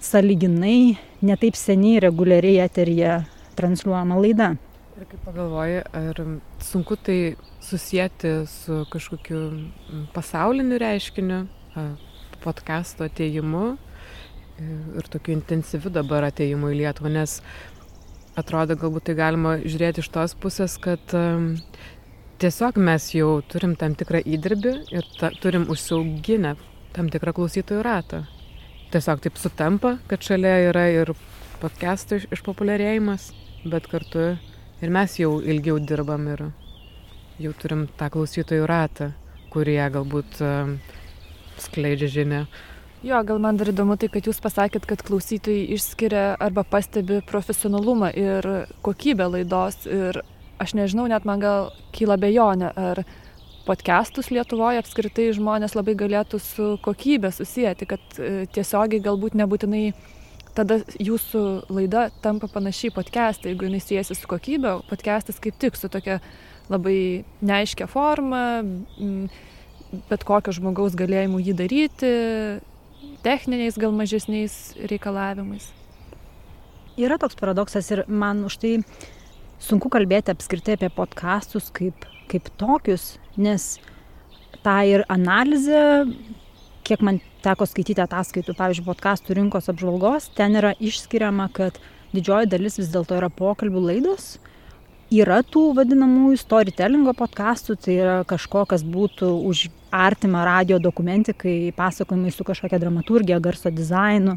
saliginai 0.00 0.96
netaip 1.24 1.58
seniai 1.58 2.00
reguliariai 2.06 2.62
eterija 2.64 3.20
transliuojama 3.58 4.18
laida. 4.22 4.54
Ir 4.98 5.06
kaip 5.06 5.20
pagalvoji, 5.26 5.82
ar 5.94 6.22
sunku 6.64 6.96
tai 6.98 7.36
susijęti 7.62 8.32
su 8.50 8.80
kažkokiu 8.90 9.42
pasauliniu 10.14 10.78
reiškiniu, 10.82 11.44
podkasto 12.42 13.06
ateimu 13.06 13.76
ir 14.98 15.06
tokiu 15.10 15.36
intensyviu 15.36 15.92
dabar 15.94 16.26
ateimu 16.26 16.72
į 16.72 16.80
Lietuvą, 16.80 17.12
nes 17.14 17.38
atrodo 18.38 18.76
galbūt 18.78 19.08
tai 19.08 19.16
galima 19.18 19.56
žiūrėti 19.64 20.02
iš 20.04 20.10
tos 20.14 20.34
pusės, 20.38 20.76
kad 20.82 21.14
um, 21.16 21.50
tiesiog 22.42 22.78
mes 22.82 23.10
jau 23.14 23.38
turim 23.50 23.74
tam 23.78 23.96
tikrą 23.98 24.22
įdirbį 24.22 24.74
ir 24.94 25.08
ta, 25.18 25.32
turim 25.42 25.66
užsiauginę 25.72 26.54
tam 26.96 27.10
tikrą 27.12 27.34
klausytojų 27.36 27.82
ratą. 27.86 28.22
Tiesiog 28.92 29.20
taip 29.24 29.36
sutampa, 29.40 29.96
kad 30.08 30.24
šalia 30.24 30.54
yra 30.70 30.86
ir 30.94 31.12
podcastų 31.60 32.22
iš, 32.22 32.28
išpopuliarėjimas, 32.38 33.32
bet 33.68 33.90
kartu 33.90 34.30
ir 34.80 34.94
mes 34.94 35.18
jau 35.18 35.36
ilgiau 35.42 35.80
dirbam 35.82 36.30
ir 36.32 36.46
jau 37.42 37.52
turim 37.58 37.86
tą 37.98 38.08
klausytojų 38.14 38.66
ratą, 38.70 39.12
kurie 39.52 39.82
galbūt 39.92 40.40
um, 40.44 40.78
skleidžia 41.58 42.08
žinę 42.20 42.42
Jo, 42.98 43.20
gal 43.22 43.38
man 43.38 43.54
dar 43.54 43.68
įdomu 43.70 43.94
tai, 43.94 44.08
kad 44.10 44.26
jūs 44.26 44.40
pasakėt, 44.42 44.82
kad 44.90 45.04
klausytojai 45.06 45.68
išskiria 45.76 46.32
arba 46.42 46.64
pastebi 46.66 47.20
profesionalumą 47.22 48.10
ir 48.10 48.48
kokybę 48.82 49.28
laidos. 49.36 49.84
Ir 49.86 50.18
aš 50.58 50.74
nežinau, 50.74 51.04
net 51.06 51.22
man 51.28 51.38
gal 51.38 51.68
kyla 51.94 52.16
bejonė, 52.18 52.72
ar 52.74 53.04
podcastus 53.68 54.32
Lietuvoje 54.34 54.80
apskritai 54.82 55.28
žmonės 55.36 55.76
labai 55.78 55.94
galėtų 56.00 56.40
su 56.42 56.66
kokybė 56.82 57.30
susijęti, 57.36 57.86
kad 57.86 58.18
e, 58.18 58.48
tiesiogiai 58.50 59.04
galbūt 59.04 59.36
nebūtinai 59.38 59.92
tada 60.58 60.80
jūsų 60.98 61.42
laida 61.70 62.08
tampa 62.24 62.48
panašiai 62.50 62.90
podcast'ai, 62.96 63.52
jeigu 63.52 63.68
jis 63.76 63.86
siejasi 63.92 64.16
su 64.18 64.30
kokybė, 64.30 64.80
podcast'as 64.90 65.38
kaip 65.44 65.60
tik 65.62 65.78
su 65.78 65.86
tokia 65.92 66.18
labai 66.66 67.22
neaiškia 67.46 67.86
forma, 67.92 68.42
bet 70.10 70.26
kokio 70.26 70.56
žmogaus 70.56 70.98
galėjimu 70.98 71.38
jį 71.46 71.54
daryti, 71.62 72.12
techniniais 73.22 73.78
gal 73.78 73.92
mažesniais 73.94 74.74
reikalavimais. 74.90 75.70
Yra 76.98 77.18
toks 77.18 77.38
paradoksas 77.38 77.90
ir 77.94 78.04
man 78.08 78.42
už 78.48 78.58
tai 78.58 78.72
sunku 79.62 79.90
kalbėti 79.90 80.32
apskritai 80.32 80.78
apie 80.78 80.90
podkastus 80.94 81.70
kaip, 81.74 82.06
kaip 82.30 82.50
tokius, 82.58 83.16
nes 83.36 83.76
tą 84.64 84.78
ir 84.86 85.04
analizę, 85.10 86.06
kiek 86.86 87.02
man 87.04 87.20
teko 87.44 87.66
skaityti 87.68 88.02
ataskaitų, 88.02 88.56
pavyzdžiui, 88.58 88.86
podkastų 88.88 89.38
rinkos 89.38 89.70
apžvalgos, 89.70 90.30
ten 90.34 90.58
yra 90.58 90.74
išskiriama, 90.82 91.48
kad 91.54 91.78
didžioji 92.14 92.50
dalis 92.50 92.78
vis 92.80 92.90
dėlto 92.92 93.18
yra 93.18 93.30
pokalbių 93.30 93.84
laidos, 93.90 94.38
yra 95.14 95.40
tų 95.46 95.70
vadinamųjų 95.76 96.38
storytellingo 96.40 97.14
podkastų, 97.16 97.76
tai 97.80 97.94
yra 97.96 98.16
kažko, 98.28 98.64
kas 98.68 98.84
būtų 98.84 99.30
už 99.48 99.68
artimą 99.94 100.42
radio 100.44 100.78
dokumentikai, 100.82 101.72
pasakojimai 101.76 102.32
su 102.34 102.44
kažkokia 102.44 102.80
dramaturgija, 102.82 103.40
garso 103.40 103.72
dizainu 103.72 104.36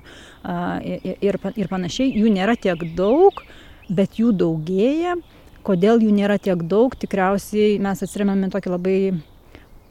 ir, 0.84 1.40
ir 1.60 1.72
panašiai. 1.72 2.14
Jų 2.22 2.32
nėra 2.32 2.56
tiek 2.56 2.86
daug, 2.96 3.44
bet 3.92 4.20
jų 4.22 4.32
daugėja. 4.32 5.18
Kodėl 5.62 6.02
jų 6.02 6.14
nėra 6.16 6.40
tiek 6.42 6.64
daug, 6.66 6.96
tikriausiai 6.98 7.76
mes 7.84 8.00
atsiremėme 8.02 8.50
tokį 8.54 8.72
labai 8.72 8.96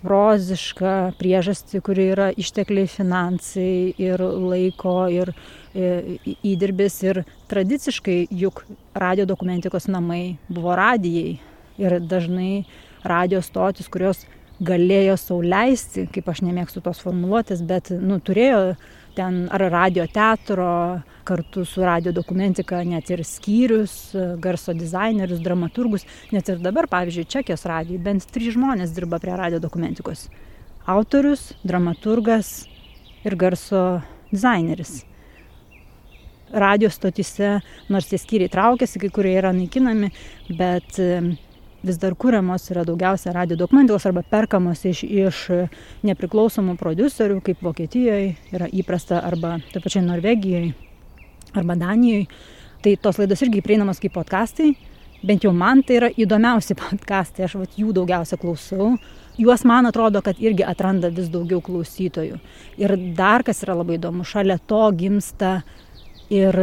prozišką 0.00 0.94
priežastį, 1.20 1.80
kuri 1.84 2.08
yra 2.14 2.30
ištekliai, 2.32 2.88
finansai 2.90 3.92
ir 4.00 4.22
laiko 4.22 4.96
ir 5.12 5.32
e, 5.74 6.18
įdirbis. 6.46 6.98
Ir 7.06 7.22
tradiciškai 7.50 8.18
juk 8.42 8.64
radio 8.94 9.28
dokumentikos 9.28 9.88
namai 9.92 10.38
buvo 10.48 10.76
radijai. 10.78 11.38
Ir 11.80 11.96
dažnai 12.04 12.66
radio 13.08 13.40
stotis, 13.44 13.88
kurios 13.88 14.26
galėjo 14.60 15.16
sauliaisti, 15.16 16.06
kaip 16.12 16.28
aš 16.28 16.42
nemėgstu 16.44 16.82
tos 16.84 17.00
formuluotės, 17.00 17.62
bet 17.64 17.92
nu, 17.96 18.20
turėjo 18.20 18.74
ten 19.16 19.46
ar 19.52 19.64
radio 19.72 20.04
teatro, 20.10 21.00
kartu 21.30 21.64
su 21.64 21.84
radio 21.86 22.12
dokumentika 22.12 22.80
net 22.84 23.10
ir 23.14 23.22
skyrius, 23.26 23.92
garso 24.42 24.74
dizainerius, 24.74 25.42
dramaturgus, 25.44 26.06
net 26.34 26.48
ir 26.50 26.58
dabar, 26.64 26.88
pavyzdžiui, 26.90 27.28
Čekijos 27.30 27.66
radijai 27.70 28.02
bent 28.02 28.26
trys 28.34 28.56
žmonės 28.56 28.94
dirba 28.96 29.20
prie 29.22 29.36
radio 29.38 29.60
dokumentikos. 29.62 30.26
Autorius, 30.90 31.52
dramaturgas 31.62 32.64
ir 33.22 33.36
garso 33.38 34.00
dizaineris. 34.32 35.04
Radio 36.50 36.90
stotise, 36.90 37.60
nors 37.86 38.10
tie 38.10 38.18
skyriai 38.18 38.50
traukiasi, 38.50 38.98
kai 38.98 39.12
kurie 39.14 39.36
yra 39.38 39.54
naikinami, 39.54 40.10
bet 40.58 40.98
vis 41.86 42.02
dar 42.02 42.18
kuriamos 42.18 42.66
yra 42.74 42.82
daugiausia 42.84 43.38
radio 43.38 43.56
dokumentikos 43.56 44.10
arba 44.10 44.26
perkamos 44.26 44.82
iš, 44.84 45.06
iš 45.06 45.46
nepriklausomų 46.10 46.74
producerių, 46.80 47.38
kaip 47.46 47.62
Vokietijoje 47.62 48.34
yra 48.50 48.66
įprasta, 48.82 49.22
arba 49.22 49.60
taip 49.70 49.86
pačiai 49.86 50.08
Norvegijoje, 50.10 50.74
arba 51.56 51.76
Danijoje. 51.78 52.28
Tai 52.80 52.94
tos 53.02 53.18
laidos 53.20 53.42
irgi 53.44 53.60
prieinamos 53.64 54.00
kaip 54.00 54.14
podkastai, 54.16 54.70
bent 55.26 55.44
jau 55.44 55.52
man 55.52 55.82
tai 55.84 55.98
yra 55.98 56.08
įdomiausi 56.16 56.76
podkastai, 56.82 57.44
aš 57.46 57.58
vat, 57.60 57.76
jų 57.80 57.92
daugiausia 57.96 58.40
klausau. 58.40 58.94
Juos 59.40 59.64
man 59.64 59.88
atrodo, 59.88 60.20
kad 60.24 60.40
irgi 60.42 60.64
atranda 60.66 61.08
vis 61.12 61.30
daugiau 61.32 61.62
klausytojų. 61.64 62.40
Ir 62.80 62.96
dar 63.16 63.44
kas 63.46 63.62
yra 63.64 63.78
labai 63.78 63.96
įdomu, 63.96 64.26
šalia 64.26 64.58
to 64.68 64.82
gimsta 64.96 65.60
ir 66.32 66.56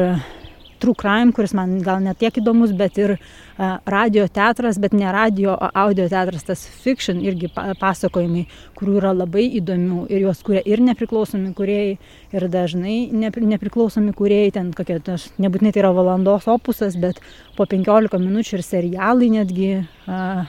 true 0.81 0.95
crime, 0.97 1.33
kuris 1.35 1.53
man 1.57 1.77
gal 1.85 2.01
net 2.03 2.19
tiek 2.21 2.37
įdomus, 2.41 2.73
bet 2.77 2.97
ir 3.01 3.15
uh, 3.17 3.77
radio 3.89 4.27
teatras, 4.31 4.79
bet 4.81 4.95
ne 4.97 5.09
radio, 5.13 5.55
o 5.55 5.69
audio 5.85 6.07
teatras, 6.11 6.45
tas 6.47 6.63
fiction 6.83 7.21
irgi 7.23 7.49
pasakojimai, 7.53 8.45
kurių 8.77 8.97
yra 9.01 9.13
labai 9.17 9.47
įdomių 9.59 10.05
ir 10.13 10.27
juos 10.27 10.43
kuria 10.45 10.63
ir 10.69 10.83
nepriklausomi 10.85 11.53
kuriejai, 11.57 11.97
ir 12.37 12.47
dažnai 12.53 12.97
nepri, 13.11 13.47
nepriklausomi 13.49 14.15
kuriejai, 14.17 14.55
ten 14.59 14.73
kokie, 14.77 14.99
aš, 15.13 15.29
nebūtinai 15.41 15.73
tai 15.75 15.83
yra 15.85 15.93
valandos 15.97 16.49
opusas, 16.51 16.97
bet 16.99 17.21
po 17.57 17.67
15 17.69 18.21
minučių 18.21 18.59
ir 18.59 18.65
serialai 18.65 19.31
netgi 19.39 19.71
uh, 19.77 20.45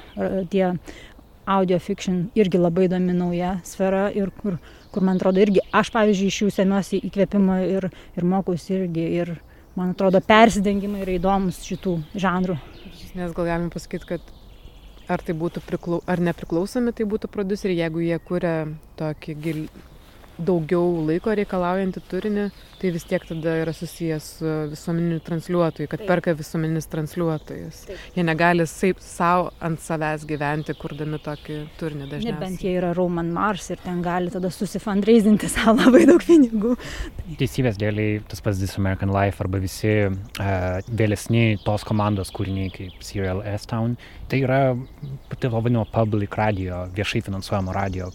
tie 0.53 0.75
audio 1.49 1.79
fiction 1.81 2.27
irgi 2.37 2.61
labai 2.61 2.87
įdomi 2.87 3.15
nauja 3.17 3.57
sfera 3.67 4.09
ir 4.15 4.31
kur, 4.43 4.59
kur 4.93 5.05
man 5.05 5.17
atrodo 5.17 5.41
irgi 5.41 5.65
aš 5.73 5.91
pavyzdžiui 5.95 6.33
iš 6.33 6.41
jų 6.43 6.49
semiuosi 6.53 7.01
įkvėpimo 7.09 7.61
ir, 7.65 7.89
ir 8.19 8.27
mokausi 8.29 8.77
irgi 8.77 9.07
ir 9.23 9.33
man 9.79 9.95
atrodo, 9.95 10.21
persidengimai 10.25 11.05
yra 11.05 11.15
įdomus 11.19 11.63
šitų 11.67 11.95
žanrų. 12.19 12.59
Nes 13.19 13.35
gal 13.35 13.47
galim 13.49 13.71
pasakyti, 13.73 14.09
kad 14.11 14.33
ar 15.09 15.23
tai 15.25 15.35
būtų 15.39 15.63
priklau, 15.65 16.01
ar 16.11 16.21
nepriklausomi, 16.23 16.93
tai 16.93 17.07
būtų 17.09 17.31
produceriai, 17.33 17.85
jeigu 17.85 18.03
jie 18.05 18.19
kuria 18.29 18.55
tokį 18.99 19.37
gil, 19.45 19.63
daugiau 20.39 21.03
laiko 21.09 21.35
reikalaujantį 21.35 22.03
turinį, 22.11 22.45
tai 22.79 22.91
vis 22.95 23.05
tiek 23.11 23.25
tada 23.27 23.57
yra 23.63 23.73
susijęs 23.75 24.27
su 24.39 24.51
visuomeniniu 24.71 25.19
transliuotoju, 25.27 25.91
kad 25.91 26.03
Taip. 26.03 26.11
perka 26.11 26.35
visuomeninis 26.39 26.87
transliuotojas. 26.93 27.81
Taip. 27.89 28.05
Jie 28.15 28.25
negali 28.27 28.67
savo 28.69 29.51
ant 29.65 29.83
savęs 29.83 30.27
gyventi, 30.29 30.77
kurdami 30.79 31.19
tokį 31.25 31.59
turinį 31.81 32.07
dažniausiai. 32.13 32.37
Nebent 32.37 32.63
jie 32.65 32.77
yra 32.79 32.93
Roman 32.97 33.33
Mars 33.35 33.71
ir 33.75 33.83
ten 33.83 34.03
gali 34.05 34.31
tada 34.35 34.51
susifundraisinti 34.55 35.51
savo 35.57 35.79
labai 35.83 36.05
daug 36.09 36.23
pinigų. 36.23 36.77
Teisybės 37.41 37.81
dėliai 37.81 38.23
tas 38.31 38.45
pats 38.45 38.63
This 38.63 38.79
American 38.79 39.13
Life 39.15 39.43
arba 39.43 39.61
visi 39.63 39.95
uh, 40.07 40.79
vėlesni 40.89 41.59
tos 41.67 41.87
komandos 41.89 42.31
kūriniai 42.35 42.71
kaip 42.75 43.03
Serial 43.05 43.43
S-Town, 43.57 43.99
tai 44.29 44.41
yra 44.45 44.61
pati 45.29 45.51
vadinamo 45.53 45.87
public 45.93 46.37
radio, 46.39 46.85
viešai 46.95 47.23
finansuojamo 47.27 47.73
radio, 47.73 48.11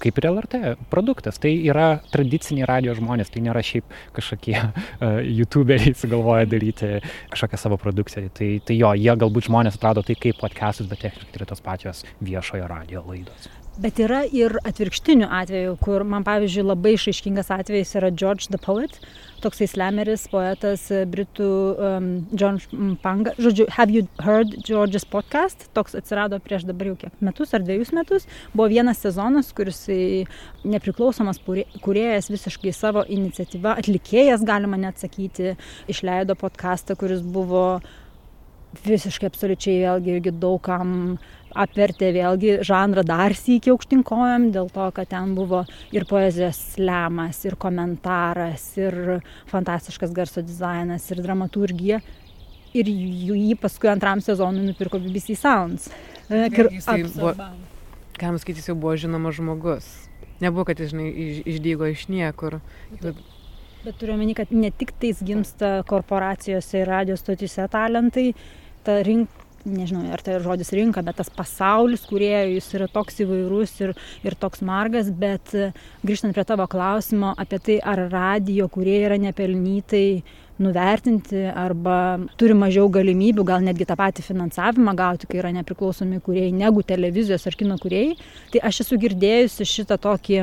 kaip 0.00 0.18
ir 0.18 0.28
LRT 0.30 0.60
produktas. 0.90 1.38
Tai 1.42 1.52
yra 1.52 1.88
tradiciniai 2.12 2.68
radio 2.68 2.96
žmonės, 2.98 3.32
tai 3.34 3.44
nėra 3.46 3.62
šiaip 3.64 3.92
kažkokie 4.16 4.56
uh, 4.58 5.20
youtuberiai 5.38 5.94
sugalvoja 5.98 6.48
daryti 6.48 6.98
kažkokią 7.32 7.60
savo 7.60 7.80
produkciją. 7.80 8.32
Tai, 8.38 8.50
tai 8.64 8.80
jo, 8.80 8.92
jie 8.98 9.14
galbūt 9.22 9.48
žmonės 9.50 9.78
atrado 9.78 10.04
tai 10.06 10.18
kaip 10.18 10.40
podcastus, 10.42 10.90
bet 10.90 11.04
techniškai 11.06 11.40
yra 11.40 11.48
tos 11.52 11.64
pačios 11.64 12.04
viešojo 12.24 12.68
radio 12.70 13.04
laidos. 13.08 13.48
Bet 13.78 14.00
yra 14.02 14.24
ir 14.26 14.56
atvirkštinių 14.66 15.28
atvejų, 15.38 15.76
kur 15.78 16.02
man 16.02 16.24
pavyzdžiui 16.26 16.64
labai 16.66 16.96
išaiškingas 16.96 17.52
atvejis 17.54 17.94
yra 18.00 18.10
George 18.10 18.48
the 18.50 18.58
Poet, 18.58 18.96
toksai 19.42 19.68
slemeris, 19.70 20.26
poetas 20.32 20.86
britų 21.12 21.50
um, 21.76 22.08
John 22.32 22.58
Panga. 23.02 23.34
Žodžiu, 23.38 23.68
Have 23.76 23.94
You 23.94 24.06
Heard 24.22 24.56
George's 24.66 25.06
Podcast? 25.08 25.68
Toks 25.76 25.96
atsirado 25.98 26.40
prieš 26.42 26.66
dabar 26.68 26.90
jau 26.90 26.96
kiek 27.04 27.22
metus 27.24 27.54
ar 27.56 27.64
dviejus 27.66 27.92
metus. 27.96 28.26
Buvo 28.54 28.68
vienas 28.72 29.02
sezonas, 29.04 29.52
kuris 29.56 29.84
nepriklausomas 30.66 31.40
kuriejas 31.84 32.30
visiškai 32.32 32.74
savo 32.76 33.04
iniciatyvą, 33.08 33.78
atlikėjas 33.82 34.44
galima 34.46 34.78
net 34.80 35.00
sakyti, 35.00 35.54
išleido 35.90 36.36
podcastą, 36.38 36.98
kuris 36.98 37.22
buvo 37.22 37.80
visiškai 38.84 39.28
absoliučiai 39.30 39.82
vėlgi 39.82 40.14
irgi 40.16 40.32
daugam 40.36 40.90
apvertė 41.58 42.10
vėlgi 42.14 42.58
žanrą 42.66 43.02
dar 43.06 43.34
sykį 43.36 43.72
aukštinkojom, 43.72 44.48
dėl 44.54 44.68
to, 44.72 44.88
kad 44.94 45.08
ten 45.10 45.32
buvo 45.36 45.64
ir 45.94 46.04
poezijos 46.08 46.58
slemas, 46.74 47.40
ir 47.48 47.56
komentaras, 47.60 48.66
ir 48.78 49.18
fantastiškas 49.50 50.12
garso 50.16 50.44
dizainas, 50.44 51.08
ir 51.12 51.22
dramaturgija. 51.24 52.02
Ir 52.76 52.90
jį 52.92 53.56
paskui 53.58 53.88
antram 53.88 54.20
sezonui 54.20 54.66
nupirko 54.66 55.00
BBC 55.00 55.38
Sounds. 55.40 55.88
Galima 58.18 58.42
sakyti, 58.42 58.60
jis 58.60 58.68
jau 58.68 58.76
buvo 58.76 58.92
žinomas 59.00 59.38
žmogus. 59.38 59.88
Nebuvo, 60.42 60.66
kad 60.68 60.78
jis 60.78 60.92
žinai, 60.92 61.08
iš, 61.08 61.40
išdygo 61.54 61.88
iš 61.88 62.04
niekur. 62.12 62.58
Bet, 63.00 63.16
bet 63.84 63.98
turiu 64.00 64.14
omeny, 64.16 64.34
kad 64.36 64.52
ne 64.54 64.70
tik 64.74 64.94
tais 65.00 65.20
gimsta 65.24 65.82
korporacijose 65.88 66.82
ir 66.82 66.90
radio 66.90 67.18
stotise 67.18 67.68
talentai, 67.70 68.32
ta 68.86 69.00
rink, 69.06 69.30
nežinau, 69.68 70.04
ar 70.12 70.22
tai 70.24 70.38
žodis 70.42 70.70
rinka, 70.76 71.02
bet 71.04 71.18
tas 71.20 71.30
pasaulis, 71.34 72.04
kurie 72.08 72.34
jis 72.54 72.68
yra 72.78 72.88
toks 72.90 73.20
įvairus 73.24 73.74
ir, 73.84 73.94
ir 74.26 74.36
toks 74.38 74.62
margas, 74.64 75.10
bet 75.10 75.54
e, 75.54 75.70
grįžtant 76.06 76.36
prie 76.36 76.44
tavo 76.48 76.66
klausimo 76.70 77.34
apie 77.38 77.60
tai, 77.64 77.78
ar 77.82 78.06
radio, 78.12 78.68
kurie 78.72 79.00
yra 79.04 79.18
nepelnytai 79.20 80.22
nuvertinti 80.58 81.44
arba 81.54 82.18
turi 82.38 82.56
mažiau 82.58 82.88
galimybių, 82.90 83.44
gal 83.46 83.62
netgi 83.62 83.86
tą 83.86 83.94
patį 83.98 84.24
finansavimą 84.26 84.94
gauti, 84.98 85.28
kai 85.30 85.42
yra 85.42 85.52
nepriklausomi 85.54 86.18
kuriejai, 86.24 86.54
negu 86.64 86.82
televizijos 86.86 87.46
ar 87.46 87.58
kino 87.58 87.78
kuriejai, 87.78 88.16
tai 88.54 88.64
aš 88.70 88.82
esu 88.86 88.98
girdėjusi 88.98 89.68
šitą 89.68 90.00
tokį 90.02 90.40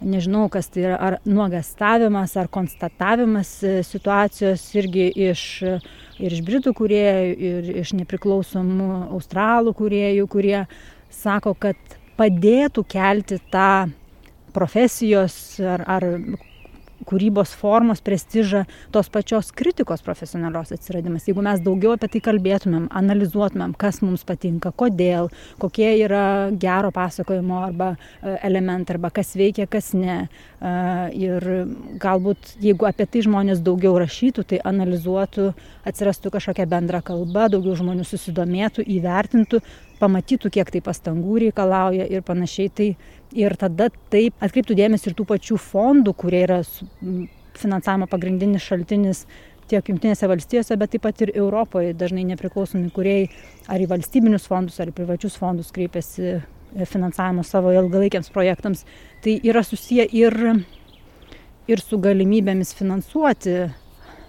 nežinau, 0.00 0.46
kas 0.52 0.70
tai 0.72 0.84
yra, 0.86 0.96
ar 0.98 1.16
nuogastavimas, 1.28 2.36
ar 2.38 2.50
konstatavimas 2.52 3.52
e, 3.66 3.78
situacijos 3.86 4.64
irgi 4.78 5.08
iš 5.28 5.44
ir 6.18 6.34
iš 6.34 6.42
britų 6.46 6.74
kuriejų, 6.76 7.34
ir 7.50 7.70
iš 7.84 7.94
nepriklausomų 7.98 8.90
australų 9.14 9.74
kuriejų, 9.78 10.26
kurie 10.30 10.60
sako, 11.14 11.54
kad 11.58 11.98
padėtų 12.18 12.84
kelti 12.90 13.38
tą 13.52 13.88
profesijos 14.54 15.58
ar, 15.62 15.84
ar 15.86 16.06
kūrybos 17.06 17.52
formos 17.58 18.00
prestižą 18.04 18.64
tos 18.94 19.10
pačios 19.12 19.50
kritikos 19.54 20.02
profesionalios 20.02 20.72
atsiradimas. 20.74 21.26
Jeigu 21.28 21.44
mes 21.44 21.62
daugiau 21.64 21.94
apie 21.94 22.10
tai 22.14 22.22
kalbėtumėm, 22.24 22.88
analizuotumėm, 23.00 23.74
kas 23.78 24.00
mums 24.02 24.24
patinka, 24.28 24.72
kodėl, 24.78 25.30
kokie 25.62 25.90
yra 26.02 26.50
gero 26.58 26.90
pasakojimo 26.94 27.62
arba 27.68 27.92
e, 27.94 28.36
elementai, 28.48 28.96
arba 28.96 29.12
kas 29.14 29.34
veikia, 29.38 29.68
kas 29.70 29.92
ne. 29.96 30.20
E, 30.26 30.74
ir 31.18 31.48
galbūt 32.02 32.56
jeigu 32.62 32.88
apie 32.88 33.06
tai 33.06 33.24
žmonės 33.26 33.62
daugiau 33.64 33.98
rašytų, 34.02 34.46
tai 34.52 34.62
analizuotų, 34.66 35.52
atsirastų 35.88 36.34
kažkokia 36.34 36.68
bendra 36.70 37.02
kalba, 37.04 37.48
daugiau 37.52 37.76
žmonių 37.78 38.06
susidomėtų, 38.08 38.86
įvertintų, 38.98 39.62
pamatytų, 39.98 40.50
kiek 40.54 40.70
tai 40.72 40.82
pastangų 40.84 41.42
reikalauja 41.46 42.06
ir 42.10 42.22
panašiai. 42.26 42.70
Tai 42.70 42.88
ir 43.36 43.54
tada 43.60 43.90
taip 44.12 44.38
atkreiptų 44.44 44.76
dėmesį 44.78 45.10
ir 45.10 45.18
tų 45.18 45.26
pačių 45.28 45.58
fondų, 45.60 46.14
kurie 46.16 46.42
yra 46.46 46.62
finansavimo 47.58 48.08
pagrindinis 48.10 48.64
šaltinis 48.64 49.24
tiek 49.68 49.88
Junktinėse 49.90 50.28
valstijose, 50.30 50.76
bet 50.80 50.94
taip 50.94 51.04
pat 51.04 51.20
ir 51.24 51.34
Europoje 51.36 51.92
dažnai 51.96 52.24
nepriklausomi 52.30 52.88
kuriejai 52.94 53.26
ar 53.68 53.82
į 53.84 53.88
valstybinius 53.90 54.48
fondus, 54.48 54.78
ar 54.80 54.88
į 54.88 54.96
privačius 54.96 55.36
fondus 55.36 55.72
kreipiasi 55.76 56.24
e, 56.30 56.40
finansavimo 56.88 57.44
savo 57.44 57.74
ilgalaikiams 57.76 58.32
projektams. 58.32 58.86
Tai 59.24 59.36
yra 59.44 59.64
susiję 59.66 60.08
ir, 60.16 60.38
ir 61.68 61.84
su 61.84 62.00
galimybėmis 62.00 62.72
finansuoti 62.78 63.58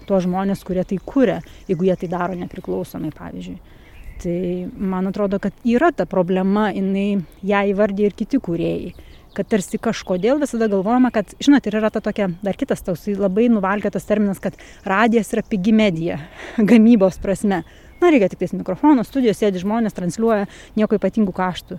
tuos 0.08 0.26
žmonės, 0.26 0.64
kurie 0.66 0.84
tai 0.84 0.98
kuria, 1.06 1.38
jeigu 1.70 1.88
jie 1.88 1.96
tai 2.02 2.10
daro 2.12 2.36
nepriklausomai, 2.36 3.12
pavyzdžiui. 3.16 3.79
Tai 4.20 4.68
man 4.76 5.08
atrodo, 5.08 5.38
kad 5.40 5.54
yra 5.64 5.92
ta 5.96 6.04
problema, 6.04 6.68
jinai 6.74 7.22
ją 7.46 7.62
įvardė 7.72 8.10
ir 8.10 8.16
kiti 8.18 8.40
kuriejai 8.42 8.92
kad 9.36 9.48
tarsi 9.50 9.78
kažkodėl 9.78 10.40
visada 10.42 10.68
galvojama, 10.70 11.12
kad, 11.14 11.30
žinot, 11.42 11.66
ir 11.66 11.78
yra 11.78 11.90
ta 11.92 12.02
tokia, 12.02 12.30
dar 12.42 12.58
kitas 12.58 12.82
toks 12.86 13.06
labai 13.18 13.46
nuvalkėtas 13.52 14.06
terminas, 14.08 14.40
kad 14.42 14.56
radijas 14.86 15.30
yra 15.34 15.44
pigi 15.46 15.74
medija, 15.76 16.18
gamybos 16.70 17.20
prasme. 17.22 17.62
Na, 18.00 18.08
reikia 18.08 18.30
tik 18.32 18.40
tais 18.40 18.54
mikrofono, 18.56 19.04
studijos 19.04 19.38
sėdi 19.40 19.60
žmonės, 19.60 19.94
transliuoja, 19.96 20.48
nieko 20.78 20.96
ypatingų 20.96 21.34
kaštų. 21.36 21.78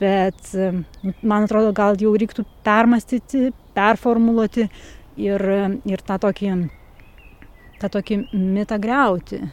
Bet 0.00 0.54
man 1.22 1.44
atrodo, 1.44 1.70
gal 1.76 2.00
jau 2.00 2.14
reiktų 2.18 2.46
permastyti, 2.66 3.52
performuluoti 3.76 4.64
ir, 5.20 5.44
ir 5.86 6.02
tą 6.08 6.16
tokį, 6.24 6.54
tą 7.82 7.92
tokį 7.98 8.24
mitą 8.32 8.80
greuti 8.82 9.44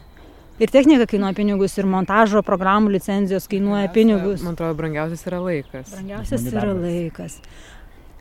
ir 0.60 0.72
technika 0.72 1.06
kainuoja 1.10 1.36
pinigus, 1.36 1.76
ir 1.80 1.88
montažo 1.90 2.42
programų 2.46 2.92
licenzijos 2.96 3.48
kainuoja 3.50 3.90
pinigus. 3.94 4.42
Man 4.44 4.56
atrodo, 4.56 4.76
brangiausias 4.80 5.26
yra 5.28 5.42
laikas. 5.44 5.92
Brangiausias 5.94 6.48
yra 6.52 6.72
laikas. 6.76 7.38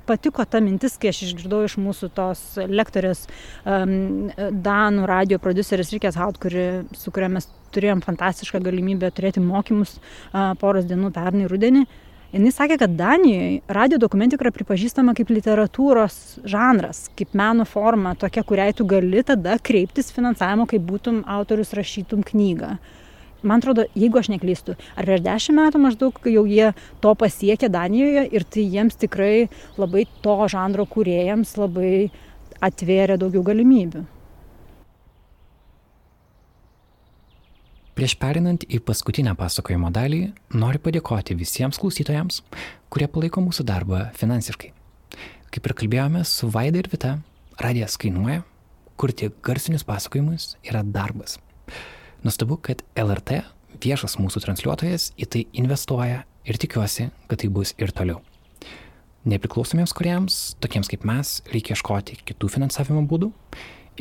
Patiko 0.09 0.43
ta 0.49 0.59
mintis, 0.63 0.97
kai 0.99 1.11
aš 1.13 1.21
išgirdau 1.27 1.61
iš 1.67 1.77
mūsų 1.79 2.09
tos 2.17 2.41
lektorės 2.57 3.27
um, 3.63 4.31
Danų 4.35 5.05
radio 5.07 5.37
producerės 5.39 5.93
Rikės 5.93 6.17
Haut, 6.19 6.39
kuri, 6.41 6.87
su 6.97 7.13
kuria 7.13 7.29
mes 7.31 7.47
turėjom 7.71 8.01
fantastišką 8.03 8.59
galimybę 8.65 9.11
turėti 9.15 9.43
mokymus 9.43 9.99
uh, 9.99 10.51
poros 10.59 10.89
dienų 10.89 11.13
pernai 11.15 11.47
rudenį. 11.51 11.85
Uh, 11.85 12.10
jinai 12.31 12.51
sakė 12.55 12.77
kad 12.79 12.93
danijoj 12.95 13.59
radijo 13.75 13.99
dokumentika 13.99 14.45
yra 14.45 14.53
pripažįstama 14.55 15.13
kaip 15.17 15.31
literatūros 15.33 16.17
žanras 16.47 17.05
kaip 17.19 17.35
meno 17.37 17.65
forma 17.67 18.13
tokia 18.19 18.43
kuriai 18.47 18.75
tu 18.75 18.87
gali 18.87 19.23
tada 19.27 19.57
kreiptis 19.59 20.13
finansavimo 20.15 20.67
kai 20.69 20.79
būtum 20.79 21.23
autorius 21.27 21.73
rašytum 21.77 22.23
knygą. 22.31 22.77
Man 23.43 23.59
atrodo 23.59 23.87
jeigu 23.97 24.21
aš 24.21 24.29
neklystu 24.31 24.77
ar 24.95 25.09
prieš 25.09 25.25
dešim 25.25 25.59
metų 25.59 25.83
maždaug 25.83 26.31
jau 26.31 26.45
jie 26.47 26.71
to 27.03 27.13
pasiekė 27.25 27.71
danijoje 27.73 28.27
ir 28.31 28.47
tai 28.47 28.65
jiems 28.77 28.99
tikrai 29.03 29.49
labai 29.81 30.07
to 30.23 30.39
žanro 30.55 30.87
kūrėjams 30.87 31.57
labai 31.59 31.93
atvėrė 32.63 33.19
daugiau 33.19 33.43
galimybių 33.51 34.05
Prieš 38.01 38.15
perinant 38.17 38.63
į 38.65 38.79
paskutinę 38.81 39.35
pasakojimo 39.37 39.91
dalį, 39.93 40.31
noriu 40.57 40.79
padėkoti 40.81 41.35
visiems 41.37 41.77
klausytojams, 41.77 42.39
kurie 42.89 43.05
palaiko 43.05 43.43
mūsų 43.45 43.61
darbą 43.69 43.99
finansiškai. 44.17 44.71
Kaip 45.53 45.67
ir 45.69 45.75
kalbėjome 45.77 46.23
su 46.25 46.47
Vaida 46.49 46.79
ir 46.81 46.87
Vita, 46.89 47.11
radijas 47.61 47.99
kainuoja, 48.01 48.39
kurti 48.97 49.29
garsinius 49.45 49.85
pasakojimus 49.85 50.55
yra 50.65 50.81
darbas. 50.81 51.37
Nustabu, 52.25 52.57
kad 52.57 52.81
LRT, 52.97 53.43
viešas 53.85 54.17
mūsų 54.17 54.41
transliuotojas, 54.47 55.11
į 55.21 55.27
tai 55.29 55.43
investuoja 55.61 56.23
ir 56.41 56.57
tikiuosi, 56.57 57.11
kad 57.29 57.43
tai 57.43 57.51
bus 57.53 57.75
ir 57.77 57.93
toliau. 57.93 58.23
Nepriklausomiems 59.29 59.93
kuriems, 59.93 60.39
tokiems 60.57 60.89
kaip 60.89 61.05
mes, 61.05 61.35
reikia 61.53 61.77
ieškoti 61.77 62.17
kitų 62.25 62.49
finansavimo 62.55 63.05
būdų 63.05 63.29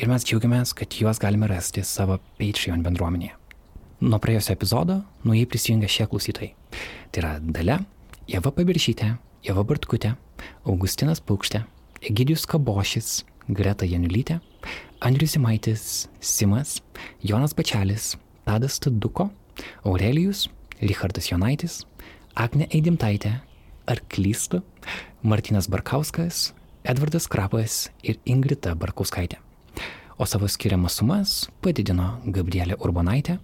ir 0.01 0.09
mes 0.09 0.25
džiaugiamės, 0.25 0.73
kad 0.73 0.97
juos 1.03 1.21
galime 1.21 1.53
rasti 1.53 1.85
savo 1.85 2.17
Patreon 2.41 2.81
bendruomenėje. 2.89 3.37
Nuo 4.01 4.17
praėjusio 4.17 4.55
epizodo 4.55 4.95
naujai 5.29 5.45
prisijungia 5.45 5.89
šie 5.93 6.07
klausytojai. 6.09 6.55
Tai 7.13 7.21
yra 7.21 7.33
Dalia, 7.45 7.75
Jeva 8.33 8.49
Pabiršytė, 8.57 9.11
Jeva 9.45 9.65
Bartkutė, 9.69 10.15
Augustinas 10.65 11.21
Paukštė, 11.21 11.61
Egidijus 12.09 12.47
Kabošis, 12.49 13.11
Greta 13.53 13.85
Janulytė, 13.85 14.39
Andrius 15.05 15.37
Simaitis, 15.37 15.85
Simas, 16.25 16.79
Jonas 17.21 17.53
Bačelis, 17.53 18.15
Tadas 18.49 18.81
Taduko, 18.81 19.29
Aurelijus, 19.85 20.47
Richardas 20.81 21.29
Jonaitis, 21.29 21.83
Agne 22.41 22.71
Eidimtaitė, 22.73 23.37
Arklystu, 23.85 24.63
Martinas 25.21 25.69
Barkauskas, 25.69 26.55
Edvardas 26.89 27.29
Krapas 27.29 27.91
ir 28.01 28.17
Ingrita 28.25 28.73
Barkauskaitė 28.73 29.45
o 30.21 30.27
savo 30.29 30.49
skiriamas 30.53 30.99
sumas 31.01 31.31
padidino 31.65 32.19
Gabrielė 32.29 32.77
Urbonaitė, 32.85 33.39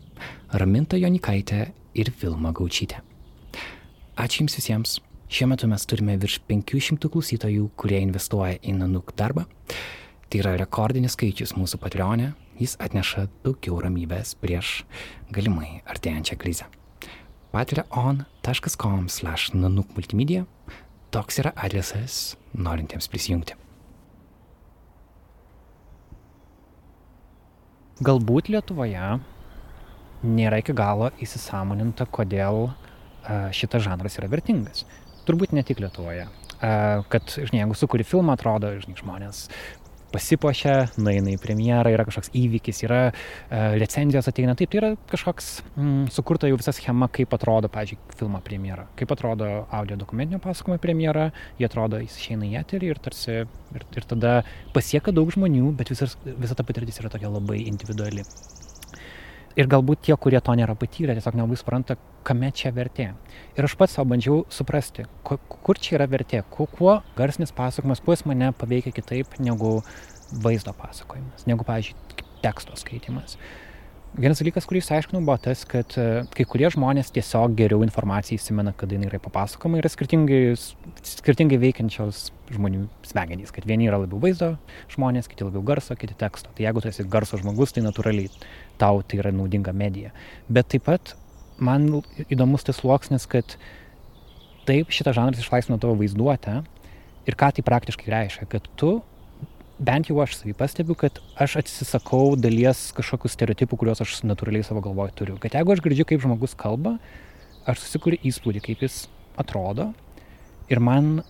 Raminta 0.56 0.96
Jonikaitė 0.96 1.66
ir 1.98 2.08
Vilma 2.16 2.48
Gaučytė. 2.56 3.02
Ačiū 4.16 4.40
Jums 4.40 4.54
visiems. 4.56 4.94
Šiuo 5.28 5.50
metu 5.50 5.68
mes 5.68 5.82
turime 5.84 6.14
virš 6.22 6.38
500 6.48 7.10
klausytojų, 7.12 7.66
kurie 7.76 7.98
investuoja 8.00 8.56
į 8.64 8.76
Nanuk 8.78 9.12
darbą. 9.18 9.44
Tai 10.30 10.40
yra 10.40 10.54
rekordinis 10.56 11.12
skaičius 11.18 11.52
mūsų 11.58 11.80
Patreonė, 11.82 12.30
jis 12.56 12.78
atneša 12.80 13.26
daugiau 13.44 13.82
ramybės 13.84 14.32
prieš 14.40 14.86
galimai 15.34 15.82
artėjančią 15.84 16.38
krizę. 16.40 16.70
patreon.com 17.52 19.08
slash 19.08 19.52
nanuk 19.54 19.92
multimedia 19.96 20.46
toks 21.10 21.38
yra 21.40 21.52
adresas 21.56 22.36
norintiems 22.52 23.08
prisijungti. 23.08 23.56
galbūt 28.04 28.50
Lietuvoje 28.52 29.20
nėra 30.24 30.60
iki 30.62 30.74
galo 30.76 31.10
įsisamoninta, 31.22 32.08
kodėl 32.08 32.70
šitas 33.56 33.82
žanras 33.86 34.18
yra 34.20 34.30
vertingas. 34.30 34.84
Turbūt 35.26 35.54
ne 35.56 35.64
tik 35.66 35.82
Lietuvoje. 35.82 36.28
Kad, 36.60 37.32
žinai, 37.34 37.64
jeigu 37.64 37.74
sukuri 37.76 38.06
filmą, 38.06 38.36
atrodo, 38.38 38.70
žinai, 38.80 38.96
žmonės 39.00 39.46
pasipošia, 40.16 40.74
nueina 41.02 41.32
į 41.34 41.38
premjerą, 41.42 41.90
yra 41.92 42.06
kažkoks 42.06 42.30
įvykis, 42.36 42.82
yra 42.86 43.00
e, 43.08 43.12
recenzijos 43.80 44.28
ateina. 44.30 44.54
Taip, 44.58 44.70
tai 44.72 44.80
yra 44.80 44.90
kažkoks 45.10 45.48
mm, 45.74 46.06
sukurta 46.14 46.50
jau 46.50 46.58
visa 46.60 46.74
schema, 46.76 47.08
kaip 47.12 47.34
atrodo, 47.36 47.70
pažiūrėjau, 47.72 48.16
filmo 48.20 48.40
premjera. 48.44 48.86
Kaip 48.98 49.12
atrodo 49.16 49.50
audio 49.74 49.98
dokumentinio 50.00 50.40
pasakojimo 50.44 50.80
premjera, 50.82 51.30
jie 51.60 51.68
atrodo, 51.68 52.00
jis 52.04 52.18
išeina 52.22 52.48
į 52.48 52.60
eterį 52.62 52.92
ir 52.94 53.02
tarsi, 53.02 53.40
ir, 53.76 53.88
ir 53.98 54.08
tada 54.08 54.36
pasieka 54.76 55.14
daug 55.16 55.32
žmonių, 55.34 55.74
bet 55.76 55.92
visas, 55.92 56.16
visa 56.26 56.56
ta 56.56 56.66
patirtis 56.66 57.02
yra 57.02 57.12
tokia 57.12 57.32
labai 57.32 57.64
individuali. 57.66 58.24
Ir 59.56 59.70
galbūt 59.72 60.02
tie, 60.04 60.12
kurie 60.20 60.36
to 60.44 60.52
nėra 60.52 60.74
patyrę, 60.76 61.14
tiesiog 61.16 61.38
nelabai 61.38 61.56
supranta, 61.56 61.94
kame 62.28 62.50
čia 62.52 62.74
vertė. 62.76 63.06
Ir 63.56 63.64
aš 63.64 63.76
pats 63.80 63.94
savo 63.96 64.10
bandžiau 64.10 64.42
suprasti, 64.52 65.06
kur 65.24 65.80
čia 65.80 65.94
yra 65.96 66.06
vertė, 66.12 66.42
kuo 66.52 66.98
garsinis 67.16 67.54
pasakojimas, 67.56 68.02
kuo 68.04 68.12
jis 68.12 68.26
mane 68.28 68.50
paveikia 68.52 68.92
kitaip 68.92 69.38
negu 69.40 69.78
vaizdo 70.44 70.76
pasakojimas, 70.76 71.46
negu, 71.48 71.64
pavyzdžiui, 71.64 72.26
teksto 72.44 72.76
skaitimas. 72.76 73.38
Vienas 74.16 74.40
dalykas, 74.40 74.64
kurį 74.64 74.80
išsiaiškinau, 74.80 75.20
buvo 75.26 75.34
tas, 75.44 75.66
kad 75.68 75.92
e, 76.00 76.22
kai 76.32 76.46
kurie 76.48 76.70
žmonės 76.72 77.10
tiesiog 77.12 77.52
geriau 77.58 77.82
informaciją 77.84 78.40
įsimena, 78.40 78.72
kada 78.76 78.96
jinai 78.96 79.10
yra 79.10 79.20
papasakoma, 79.20 79.76
yra 79.82 79.90
skirtingai, 79.92 80.54
skirtingai 81.04 81.58
veikiančios 81.60 82.30
žmonių 82.54 82.86
smegenys, 83.04 83.52
kad 83.52 83.68
vieni 83.68 83.90
yra 83.90 83.98
labiau 84.00 84.22
vaizdo 84.22 84.54
žmonės, 84.94 85.28
kiti 85.28 85.44
labiau 85.44 85.60
garso, 85.68 85.98
kiti 86.00 86.16
teksto. 86.16 86.48
Tai 86.56 86.64
jeigu 86.64 86.80
tu 86.80 86.88
esi 86.88 87.04
garso 87.12 87.36
žmogus, 87.42 87.76
tai 87.76 87.84
natūraliai 87.84 88.32
tau 88.80 89.02
tai 89.02 89.20
yra 89.22 89.32
naudinga 89.34 89.74
medija. 89.76 90.12
Bet 90.48 90.70
taip 90.72 90.86
pat 90.88 91.16
man 91.58 91.88
įdomus 92.28 92.66
tas 92.66 92.80
sluoksnis, 92.82 93.26
kad 93.30 93.56
taip 94.68 94.92
šitas 94.92 95.16
žanras 95.16 95.42
išlaisvina 95.42 95.80
tavo 95.82 95.96
vaizduotę 95.98 96.60
ir 97.26 97.38
ką 97.38 97.52
tai 97.56 97.64
praktiškai 97.66 98.12
reiškia, 98.12 98.48
kad 98.50 98.66
tu 98.78 98.98
bent 99.78 100.08
jau 100.08 100.18
aš 100.22 100.38
savį 100.38 100.54
pastebiu, 100.56 100.96
kad 100.98 101.20
aš 101.42 101.58
atsisakau 101.60 102.34
dalies 102.40 102.88
kažkokių 102.96 103.30
stereotipų, 103.32 103.78
kuriuos 103.80 104.00
aš 104.04 104.18
natūraliai 104.24 104.64
savo 104.64 104.82
galvoje 104.84 105.12
turiu. 105.18 105.36
Kad 105.42 105.58
jeigu 105.58 105.74
aš 105.74 105.82
girdžiu, 105.84 106.06
kaip 106.08 106.24
žmogus 106.24 106.56
kalba, 106.58 106.96
aš 107.68 107.82
susikuriu 107.84 108.20
įspūdį, 108.30 108.62
kaip 108.64 108.84
jis 108.86 109.04
atrodo 109.36 109.90
ir 110.72 110.80
man 110.80 111.20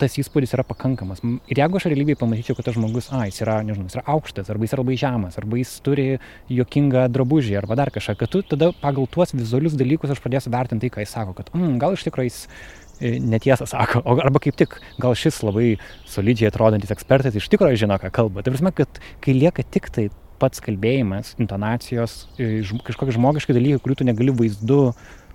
tas 0.00 0.16
įspūdis 0.18 0.54
yra 0.56 0.64
pakankamas. 0.66 1.22
Ir 1.50 1.60
jeigu 1.62 1.78
aš 1.78 1.88
realybėje 1.90 2.20
pamatyčiau, 2.20 2.56
kad 2.58 2.68
tas 2.68 2.76
žmogus, 2.78 3.10
a, 3.14 3.24
jis 3.30 3.42
yra, 3.44 3.60
nežinau, 3.66 3.88
jis 3.90 3.98
yra 3.98 4.06
aukštas, 4.14 4.50
arba 4.52 4.66
jis 4.66 4.76
yra 4.76 4.84
labai 4.84 4.98
žemas, 5.00 5.38
arba 5.40 5.60
jis 5.60 5.74
turi 5.86 6.06
juokingą 6.50 7.08
drabužį, 7.14 7.56
arba 7.60 7.78
dar 7.78 7.92
kažką, 7.94 8.16
kad 8.20 8.32
tu 8.32 8.44
tada 8.54 8.72
pagal 8.82 9.06
tuos 9.10 9.34
vizualius 9.36 9.78
dalykus 9.78 10.14
aš 10.14 10.22
pradėsiu 10.24 10.54
vertinti 10.54 10.88
tai, 10.88 10.94
ką 10.96 11.04
jis 11.06 11.16
sako, 11.18 11.36
kad, 11.38 11.52
mm, 11.54 11.76
gal 11.82 11.98
iš 11.98 12.06
tikrųjų 12.08 12.32
jis 12.32 12.46
E, 13.02 13.16
netiesą 13.18 13.66
sako, 13.66 14.02
arba 14.22 14.38
kaip 14.42 14.54
tik, 14.58 14.76
gal 15.02 15.16
šis 15.18 15.40
labai 15.42 15.72
solidžiai 16.06 16.52
atrodantis 16.52 16.92
ekspertas 16.94 17.34
iš 17.38 17.48
tikrųjų 17.50 17.80
žino, 17.82 17.96
ką 17.98 18.12
kalba. 18.14 18.44
Tai 18.44 18.52
prasme, 18.54 18.70
kad 18.78 19.00
kai 19.24 19.34
lieka 19.34 19.64
tik 19.64 19.88
tai 19.94 20.04
pats 20.42 20.62
kalbėjimas, 20.62 21.32
intonacijos, 21.42 22.28
e, 22.38 22.60
kažkokie 22.86 23.16
žmogiški 23.16 23.56
dalykai, 23.56 23.80
kurių 23.82 23.96
tu 23.98 24.06
negali 24.06 24.34
vaizdu 24.38 24.78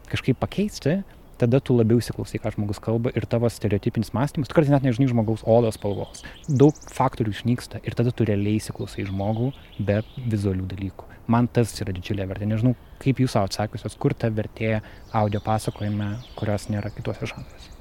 kažkaip 0.08 0.40
pakeisti, 0.40 1.02
tada 1.42 1.60
tu 1.64 1.76
labiau 1.78 2.02
įsiklausai, 2.02 2.42
ką 2.44 2.54
žmogus 2.56 2.82
kalba 2.84 3.12
ir 3.18 3.28
tavo 3.30 3.50
stereotipinis 3.52 4.14
mąstymas, 4.16 4.50
tu 4.50 4.58
kartais 4.58 4.74
net 4.74 4.86
nežinai 4.86 5.10
žmogaus 5.12 5.46
odos 5.48 5.78
spalvos. 5.78 6.24
Daug 6.48 6.78
faktorių 6.94 7.36
išnyksta 7.36 7.82
ir 7.86 7.98
tada 7.98 8.14
tu 8.16 8.28
realiai 8.28 8.60
įsiklausai 8.62 9.08
žmogų 9.10 9.52
be 9.80 10.02
vizualių 10.18 10.68
dalykų. 10.74 11.08
Man 11.28 11.50
tas 11.52 11.74
yra 11.84 11.92
didžiulė 11.96 12.28
vertė. 12.30 12.48
Nežinau, 12.48 12.76
kaip 13.04 13.20
jūs 13.20 13.36
atsakiusios, 13.36 13.98
kur 14.00 14.16
ta 14.16 14.30
vertė 14.32 14.78
audio 15.16 15.42
pasakojime, 15.44 16.14
kurios 16.40 16.70
nėra 16.72 16.92
kituose 16.96 17.28
žanruose. 17.28 17.74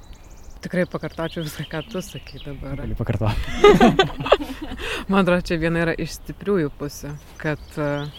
Tikrai 0.61 0.87
pakartočiau 0.89 1.45
viską, 1.45 1.67
ką 1.71 1.83
tu 1.87 2.01
sakai 2.03 2.41
dabar. 2.43 2.81
Gali 2.81 2.97
pakartoti. 2.97 3.37
Man 5.11 5.21
atrodo, 5.21 5.43
čia 5.47 5.59
viena 5.61 5.85
yra 5.85 5.93
iš 5.95 6.17
stipriųjų 6.17 6.73
pusių, 6.79 7.13
kad 7.39 7.77
uh, 7.79 8.09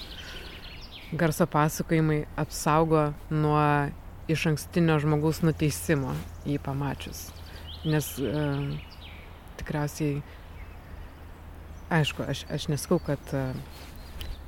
garso 1.13 1.47
pasakojimai 1.51 2.23
apsaugo 2.37 3.11
nuo 3.31 3.91
iš 4.29 4.47
ankstinio 4.53 4.99
žmogaus 5.03 5.41
nuteisimo 5.43 6.13
jį 6.47 6.59
pamačius. 6.65 7.29
Nes 7.89 8.11
e, 8.21 8.43
tikriausiai, 9.61 10.21
aišku, 11.95 12.27
aš, 12.29 12.45
aš 12.53 12.69
neskau, 12.73 12.99
kad 13.03 13.33
e, 13.33 13.45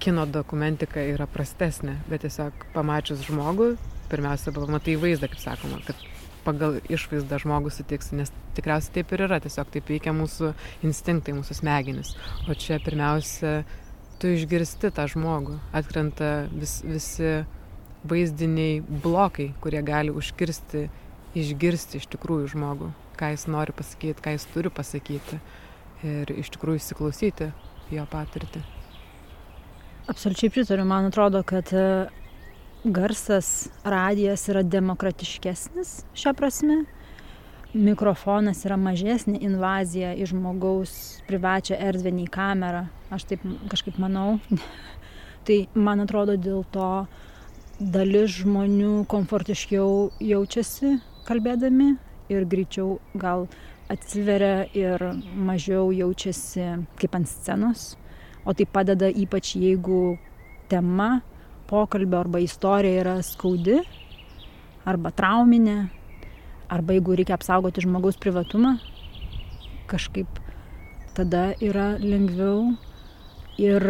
kino 0.01 0.27
dokumentika 0.29 1.03
yra 1.05 1.29
prastesnė, 1.31 1.97
bet 2.11 2.27
tiesiog 2.27 2.67
pamačius 2.75 3.25
žmogų, 3.29 3.75
pirmiausia, 4.13 4.53
pamatai 4.57 4.97
vaizdą, 5.01 5.31
kaip 5.33 5.43
sakoma, 5.43 5.81
kad 5.87 6.01
pagal 6.45 6.79
išvaizdą 6.93 7.39
žmogus 7.43 7.79
sutiksi, 7.81 8.17
nes 8.19 8.33
tikriausiai 8.57 8.99
taip 8.99 9.15
ir 9.15 9.25
yra, 9.29 9.41
tiesiog 9.45 9.71
taip 9.73 9.89
veikia 9.93 10.13
mūsų 10.17 10.53
instinktai, 10.87 11.37
mūsų 11.37 11.57
smegenis. 11.61 12.15
O 12.49 12.57
čia 12.57 12.81
pirmiausia, 12.85 13.61
tu 14.21 14.33
išgirsti 14.35 14.93
tą 14.97 15.07
žmogų, 15.13 15.59
atkrenta 15.77 16.33
vis, 16.53 16.81
visi 16.85 17.41
vaizdiniai 18.09 18.81
blokai, 18.81 19.51
kurie 19.61 19.83
gali 19.85 20.13
užkirsti, 20.15 20.87
išgirsti 21.37 22.01
iš 22.01 22.09
tikrųjų 22.15 22.53
žmogų, 22.55 22.91
ką 23.21 23.33
jis 23.35 23.47
nori 23.51 23.75
pasakyti, 23.77 24.23
ką 24.25 24.37
jis 24.37 24.47
turi 24.55 24.73
pasakyti 24.73 25.41
ir 26.07 26.33
iš 26.33 26.53
tikrųjų 26.55 26.81
įsiklausyti 26.81 27.51
jo 27.93 28.07
patirtį. 28.11 28.63
Absoliučiai 30.11 30.51
pritariu, 30.51 30.87
man 30.89 31.11
atrodo, 31.11 31.43
kad 31.47 31.69
e, 31.77 32.09
garsas, 32.85 33.69
radijas 33.85 34.49
yra 34.51 34.65
demokratiškesnis 34.67 36.01
šią 36.17 36.33
prasme. 36.39 36.81
Mikrofonas 37.71 38.65
yra 38.67 38.75
mažesnė 38.81 39.39
invazija 39.47 40.17
į 40.19 40.27
žmogaus 40.33 40.93
privačią 41.29 41.79
erdvę 41.79 42.11
nei 42.17 42.27
kamera. 42.27 42.89
Aš 43.15 43.29
taip 43.31 43.45
kažkaip 43.71 44.01
manau. 44.03 44.41
tai 45.47 45.61
man 45.75 46.03
atrodo 46.03 46.35
dėl 46.35 46.65
to 46.75 46.91
dalis 47.81 48.43
žmonių 48.43 49.07
komfortiškiau 49.09 50.11
jaučiasi 50.21 50.99
kalbėdami 51.25 51.95
ir 52.29 52.45
greičiau 52.45 52.99
gal 53.17 53.47
atsiveria 53.91 54.67
ir 54.77 55.01
mažiau 55.33 55.89
jaučiasi 55.89 56.67
kaip 57.01 57.17
ant 57.17 57.31
scenos. 57.31 57.97
O 58.45 58.53
tai 58.53 58.67
padeda 58.69 59.09
ypač 59.09 59.55
jeigu 59.57 60.19
tema 60.69 61.23
pokalbio 61.73 62.21
arba 62.21 62.45
istorija 62.45 63.01
yra 63.01 63.17
skaudi 63.25 63.81
arba 64.85 65.11
trauminė, 65.17 65.89
arba 66.69 66.99
jeigu 66.99 67.17
reikia 67.17 67.39
apsaugoti 67.41 67.87
žmogaus 67.87 68.21
privatumą, 68.21 68.77
kažkaip 69.89 70.29
tada 71.17 71.55
yra 71.65 71.95
lengviau 71.97 72.75
ir 73.57 73.83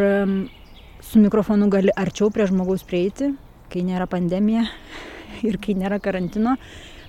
su 1.03 1.19
mikrofonu 1.19 1.67
gali 1.71 1.91
arčiau 1.99 2.31
prie 2.31 2.47
žmogaus 2.47 2.87
prieiti 2.87 3.35
kai 3.71 3.85
nėra 3.87 4.09
pandemija 4.11 4.67
ir 5.49 5.61
kai 5.63 5.77
nėra 5.79 6.01
karantino. 6.03 6.57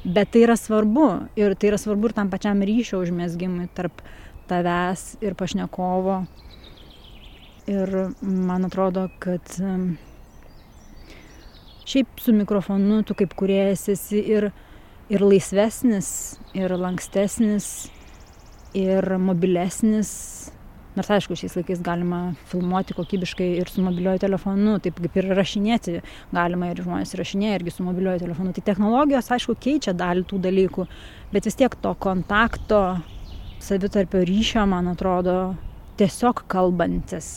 Bet 0.02 0.32
tai 0.34 0.46
yra 0.48 0.56
svarbu 0.58 1.08
ir 1.38 1.54
tai 1.60 1.70
yra 1.70 1.78
svarbu 1.78 2.10
ir 2.10 2.16
tam 2.18 2.32
pačiam 2.34 2.64
ryšio 2.66 3.04
užmėsgimui 3.04 3.68
tarp 3.78 4.02
tavęs 4.50 5.20
ir 5.22 5.36
pašnekovo. 5.38 6.24
Ir 7.70 7.92
man 8.26 8.66
atrodo, 8.66 9.06
kad 9.22 9.46
šiaip 11.86 12.20
su 12.20 12.34
mikrofonu 12.34 13.04
tu 13.06 13.14
kaip 13.20 13.36
kuriejas 13.38 13.86
esi 13.94 14.24
ir, 14.34 14.50
ir 15.14 15.22
laisvesnis, 15.22 16.10
ir 16.58 16.74
lankstesnis, 16.74 17.68
ir 18.74 19.06
mobilesnis, 19.22 20.12
Nors 20.92 21.08
aišku, 21.08 21.38
šiais 21.40 21.54
laikais 21.56 21.80
galima 21.86 22.34
filmuoti 22.52 22.96
kokybiškai 22.98 23.46
ir 23.62 23.70
su 23.72 23.80
mobiliuoju 23.86 24.20
telefonu, 24.26 24.74
taip 24.84 24.98
kaip 25.00 25.14
ir 25.22 25.30
rašinėti 25.38 26.02
galima 26.36 26.68
ir 26.68 26.82
žmonės 26.84 27.16
rašinėja 27.16 27.62
irgi 27.62 27.72
su 27.78 27.86
mobiliuoju 27.86 28.20
telefonu. 28.26 28.52
Tai 28.52 28.64
technologijos, 28.68 29.30
aišku, 29.32 29.56
keičia 29.64 29.94
dalį 29.96 30.26
tų 30.28 30.42
dalykų, 30.44 30.84
bet 31.32 31.48
vis 31.48 31.56
tiek 31.62 31.78
to 31.80 31.94
kontakto, 31.96 32.82
savitarpio 33.64 34.26
ryšio, 34.28 34.66
man 34.68 34.90
atrodo, 34.92 35.36
tiesiog 36.02 36.44
kalbantis. 36.52 37.30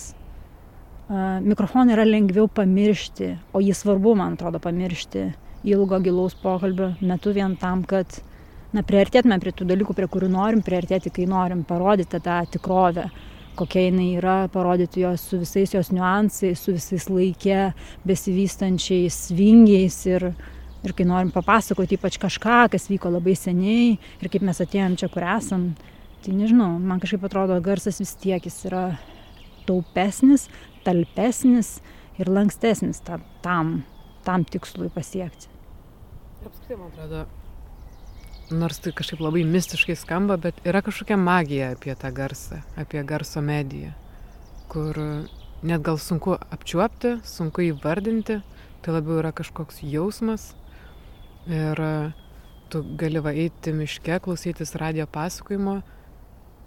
Mikrofoną 1.44 1.94
yra 1.94 2.07
lengviau 2.09 2.48
pamiršti, 2.50 3.28
o 3.55 3.62
jį 3.62 3.76
svarbu, 3.78 4.16
man 4.18 4.34
atrodo, 4.34 4.59
pamiršti 4.64 5.28
ilgo 5.70 6.00
gilaus 6.02 6.34
pokalbio 6.42 6.90
metu 7.07 7.30
vien 7.36 7.55
tam, 7.61 7.84
kad 7.86 8.18
na, 8.74 8.82
priartėtume 8.82 9.38
prie 9.38 9.55
tų 9.55 9.68
dalykų, 9.70 9.94
prie 9.94 10.11
kurių 10.11 10.32
norim 10.32 10.64
priartėti, 10.66 11.14
kai 11.14 11.28
norim 11.30 11.62
parodyti 11.68 12.18
tą 12.18 12.40
tikrovę 12.50 13.07
kokia 13.59 13.88
jinai 13.88 14.14
yra, 14.18 14.36
parodyti 14.52 15.05
jos 15.05 15.24
su 15.30 15.38
visais 15.40 15.74
jos 15.74 15.90
niuansais, 15.94 16.61
su 16.61 16.74
visais 16.74 17.07
laikė 17.11 17.72
besivystančiais 18.07 19.18
vingiais 19.36 19.98
ir, 20.11 20.28
ir 20.84 20.94
kai 20.96 21.07
norim 21.09 21.32
papasakoti 21.34 21.98
ypač 21.98 22.18
kažką, 22.22 22.64
kas 22.74 22.88
vyko 22.90 23.12
labai 23.14 23.36
seniai 23.38 23.94
ir 23.94 24.32
kaip 24.32 24.44
mes 24.46 24.62
atėjom 24.64 24.98
čia, 25.00 25.11
kur 25.12 25.26
esam, 25.36 25.72
tai 26.24 26.36
nežinau, 26.36 26.72
man 26.80 27.02
kažkaip 27.02 27.26
atrodo, 27.28 27.59
garsas 27.64 28.00
vis 28.02 28.14
tiek 28.20 28.44
jis 28.44 28.59
yra 28.70 28.84
taupesnis, 29.68 30.48
talpesnis 30.84 31.78
ir 32.20 32.30
lankstesnis 32.30 33.02
tam, 33.07 33.24
tam, 33.44 33.74
tam 34.26 34.44
tikslui 34.48 34.90
pasiekti. 34.94 35.50
Apskritai, 36.44 36.76
man 36.76 36.90
atrodo, 36.92 37.24
nors 38.51 38.80
tai 38.82 38.92
kažkaip 38.97 39.22
labai 39.24 39.45
mistiškai 39.49 39.97
skamba, 39.97 40.36
bet 40.40 40.59
yra 40.66 40.82
kažkokia 40.84 41.16
magija 41.20 41.72
apie 41.74 41.95
tą 41.97 42.11
garsą, 42.14 42.61
apie 42.80 43.03
garso 43.07 43.40
mediją, 43.45 43.95
kur 44.68 44.99
net 45.64 45.84
gal 45.84 45.99
sunku 45.99 46.36
apčiuopti, 46.36 47.18
sunku 47.24 47.64
įvardinti, 47.70 48.40
tai 48.84 48.92
labiau 48.92 49.22
yra 49.22 49.32
kažkoks 49.32 49.80
jausmas 49.88 50.53
ir 51.49 51.80
tu 52.72 52.82
gali 53.01 53.20
va 53.24 53.32
eiti 53.32 53.72
miške, 53.72 54.18
klausytis 54.24 54.74
radio 54.80 55.07
pasakojimo 55.07 55.78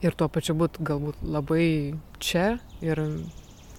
ir 0.01 0.17
tuo 0.17 0.29
pačiu 0.29 0.55
būt 0.57 0.81
galbūt 0.85 1.21
labai 1.25 1.97
čia 2.21 2.57
ir 2.81 3.01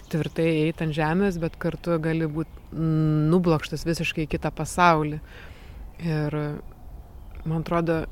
tvirtai 0.08 0.48
eiti 0.64 0.86
ant 0.86 0.96
žemės, 0.96 1.38
bet 1.42 1.58
kartu 1.60 1.98
gali 2.02 2.26
būti 2.30 2.78
nublokštas 3.32 3.84
visiškai 3.86 4.26
į 4.26 4.32
kitą 4.34 4.50
pasaulį. 4.54 5.20
Ir 6.04 6.36
man 7.44 7.62
atrodo, 7.62 8.04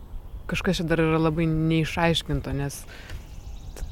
kažkas 0.51 0.81
čia 0.81 0.87
dar 0.87 1.03
yra 1.03 1.18
labai 1.18 1.47
neišaiškinto, 1.51 2.53
nes 2.55 2.83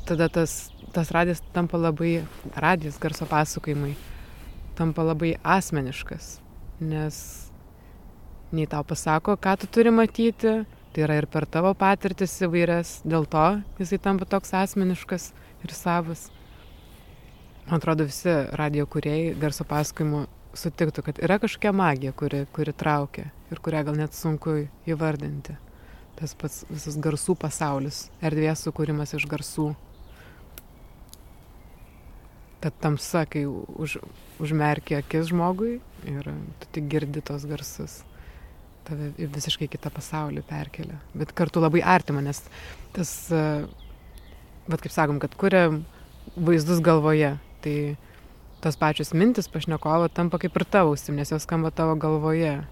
tada 0.08 0.28
tas, 0.28 0.70
tas 0.94 1.10
radijas 1.14 1.42
tampa 1.54 1.80
labai, 1.80 2.24
radijas 2.56 2.98
garso 3.02 3.26
pasakojimai, 3.30 3.94
tampa 4.78 5.02
labai 5.02 5.34
asmeniškas, 5.42 6.38
nes 6.80 7.18
nei 8.54 8.68
tau 8.70 8.84
pasako, 8.86 9.36
ką 9.40 9.56
tu 9.60 9.70
turi 9.70 9.90
matyti, 9.90 10.54
tai 10.94 11.02
yra 11.06 11.18
ir 11.18 11.26
per 11.26 11.46
tavo 11.50 11.72
patirtis 11.74 12.36
įvairias, 12.46 13.00
dėl 13.02 13.26
to 13.26 13.46
jisai 13.80 13.98
tampa 13.98 14.28
toks 14.30 14.54
asmeniškas 14.54 15.32
ir 15.66 15.74
savas. 15.74 16.28
Man 17.66 17.80
atrodo, 17.80 18.04
visi 18.06 18.30
radio 18.60 18.86
kuriejai 18.86 19.34
garso 19.40 19.64
pasakojimų 19.66 20.26
sutiktų, 20.58 21.04
kad 21.06 21.20
yra 21.24 21.38
kažkokia 21.42 21.72
magija, 21.76 22.12
kuri, 22.16 22.44
kuri 22.54 22.74
traukia 22.76 23.28
ir 23.52 23.60
kurią 23.62 23.84
gal 23.88 23.98
net 23.98 24.16
sunku 24.16 24.64
įvardinti. 24.88 25.56
Tas 26.14 26.34
pats 26.38 26.62
visas 26.70 26.96
garsų 27.02 27.34
pasaulis, 27.38 28.08
erdvės 28.22 28.62
sukūrimas 28.66 29.16
iš 29.18 29.26
garsų. 29.30 29.72
Ta 32.62 32.70
tamsa, 32.80 33.24
kai 33.28 33.44
už, 33.50 33.98
užmerkia 34.42 35.02
akis 35.02 35.28
žmogui 35.32 35.80
ir 36.08 36.30
tu 36.62 36.70
tik 36.76 36.86
girdi 36.92 37.22
tos 37.24 37.44
garsus. 37.50 38.02
Tave 38.84 39.10
į 39.18 39.28
visiškai 39.32 39.68
kitą 39.72 39.90
pasaulį 39.92 40.44
perkelia. 40.46 41.00
Bet 41.16 41.32
kartu 41.36 41.60
labai 41.64 41.82
artima, 41.82 42.22
nes 42.24 42.42
tas, 42.94 43.10
bet 44.68 44.84
kaip 44.84 44.92
sakom, 44.92 45.20
kad 45.20 45.34
kuria 45.40 45.66
vaizdus 46.36 46.82
galvoje. 46.84 47.34
Tai 47.64 47.76
tos 48.64 48.78
pačios 48.80 49.12
mintis 49.12 49.50
pašnekovo 49.52 50.08
tampa 50.08 50.40
kaip 50.40 50.56
ir 50.56 50.64
tavo 50.64 50.94
ausim, 50.94 51.18
nes 51.20 51.32
jos 51.32 51.44
skamba 51.44 51.70
tavo 51.70 51.98
galvoje. 52.00 52.62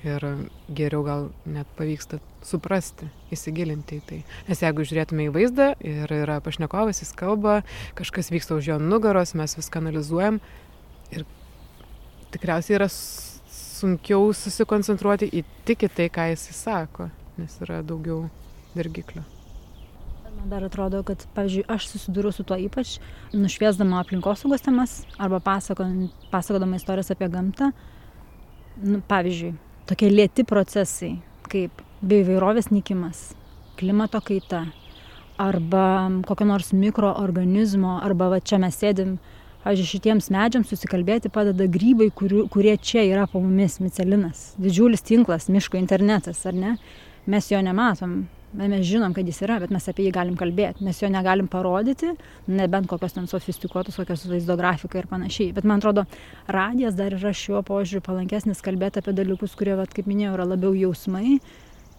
Ir 0.00 0.24
geriau 0.72 1.02
gal 1.04 1.26
net 1.44 1.68
pavyksta 1.76 2.22
suprasti, 2.40 3.10
įsigilinti 3.36 3.98
į 4.00 4.04
tai. 4.08 4.20
Nes 4.48 4.62
jeigu 4.64 4.86
žiūrėtume 4.88 5.26
į 5.26 5.32
vaizdą 5.34 5.66
ir 5.84 6.14
yra 6.22 6.38
pašnekovas, 6.40 7.02
jis 7.02 7.12
kalba, 7.20 7.58
kažkas 7.98 8.32
vyksta 8.32 8.56
už 8.56 8.70
jo 8.72 8.78
nugaros, 8.80 9.34
mes 9.36 9.58
viską 9.58 9.82
analizuojam 9.84 10.40
ir 11.12 11.26
tikriausiai 12.32 12.78
yra 12.78 12.88
sunkiau 12.88 14.32
susikoncentruoti 14.36 15.28
į 15.36 15.44
tik 15.68 15.84
į 15.84 15.92
tai, 15.98 16.08
ką 16.12 16.30
jis 16.32 16.48
sako, 16.62 17.10
nes 17.36 17.60
yra 17.60 17.82
daugiau 17.84 18.24
dirgiklio. 18.72 19.26
Man 20.40 20.48
dar 20.48 20.64
atrodo, 20.64 21.02
kad, 21.04 21.20
pavyzdžiui, 21.36 21.66
aš 21.68 21.90
susidūriau 21.90 22.32
su 22.32 22.44
tuo 22.48 22.56
ypač 22.56 22.94
nušviesdama 23.36 23.98
aplinkosaugos 24.00 24.62
temas 24.64 24.94
arba 25.20 25.36
pasakodama 25.44 26.78
istorijas 26.78 27.12
apie 27.12 27.28
gamtą. 27.28 27.68
Nu, 28.80 29.02
pavyzdžiui, 29.10 29.50
tokie 29.90 30.08
lėti 30.08 30.46
procesai 30.48 31.10
kaip 31.52 31.84
bioįvairovės 32.00 32.70
nykimas, 32.72 33.34
klimato 33.76 34.22
kaita 34.24 34.62
arba 35.36 35.84
kokio 36.24 36.48
nors 36.48 36.72
mikroorganizmo, 36.72 37.98
arba 38.00 38.32
va 38.32 38.40
čia 38.40 38.62
mes 38.64 38.80
sėdim 38.80 39.18
pavyzdžiui 39.66 39.92
šitiems 39.92 40.32
medžiams 40.32 40.72
susikalbėti 40.72 41.28
padeda 41.36 41.68
grybai 41.68 42.08
kurių 42.16 42.48
kurie 42.48 42.78
čia 42.80 43.04
yra 43.12 43.28
po 43.28 43.44
mumis 43.44 43.76
micelinas. 43.84 44.54
Didžiulis 44.56 45.04
tinklas 45.04 45.52
miško 45.52 45.76
internetas 45.76 46.46
ar 46.48 46.56
ne? 46.56 46.76
Mes 47.28 47.52
jo 47.52 47.60
nematom 47.60 48.22
mes 48.52 48.84
žinom 48.86 49.14
kad 49.14 49.26
jis 49.26 49.42
yra 49.46 49.60
bet 49.62 49.70
mes 49.70 49.88
apie 49.88 50.08
jį 50.08 50.12
galim 50.14 50.36
kalbėt 50.38 50.80
mes 50.82 50.98
jo 51.02 51.10
negalim 51.12 51.48
parodyti 51.50 52.12
nebent 52.50 52.90
kokios 52.90 53.14
ten 53.14 53.28
sofistikuotos 53.30 54.00
kokios 54.00 54.26
vaizdo 54.26 54.56
grafika 54.58 54.98
ir 54.98 55.06
panašiai 55.10 55.54
bet 55.54 55.64
man 55.64 55.78
atrodo 55.78 56.06
radijas 56.48 56.98
dar 56.98 57.14
yra 57.14 57.32
šiuo 57.36 57.62
požiūriu 57.66 58.02
palankesnis 58.06 58.62
kalbėt 58.66 58.98
apie 58.98 59.14
dalykus 59.14 59.54
kurie 59.58 59.78
vat 59.78 59.94
kaip 59.94 60.10
minėjau 60.10 60.34
yra 60.38 60.48
labiau 60.54 60.74
jausmai 60.74 61.38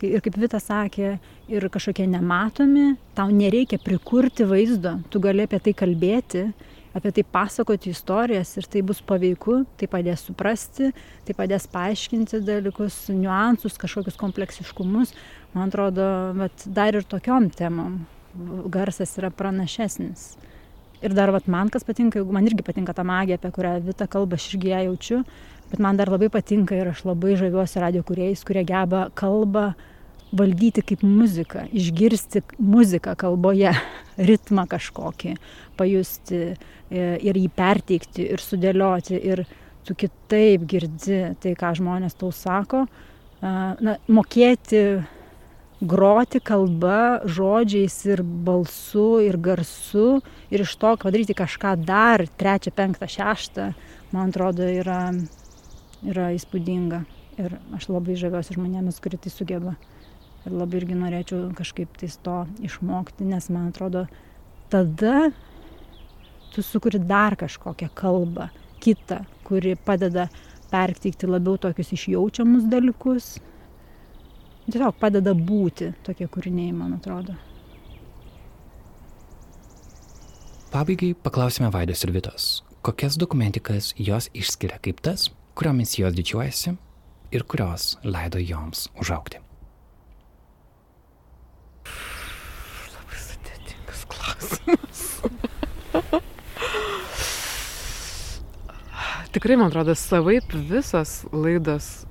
ir 0.01 0.21
kaip 0.25 0.37
Vita 0.41 0.57
sakė, 0.57 1.19
ir 1.51 1.65
kažkokie 1.69 2.07
nematomi, 2.09 2.95
tau 3.13 3.29
nereikia 3.29 3.77
prikurti 3.77 4.47
vaizdo, 4.49 4.95
tu 5.13 5.21
gali 5.21 5.45
apie 5.45 5.59
tai 5.61 5.75
kalbėti 5.77 6.47
apie 6.93 7.11
tai 7.11 7.23
pasakoti 7.23 7.91
istorijas 7.91 8.51
ir 8.59 8.67
tai 8.67 8.81
bus 8.83 8.99
paveiku, 9.07 9.61
tai 9.79 9.87
padės 9.91 10.25
suprasti, 10.27 10.91
tai 11.25 11.35
padės 11.37 11.67
paaiškinti 11.71 12.41
dalykus, 12.43 13.05
niuansus, 13.15 13.77
kažkokius 13.79 14.19
kompleksiškumus. 14.19 15.13
Man 15.53 15.67
atrodo, 15.67 16.05
vat, 16.37 16.63
dar 16.65 16.95
ir 16.95 17.03
tokiom 17.07 17.49
temom 17.51 18.01
garsas 18.71 19.17
yra 19.19 19.31
pranašesnis. 19.35 20.31
Ir 21.01 21.15
dar 21.17 21.33
vat, 21.33 21.47
man 21.51 21.71
kas 21.73 21.83
patinka, 21.83 22.21
man 22.23 22.45
irgi 22.47 22.63
patinka 22.63 22.93
ta 22.95 23.03
magija, 23.03 23.39
apie 23.39 23.51
kurią 23.51 23.73
Vita 23.83 24.07
kalba, 24.07 24.37
aš 24.37 24.51
irgi 24.53 24.71
ją 24.71 24.83
jaučiu, 24.87 25.21
bet 25.71 25.81
man 25.83 25.97
dar 25.99 26.11
labai 26.13 26.29
patinka 26.31 26.77
ir 26.77 26.91
aš 26.93 27.03
labai 27.09 27.35
žaviuosi 27.39 27.81
radio 27.83 28.03
kuriejais, 28.07 28.45
kurie 28.47 28.63
geba 28.67 29.07
kalbą 29.17 29.71
valdyti 30.31 30.83
kaip 30.87 31.03
muziką, 31.03 31.65
išgirsti 31.75 32.45
muziką 32.63 33.17
kalboje, 33.19 33.73
ritmą 34.29 34.67
kažkokį, 34.71 35.35
pajusti 35.79 36.43
e, 36.47 36.53
ir 37.19 37.39
jį 37.41 37.49
perteikti 37.57 38.29
ir 38.31 38.43
sudėlioti 38.43 39.19
ir 39.19 39.43
tu 39.83 39.97
kitaip 39.97 40.63
girdi 40.69 41.23
tai, 41.41 41.57
ką 41.57 41.73
žmonės 41.81 42.15
tau 42.19 42.29
sako. 42.35 42.85
Na, 43.41 43.95
mokėti 44.05 45.01
groti 45.81 46.39
kalba, 46.39 47.21
žodžiais 47.25 47.95
ir 48.05 48.21
balsu 48.23 49.21
ir 49.25 49.37
garsu 49.41 50.21
ir 50.53 50.63
iš 50.63 50.75
to 50.77 50.93
padaryti 51.01 51.35
kažką 51.37 51.75
dar 51.85 52.23
trečią, 52.37 52.73
penktą, 52.77 53.09
šeštą, 53.09 53.71
man 54.13 54.29
atrodo, 54.29 54.67
yra, 54.69 55.09
yra 56.05 56.31
įspūdinga. 56.37 57.01
Ir 57.41 57.55
aš 57.73 57.87
labai 57.89 58.17
žaviuosi 58.19 58.53
žmonėmis, 58.57 58.99
kurie 59.01 59.17
tai 59.17 59.31
sugeba 59.33 59.75
ir 60.45 60.53
labai 60.53 60.81
irgi 60.81 60.97
norėčiau 60.97 61.49
kažkaip 61.57 61.97
tais 62.01 62.17
to 62.21 62.43
išmokti, 62.65 63.25
nes 63.29 63.47
man 63.53 63.69
atrodo, 63.71 64.05
tada 64.69 65.31
tu 66.51 66.63
sukuri 66.65 66.99
dar 66.99 67.37
kažkokią 67.39 67.89
kalbą, 67.95 68.49
kitą, 68.83 69.21
kuri 69.47 69.77
padeda 69.79 70.27
perteikti 70.71 71.29
labiau 71.29 71.57
tokius 71.61 71.93
išjaučiamus 71.95 72.67
dalykus. 72.71 73.37
Tiesiog 74.67 74.97
padeda 75.01 75.33
būti 75.35 75.91
tokie 76.05 76.27
kūriniai, 76.31 76.73
man 76.75 76.95
atrodo. 76.99 77.35
Pabaigai 80.71 81.11
paklausime 81.19 81.71
Vaidos 81.73 82.05
ir 82.05 82.13
Vitos, 82.15 82.49
kokias 82.85 83.17
dokumentikas 83.19 83.91
jos 83.99 84.29
išskiria 84.31 84.79
kaip 84.79 85.01
tas, 85.03 85.27
kuriomis 85.57 85.97
jos 85.99 86.15
didžiuojasi 86.15 86.77
ir 87.35 87.43
kurios 87.43 87.97
leido 88.07 88.39
joms 88.39 88.87
užaukti. 89.01 89.41
klausimas. 94.11 95.21
Tikrai, 99.31 99.55
man 99.55 99.69
atrodo, 99.71 99.95
savaip 99.95 100.53
visas 100.53 101.21
laidas 101.31 102.05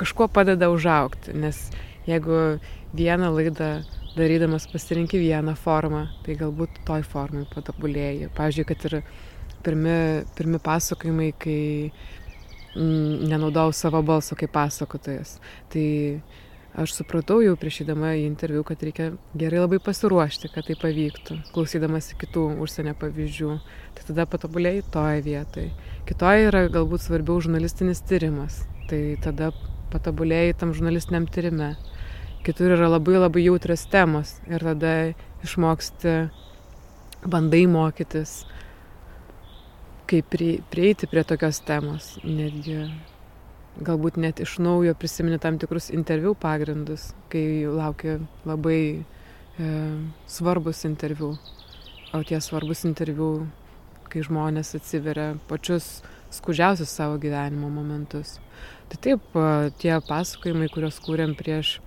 kažkuo 0.00 0.28
padeda 0.32 0.70
užaukti, 0.72 1.34
nes 1.36 1.68
jeigu 2.06 2.58
vieną 2.96 3.30
laidą 3.34 3.70
darydamas 4.16 4.66
pasirinki 4.72 5.18
vieną 5.20 5.54
formą, 5.60 6.06
tai 6.24 6.36
galbūt 6.40 6.80
toj 6.88 7.04
formai 7.04 7.44
patobulėjai. 7.52 8.30
Pavyzdžiui, 8.36 8.64
kad 8.70 8.86
ir 8.88 8.94
pirmi, 9.66 9.98
pirmi 10.38 10.60
pasakojimai, 10.62 11.32
kai 11.42 11.60
mm, 11.90 13.28
nenaudojau 13.28 13.74
savo 13.76 14.00
balso 14.06 14.38
kaip 14.38 14.54
pasakotojas. 14.54 15.36
Tai 15.72 15.86
aš 16.80 16.96
supratau 16.96 17.42
jau 17.44 17.56
prieš 17.60 17.82
eidama 17.84 18.14
į 18.16 18.24
interviu, 18.30 18.64
kad 18.64 18.80
reikia 18.84 19.10
gerai 19.36 19.60
labai 19.62 19.82
pasiruošti, 19.84 20.52
kad 20.54 20.68
tai 20.68 20.78
pavyktų, 20.80 21.40
klausydamas 21.52 22.12
kitų 22.20 22.48
užsienio 22.64 22.96
pavyzdžių. 23.00 23.52
Tai 23.96 24.10
tada 24.10 24.28
patobulėjai 24.32 24.84
toje 24.96 25.22
vietoje. 25.28 25.70
Kitoje 26.08 26.48
yra 26.48 26.66
galbūt 26.72 27.04
svarbiau 27.04 27.40
žurnalistinis 27.44 28.04
tyrimas. 28.08 28.62
Tai 28.88 29.00
tada 29.20 29.50
patobulėjai 29.96 30.54
tam 30.60 30.76
žurnalistiniam 30.76 31.26
tyrime. 31.32 31.74
Kitur 32.46 32.76
yra 32.76 32.92
labai 32.92 33.16
labai 33.18 33.42
jautrios 33.48 33.88
temos 33.90 34.36
ir 34.46 34.62
tada 34.62 34.92
išmoksti, 35.42 36.14
bandai 37.26 37.64
mokytis, 37.66 38.44
kaip 40.06 40.30
prieiti 40.70 41.08
prie 41.10 41.24
tokios 41.26 41.58
temos. 41.66 42.12
Netgi 42.22 42.78
galbūt 43.82 44.20
net 44.22 44.40
iš 44.40 44.56
naujo 44.62 44.94
prisimeni 44.96 45.40
tam 45.42 45.58
tikrus 45.60 45.90
interviu 45.90 46.34
pagrindus, 46.38 47.10
kai 47.32 47.66
laukia 47.66 48.18
labai 48.48 48.80
e, 48.96 49.70
svarbus 50.30 50.84
interviu. 50.88 51.34
O 52.14 52.22
tie 52.22 52.38
svarbus 52.40 52.86
interviu, 52.86 53.48
kai 54.08 54.22
žmonės 54.24 54.76
atsiveria 54.78 55.34
pačius 55.50 56.00
skudžiausius 56.32 56.94
savo 56.94 57.18
gyvenimo 57.20 57.68
momentus. 57.72 58.38
Tai 58.86 58.98
taip, 59.02 59.38
tie 59.82 59.94
pasakojimai, 60.06 60.68
kuriuos 60.70 61.00
kūrėm 61.02 61.34
prieš 61.38 61.78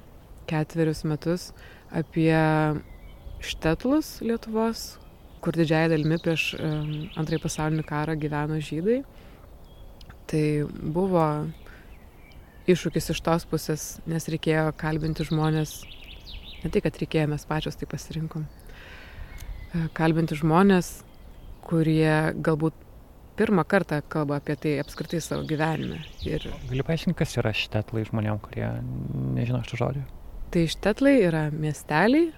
ketverius 0.50 1.06
metus 1.08 1.52
apie 1.96 2.36
štetlus 3.40 4.18
Lietuvos, 4.26 4.98
kur 5.40 5.56
didžiai 5.56 5.88
dalimi 5.92 6.20
prieš 6.20 6.52
antrąjį 6.60 7.42
pasaulinį 7.46 7.86
karą 7.88 8.18
gyveno 8.20 8.60
žydai. 8.64 9.00
Tai 10.30 10.44
buvo 10.98 11.26
iššūkis 12.70 13.14
iš 13.14 13.22
tos 13.26 13.46
pusės, 13.50 13.86
nes 14.10 14.28
reikėjo 14.30 14.70
kalbinti 14.78 15.26
žmonės, 15.26 15.80
ne 16.62 16.70
tai, 16.70 16.84
kad 16.86 17.00
reikėjo, 17.02 17.30
mes 17.32 17.46
pačios 17.50 17.80
tai 17.80 17.88
pasirinkom, 17.90 18.44
e, 18.46 19.88
kalbinti 19.98 20.38
žmonės, 20.38 20.92
kurie 21.66 22.36
galbūt 22.46 22.78
pirmą 23.40 23.64
kartą 23.68 24.02
kalba 24.12 24.40
apie 24.40 24.58
tai 24.60 24.76
apskritai 24.84 25.22
savo 25.24 25.48
gyvenime. 25.48 26.02
Ir... 26.28 26.46
Gali 26.70 26.86
paaiškinti, 26.86 27.18
kas 27.20 27.38
yra 27.40 27.54
štetlai 27.56 28.06
žmonėm, 28.10 28.40
kurie 28.44 28.70
nežino 29.38 29.64
šito 29.66 29.80
žodžio? 29.82 30.06
Tai 30.54 30.64
štetlai 30.74 31.16
yra 31.24 31.48
miesteliai, 31.54 32.32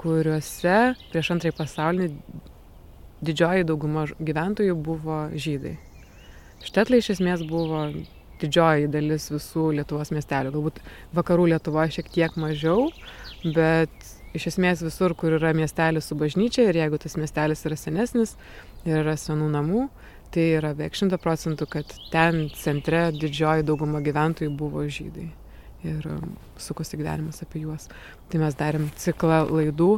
kuriuose 0.00 0.78
prieš 1.12 1.30
antrąjį 1.36 1.56
pasaulinį 1.58 2.08
didžioji 3.22 3.68
dauguma 3.68 4.06
gyventojų 4.18 4.76
buvo 4.82 5.24
žydai. 5.38 5.76
Štetlai 6.66 7.00
iš 7.02 7.12
esmės 7.16 7.44
buvo 7.46 7.84
didžioji 8.42 8.90
dalis 8.90 9.28
visų 9.30 9.68
Lietuvos 9.78 10.10
miestelių. 10.14 10.52
Galbūt 10.56 10.80
vakarų 11.14 11.52
Lietuvoje 11.54 11.98
šiek 11.98 12.10
tiek 12.14 12.36
mažiau, 12.40 12.90
bet 13.44 13.92
iš 14.36 14.48
esmės 14.52 14.82
visur, 14.84 15.14
kur 15.18 15.36
yra 15.38 15.52
miestelis 15.56 16.08
su 16.08 16.16
bažnyčia 16.18 16.66
ir 16.68 16.80
jeigu 16.82 16.98
tas 17.02 17.18
miestelis 17.20 17.64
yra 17.68 17.78
senesnis 17.78 18.34
ir 18.86 19.02
yra 19.02 19.16
senų 19.20 19.50
namų, 19.52 19.86
tai 20.32 20.48
yra 20.56 20.72
beveik 20.76 20.96
šimta 20.98 21.18
procentų, 21.20 21.68
kad 21.70 21.94
ten 22.12 22.46
centre 22.58 23.06
didžioji 23.14 23.66
dauguma 23.68 24.02
gyventojų 24.04 24.52
buvo 24.56 24.84
žydai. 24.88 25.28
Ir 25.82 26.06
um, 26.06 26.36
sukosi 26.62 26.98
gyvenimas 27.00 27.42
apie 27.42 27.64
juos. 27.64 27.88
Tai 28.30 28.40
mes 28.44 28.56
darėm 28.58 28.86
ciklą 29.02 29.42
laidų 29.50 29.96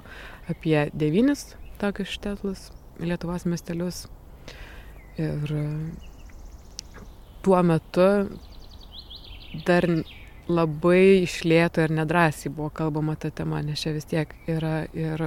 apie 0.51 0.79
devynis 0.97 1.53
tokius 1.83 2.15
štetlus 2.17 2.71
Lietuvos 3.03 3.43
miestelius. 3.51 4.05
Ir 5.19 5.51
tuo 7.43 7.61
metu 7.67 8.07
dar 9.67 9.87
labai 10.49 11.25
išlėto 11.25 11.85
ir 11.85 11.95
nedrąsiai 11.95 12.53
buvo 12.53 12.71
kalbama 12.75 13.15
ta 13.17 13.31
tema, 13.31 13.63
nes 13.63 13.81
čia 13.81 13.95
vis 13.97 14.09
tiek 14.09 14.33
yra 14.51 14.85
ir, 14.93 15.23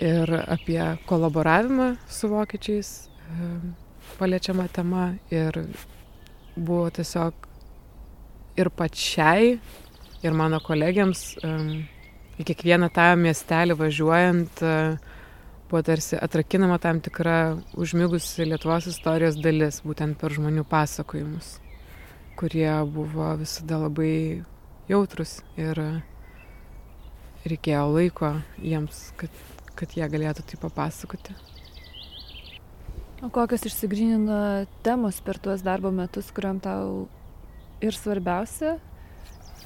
ir 0.00 0.32
apie 0.46 0.82
kolaboravimą 1.06 1.96
su 2.08 2.30
vokiečiais 2.30 2.90
e, 3.06 3.50
paliečiama 4.18 4.68
tema 4.72 5.12
ir 5.30 5.60
buvo 6.56 6.88
tiesiog 6.90 7.46
ir 8.58 8.70
pačiai, 8.74 9.58
ir 10.22 10.34
mano 10.34 10.58
kolegiams 10.58 11.36
į 11.38 12.46
kiekvieną 12.46 12.88
tą 12.90 13.12
miestelį 13.20 13.76
važiuojant 13.78 14.62
buvo 15.70 15.82
tarsi 15.82 16.16
atrakinama 16.16 16.78
tam 16.78 17.00
tikra 17.00 17.58
užmigusi 17.76 18.46
Lietuvos 18.48 18.86
istorijos 18.88 19.36
dalis, 19.42 19.82
būtent 19.84 20.16
per 20.20 20.32
žmonių 20.32 20.64
pasakojimus, 20.68 21.58
kurie 22.40 22.70
buvo 22.88 23.34
visada 23.36 23.82
labai 23.84 24.42
jautrus 24.88 25.42
ir 25.60 25.82
reikėjo 27.44 27.84
laiko 27.92 28.32
jiems, 28.64 29.10
kad, 29.20 29.42
kad 29.78 29.94
jie 29.96 30.06
galėtų 30.10 30.44
tai 30.48 30.58
papasakoti. 30.62 31.36
O 33.22 33.30
kokios 33.34 33.64
išsigrynino 33.66 34.66
temos 34.86 35.18
per 35.26 35.40
tuos 35.42 35.64
darbo 35.66 35.90
metus, 35.94 36.28
kuriuom 36.34 36.60
tau 36.62 36.90
ir 37.82 37.96
svarbiausia, 37.96 38.76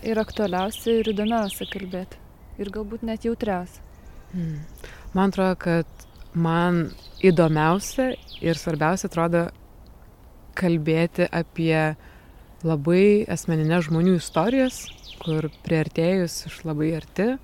ir 0.05 0.21
aktualiausia, 0.23 0.99
ir 1.01 1.13
įdomiausia 1.13 1.69
kalbėti. 1.73 2.21
Ir 2.61 2.71
galbūt 2.73 3.05
net 3.05 3.27
jautriausia. 3.27 3.85
Hmm. 4.33 4.63
Man 5.13 5.33
atrodo, 5.33 5.59
kad 5.61 6.07
man 6.33 6.87
įdomiausia 7.25 8.15
ir 8.41 8.57
svarbiausia 8.57 9.11
atrodo 9.11 9.47
kalbėti 10.57 11.29
apie 11.29 11.77
labai 12.65 13.25
asmeninės 13.33 13.89
žmonių 13.89 14.17
istorijas, 14.17 14.85
kur 15.23 15.49
priartėjus 15.65 16.47
iš 16.49 16.61
labai 16.69 16.93
arti, 16.97 17.35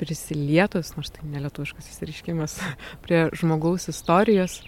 prisilietus, 0.00 0.94
nors 0.96 1.12
tai 1.14 1.26
nelietuviškas 1.32 1.90
įsiriškimas, 1.92 2.58
prie 3.04 3.26
žmogaus 3.36 3.88
istorijos, 3.92 4.60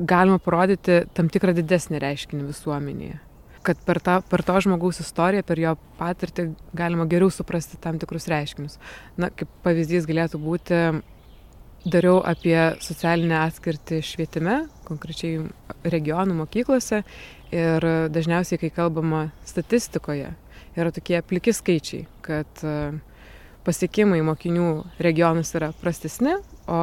galima 0.00 0.38
parodyti 0.42 1.02
tam 1.16 1.28
tikrą 1.32 1.54
didesnį 1.56 2.00
reiškinį 2.02 2.46
visuomenėje. 2.48 3.18
Kad 3.66 3.80
per, 3.84 3.98
tą, 4.00 4.20
per 4.24 4.40
to 4.46 4.56
žmogaus 4.64 5.02
istoriją, 5.02 5.44
per 5.44 5.60
jo 5.60 5.74
patirtį 5.98 6.46
galima 6.76 7.04
geriau 7.08 7.28
suprasti 7.28 7.76
tam 7.82 7.98
tikrus 8.00 8.24
reiškinius. 8.32 8.78
Na, 9.20 9.28
kaip 9.28 9.50
pavyzdys 9.66 10.08
galėtų 10.08 10.40
būti, 10.40 10.78
dariau 11.84 12.20
apie 12.24 12.56
socialinę 12.84 13.36
atskirtį 13.40 14.00
švietime, 14.04 14.56
konkrečiai 14.88 15.44
regionų 15.84 16.38
mokyklose 16.42 17.02
ir 17.52 17.86
dažniausiai, 18.12 18.60
kai 18.64 18.72
kalbama 18.72 19.26
statistikoje, 19.48 20.32
yra 20.76 20.92
tokie 20.96 21.20
pliki 21.26 21.54
skaičiai, 21.56 22.06
kad 22.24 22.64
pasiekimai 23.66 24.20
mokinių 24.24 24.68
regionus 25.02 25.52
yra 25.58 25.70
prastesni, 25.80 26.36
o 26.70 26.80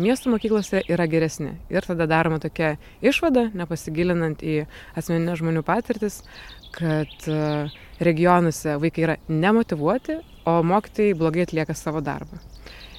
miestų 0.00 0.34
mokyklose 0.34 0.82
yra 0.92 1.06
geresni. 1.08 1.54
Ir 1.72 1.86
tada 1.88 2.06
daroma 2.10 2.38
tokia 2.42 2.74
išvada, 3.04 3.48
nepasigilinant 3.56 4.44
į 4.44 4.64
asmeninę 4.98 5.36
žmonių 5.40 5.64
patirtis, 5.66 6.20
kad 6.76 7.28
e, 7.30 7.38
regionuose 8.04 8.76
vaikai 8.82 9.06
yra 9.06 9.16
nemotivuoti, 9.28 10.20
o 10.46 10.60
mokytojai 10.62 11.16
blogai 11.18 11.46
atlieka 11.46 11.74
savo 11.74 12.02
darbą. 12.04 12.38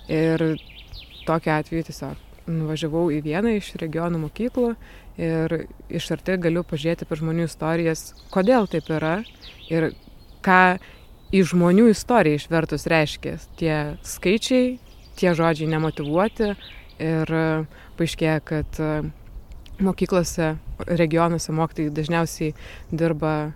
Ir 0.10 0.58
tokiu 1.28 1.54
atveju 1.54 1.86
tiesiog 1.90 2.24
nuvažiavau 2.48 3.10
į 3.12 3.22
vieną 3.26 3.58
iš 3.58 3.74
regionų 3.82 4.22
mokyklų 4.24 4.74
ir 5.20 5.56
iš 5.92 6.12
arti 6.16 6.38
galiu 6.42 6.64
pažiūrėti 6.68 7.08
per 7.08 7.20
žmonių 7.20 7.48
istorijas, 7.50 8.14
kodėl 8.32 8.70
taip 8.72 8.88
yra 8.94 9.18
ir 9.68 9.92
ką 10.46 10.78
į 11.34 11.44
žmonių 11.52 11.90
istoriją 11.92 12.40
išvertus 12.40 12.88
reiškia 12.88 13.38
tie 13.60 13.78
skaičiai, 14.06 14.78
tie 15.20 15.34
žodžiai 15.36 15.70
nemotivuoti, 15.72 16.54
ir 17.02 17.32
e, 17.32 17.46
paaiškėja, 17.98 18.42
kad 18.46 18.80
e, 18.82 18.92
mokyklose, 19.84 20.56
regionuose 20.88 21.54
mokytojai 21.56 21.94
dažniausiai 21.94 22.54
dirba 22.92 23.54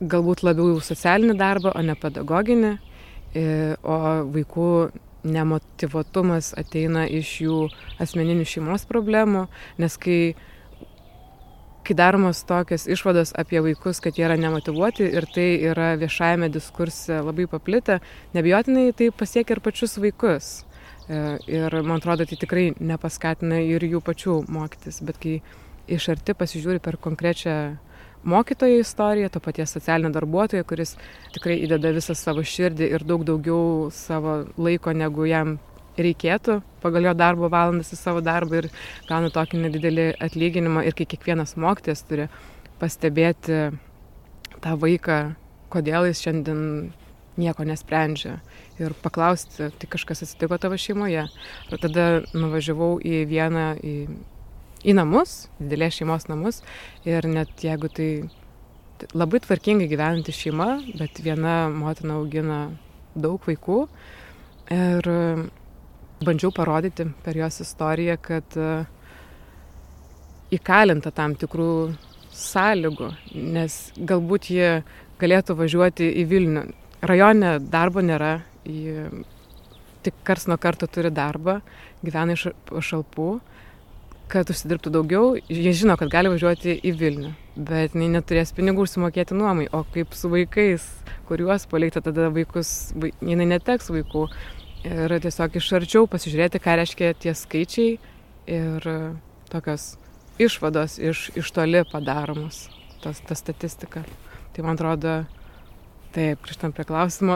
galbūt 0.00 0.44
labiau 0.46 0.80
socialinį 0.82 1.36
darbą, 1.38 1.74
o 1.74 1.82
ne 1.82 1.96
pedagoginį, 1.98 2.72
e, 3.34 3.44
o 3.82 3.98
vaikų 4.34 4.70
nemotivuotumas 5.24 6.52
ateina 6.60 7.06
iš 7.08 7.30
jų 7.46 7.60
asmeninių 8.02 8.44
šeimos 8.48 8.84
problemų, 8.90 9.46
nes 9.80 9.96
kai, 10.00 10.34
kai 11.84 11.96
daromos 11.96 12.42
tokios 12.48 12.86
išvados 12.88 13.34
apie 13.38 13.60
vaikus, 13.64 14.00
kad 14.00 14.16
jie 14.16 14.24
yra 14.26 14.36
nemotivuoti 14.40 15.04
ir 15.04 15.26
tai 15.34 15.48
yra 15.70 15.94
viešajame 16.00 16.48
diskurse 16.52 17.20
labai 17.20 17.46
paplitę, 17.50 18.00
nebijotinai 18.34 18.92
tai 18.96 19.10
pasiekia 19.12 19.58
ir 19.58 19.60
pačius 19.64 19.98
vaikus. 20.00 20.52
E, 21.08 21.18
ir 21.52 21.82
man 21.82 22.00
atrodo, 22.00 22.24
tai 22.24 22.38
tikrai 22.40 22.70
nepaskatina 22.80 23.60
ir 23.60 23.84
jų 23.84 24.00
pačių 24.04 24.38
mokytis, 24.48 25.02
bet 25.04 25.20
kai 25.20 25.34
iš 25.92 26.08
arti 26.14 26.32
pasižiūri 26.32 26.80
per 26.80 26.96
konkrečią 26.96 27.76
mokytojo 28.24 28.80
istoriją, 28.80 29.28
to 29.28 29.40
paties 29.44 29.76
socialinio 29.76 30.12
darbuotojo, 30.14 30.64
kuris 30.64 30.96
tikrai 31.36 31.58
įdeda 31.66 31.92
visą 31.92 32.16
savo 32.16 32.40
širdį 32.40 32.88
ir 32.96 33.04
daug 33.04 33.24
daugiau 33.28 33.90
savo 33.92 34.44
laiko, 34.56 34.96
negu 34.96 35.28
jam 35.28 35.58
reikėtų 35.98 36.58
pagal 36.82 37.08
jo 37.08 37.14
darbo 37.16 37.48
valandas 37.52 37.92
į 37.94 38.00
savo 38.00 38.22
darbą 38.24 38.62
ir 38.62 38.68
gauna 39.08 39.30
tokį 39.34 39.62
nedidelį 39.66 40.08
atlyginimą 40.24 40.84
ir 40.88 40.96
kai 40.98 41.06
kiekvienas 41.08 41.56
mokytojas 41.60 42.04
turi 42.08 42.28
pastebėti 42.80 43.60
tą 44.64 44.76
vaiką, 44.80 45.18
kodėl 45.72 46.08
jis 46.10 46.22
šiandien 46.24 46.60
nieko 47.40 47.66
nesprendžia 47.66 48.38
ir 48.78 48.94
paklausti, 49.02 49.70
tai 49.70 49.90
kažkas 49.90 50.24
atsitiko 50.24 50.58
tavo 50.62 50.78
šeimoje. 50.78 51.26
Ir 51.70 51.82
tada 51.82 52.06
nuvažiavau 52.34 52.96
į 53.02 53.24
vieną, 53.30 53.66
į, 53.82 53.94
į 54.86 54.94
namus, 54.96 55.48
didelės 55.58 55.98
šeimos 55.98 56.28
namus 56.30 56.62
ir 57.08 57.26
net 57.30 57.64
jeigu 57.64 57.90
tai 57.90 58.08
labai 59.14 59.42
tvarkingai 59.44 59.90
gyvenanti 59.90 60.34
šeima, 60.34 60.78
bet 60.98 61.20
viena 61.24 61.68
motina 61.72 62.18
augina 62.20 62.60
daug 63.14 63.42
vaikų 63.46 63.84
ir 64.74 65.10
bandžiau 66.26 66.52
parodyti 66.54 67.06
per 67.24 67.38
jos 67.38 67.60
istoriją, 67.64 68.16
kad 68.22 68.58
įkalinta 70.54 71.12
tam 71.14 71.34
tikrų 71.38 71.70
sąlygų, 72.34 73.10
nes 73.54 73.78
galbūt 73.96 74.50
ji 74.50 74.70
galėtų 75.20 75.56
važiuoti 75.58 76.10
į 76.22 76.26
Vilnių. 76.30 76.64
Rajone 77.04 77.56
darbo 77.60 78.02
nėra, 78.04 78.38
ji 78.64 79.24
tik 80.04 80.16
kars 80.26 80.48
nuo 80.50 80.58
karto 80.60 80.88
turi 80.90 81.12
darbą, 81.14 81.60
gyvena 82.04 82.36
iš 82.36 82.48
pašalpų, 82.68 83.28
kad 84.32 84.48
užsidirbtų 84.50 84.92
daugiau, 84.92 85.32
jie 85.36 85.72
žino, 85.76 85.96
kad 86.00 86.10
gali 86.12 86.32
važiuoti 86.32 86.78
į 86.80 86.92
Vilnių, 87.00 87.32
bet 87.70 87.94
jinai 87.96 88.10
neturės 88.16 88.54
pinigų 88.56 88.86
užsimokėti 88.86 89.36
nuomai, 89.36 89.68
o 89.72 89.84
kaip 89.94 90.16
su 90.16 90.30
vaikais, 90.32 90.84
kuriuos 91.28 91.68
palikti 91.70 92.02
tada 92.04 92.30
vaikus, 92.34 92.92
jinai 93.20 93.48
neteks 93.54 93.92
vaikų. 93.92 94.28
Ir 94.84 95.14
tiesiog 95.24 95.54
iš 95.56 95.70
arčiau 95.78 96.08
pasižiūrėti, 96.10 96.60
ką 96.60 96.74
reiškia 96.80 97.14
tie 97.16 97.32
skaičiai 97.36 97.94
ir 98.52 98.88
tokios 99.48 99.94
išvados 100.42 100.98
iš, 101.00 101.30
iš 101.38 101.52
toli 101.56 101.80
padaromos, 101.88 102.66
tas, 103.00 103.22
ta 103.24 103.38
statistika. 103.38 104.04
Tai 104.52 104.66
man 104.66 104.76
atrodo, 104.76 105.22
Taip, 106.14 106.44
grįžtam 106.46 106.70
prie 106.70 106.84
klausimo, 106.86 107.34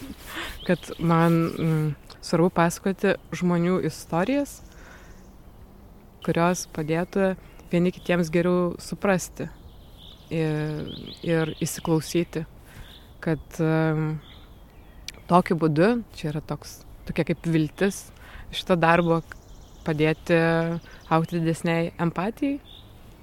kad 0.68 0.90
man 1.02 1.32
mm, 1.50 1.86
svarbu 2.22 2.52
pasakoti 2.54 3.16
žmonių 3.34 3.80
istorijas, 3.88 4.60
kurios 6.22 6.62
padėtų 6.76 7.32
vieni 7.72 7.90
kitiems 7.96 8.30
geriau 8.30 8.76
suprasti 8.78 9.48
ir, 10.30 10.92
ir 11.26 11.50
įsiklausyti, 11.58 12.44
kad 13.24 13.58
um, 13.58 14.20
tokiu 15.30 15.56
būdu, 15.60 15.90
čia 16.16 16.30
yra 16.32 16.42
toks, 16.44 16.82
tokia 17.08 17.26
kaip 17.30 17.48
viltis 17.48 18.06
šito 18.54 18.76
darbo, 18.78 19.22
padėti 19.84 20.36
aukti 21.12 21.40
didesniai 21.40 21.92
empatijai 22.00 22.60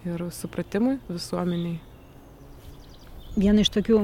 ir 0.06 0.26
supratimui 0.34 0.98
visuomeniai. 1.10 1.80
Viena 3.38 3.64
iš 3.64 3.72
tokių 3.72 4.00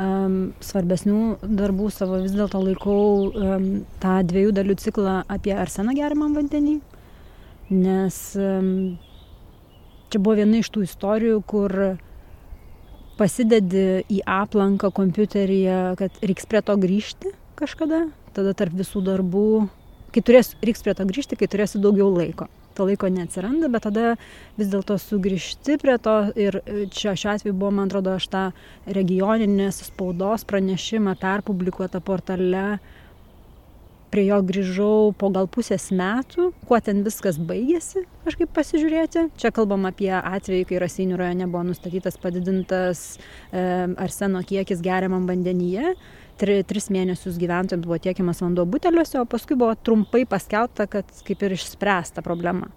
um, 0.00 0.36
svarbesnių 0.64 1.20
darbų 1.44 1.90
savo 1.92 2.20
vis 2.22 2.34
dėlto 2.36 2.62
laikau 2.64 3.02
um, 3.28 3.68
tą 4.02 4.20
dviejų 4.30 4.54
dalių 4.56 4.76
ciklą 4.80 5.20
apie 5.28 5.52
arseną 5.56 5.94
geriamam 5.98 6.36
vandenį, 6.38 6.78
nes 7.74 8.20
um, 8.40 8.70
čia 10.10 10.22
buvo 10.22 10.38
viena 10.40 10.62
iš 10.62 10.72
tų 10.72 10.86
istorijų, 10.86 11.42
kur 11.50 11.76
pasidedi 13.20 14.02
į 14.08 14.22
aplanką 14.28 14.90
kompiuteryje, 14.96 15.80
kad 16.00 16.22
reiks 16.24 16.48
prie 16.48 16.62
to 16.64 16.76
grįžti 16.80 17.34
kažkada, 17.60 18.06
tada 18.36 18.54
tarp 18.56 18.72
visų 18.78 19.02
darbų, 19.04 19.50
kai 20.14 20.22
turės, 20.24 20.54
reiks 20.64 20.80
prie 20.86 20.96
to 20.96 21.04
grįžti, 21.08 21.36
kai 21.36 21.50
turėsi 21.50 21.82
daugiau 21.82 22.08
laiko. 22.14 22.48
To 22.78 22.86
laiko 22.86 23.10
neatsiranda, 23.12 23.68
bet 23.68 23.84
tada 23.88 24.14
vis 24.56 24.70
dėlto 24.70 24.96
sugrįžti 25.02 25.76
prie 25.82 25.96
to 26.00 26.14
ir 26.38 26.60
čia 26.94 27.16
šiuo 27.18 27.34
atveju 27.34 27.56
buvo, 27.56 27.72
man 27.76 27.90
atrodo, 27.90 28.14
aš 28.16 28.28
tą 28.32 28.44
regioninės 28.86 29.82
spaudos 29.90 30.46
pranešimą 30.48 31.16
perpublikuotą 31.20 32.00
portale 32.00 32.78
prie 34.10 34.26
jo 34.28 34.40
grįžau 34.46 35.12
po 35.18 35.30
gal 35.34 35.48
pusės 35.50 35.88
metų, 35.94 36.50
kuo 36.68 36.80
ten 36.82 37.04
viskas 37.06 37.38
baigėsi, 37.38 38.04
kažkaip 38.26 38.52
pasižiūrėti. 38.56 39.28
Čia 39.40 39.52
kalbam 39.54 39.86
apie 39.88 40.10
atvejį, 40.18 40.66
kai 40.68 40.80
Raseinių 40.82 41.20
rajone 41.20 41.48
buvo 41.50 41.64
nustatytas 41.70 42.18
padidintas 42.20 43.04
e, 43.16 43.62
arseno 44.00 44.42
kiekis 44.46 44.82
geriamam 44.84 45.28
vandenyje. 45.30 45.94
Tri, 46.40 46.60
tris 46.64 46.88
mėnesius 46.88 47.36
gyventojams 47.40 47.84
buvo 47.84 48.00
tiekiamas 48.00 48.40
vanduo 48.40 48.64
buteliuose, 48.68 49.18
o 49.20 49.28
paskui 49.28 49.58
buvo 49.60 49.74
trumpai 49.76 50.24
paskelbta, 50.28 50.88
kad 50.90 51.10
kaip 51.26 51.44
ir 51.44 51.58
išspręsta 51.58 52.24
problema 52.24 52.70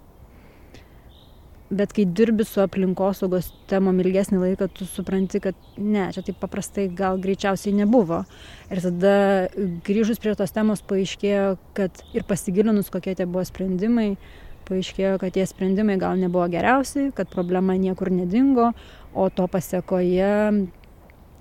bet 1.76 1.92
kai 1.96 2.04
dirbi 2.06 2.44
su 2.46 2.62
aplinkosaugos 2.62 3.50
temom 3.70 3.98
ilgesnį 4.02 4.40
laiką, 4.40 4.68
tu 4.74 4.86
supranti, 4.88 5.40
kad 5.42 5.58
ne, 5.78 6.06
čia 6.14 6.22
taip 6.26 6.38
paprastai 6.42 6.86
gal 6.96 7.18
greičiausiai 7.22 7.74
nebuvo. 7.80 8.22
Ir 8.70 8.82
tada 8.84 9.16
grįžus 9.86 10.22
prie 10.22 10.36
tos 10.38 10.54
temos 10.54 10.84
paaiškėjo, 10.88 11.56
kad 11.76 12.04
ir 12.16 12.26
pasigilinus, 12.28 12.92
kokie 12.94 13.16
tie 13.18 13.26
buvo 13.26 13.44
sprendimai, 13.48 14.14
paaiškėjo, 14.68 15.18
kad 15.22 15.34
tie 15.36 15.44
sprendimai 15.48 15.98
gal 16.00 16.16
nebuvo 16.20 16.46
geriausi, 16.52 17.10
kad 17.16 17.32
problema 17.32 17.76
niekur 17.80 18.12
nedingo, 18.14 18.70
o 19.14 19.28
to 19.30 19.48
pasiekoje 19.50 20.32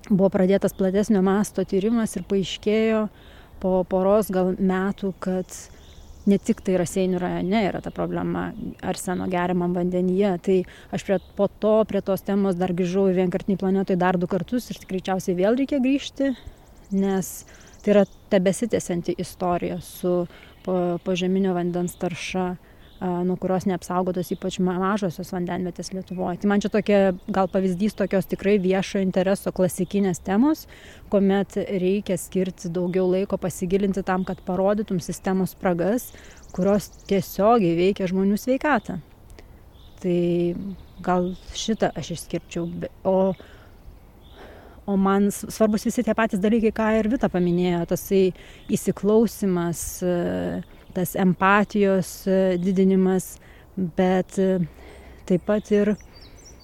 buvo 0.10 0.30
pradėtas 0.34 0.76
platesnio 0.76 1.22
masto 1.23 1.64
tyrimas 1.64 2.18
ir 2.18 2.26
paaiškėjo 2.27 3.05
po 3.64 3.77
poros 3.88 4.27
gal 4.34 4.51
metų, 4.60 5.14
kad 5.23 5.47
ne 6.30 6.38
tik 6.40 6.62
tai 6.64 6.78
Raseinių 6.80 7.20
rajone 7.22 7.62
yra 7.68 7.82
ta 7.84 7.91
problema 7.94 8.48
arseno 8.82 9.28
geriamam 9.32 9.76
vandenyje. 9.76 10.32
Tai 10.45 10.58
aš 10.95 11.06
prie, 11.08 11.20
po 11.38 11.48
to 11.48 11.76
prie 11.90 12.02
tos 12.06 12.24
temos 12.26 12.58
dar 12.60 12.74
grįžau 12.76 13.10
į 13.12 13.18
vienkartinį 13.22 13.60
planetoj 13.62 14.00
dar 14.00 14.20
du 14.20 14.30
kartus 14.32 14.70
ir 14.72 14.82
greičiausiai 14.90 15.38
vėl 15.38 15.60
reikia 15.60 15.82
grįžti, 15.84 16.34
nes 16.95 17.34
tai 17.84 17.95
yra 17.95 18.06
tebesitėsianti 18.32 19.18
istorija 19.20 19.80
su 19.84 20.24
požeminio 21.04 21.52
po 21.52 21.60
vandens 21.60 21.98
tarša 22.00 22.54
nuo 23.03 23.35
kurios 23.35 23.65
neapsaugotos 23.67 24.31
ypač 24.31 24.59
mažosios 24.63 25.34
vandenvietės 25.35 25.91
Lietuvoje. 25.91 26.39
Tai 26.39 26.49
man 26.51 26.63
čia 26.63 26.69
tokia 26.71 26.99
gal 27.35 27.49
pavyzdys 27.51 27.97
tokios 27.99 28.30
tikrai 28.31 28.55
viešo 28.63 29.01
intereso 29.03 29.51
klasikinės 29.55 30.21
temos, 30.23 30.67
kuomet 31.11 31.57
reikia 31.84 32.15
skirti 32.19 32.71
daugiau 32.71 33.09
laiko 33.11 33.39
pasigilinti 33.41 34.05
tam, 34.07 34.23
kad 34.27 34.39
parodytum 34.47 35.01
sistemos 35.03 35.51
spragas, 35.57 36.11
kurios 36.55 36.88
tiesiogiai 37.09 37.75
veikia 37.80 38.07
žmonių 38.07 38.39
sveikatą. 38.39 39.01
Tai 40.03 40.19
gal 41.03 41.34
šitą 41.57 41.91
aš 41.99 42.13
išskirčiau. 42.15 42.69
O, 43.07 43.34
o 44.88 44.95
man 44.99 45.27
svarbus 45.31 45.88
visi 45.88 46.05
tie 46.05 46.15
patys 46.15 46.41
dalykai, 46.43 46.71
ką 46.75 46.89
ir 46.99 47.11
Vita 47.11 47.30
paminėjo, 47.31 47.84
tasai 47.91 48.23
įsiklausimas, 48.71 49.84
tas 50.94 51.15
empatijos 51.15 52.28
e, 52.28 52.57
didinimas, 52.61 53.38
bet 53.76 54.38
e, 54.40 54.60
taip 55.28 55.45
pat 55.48 55.72
ir 55.74 55.95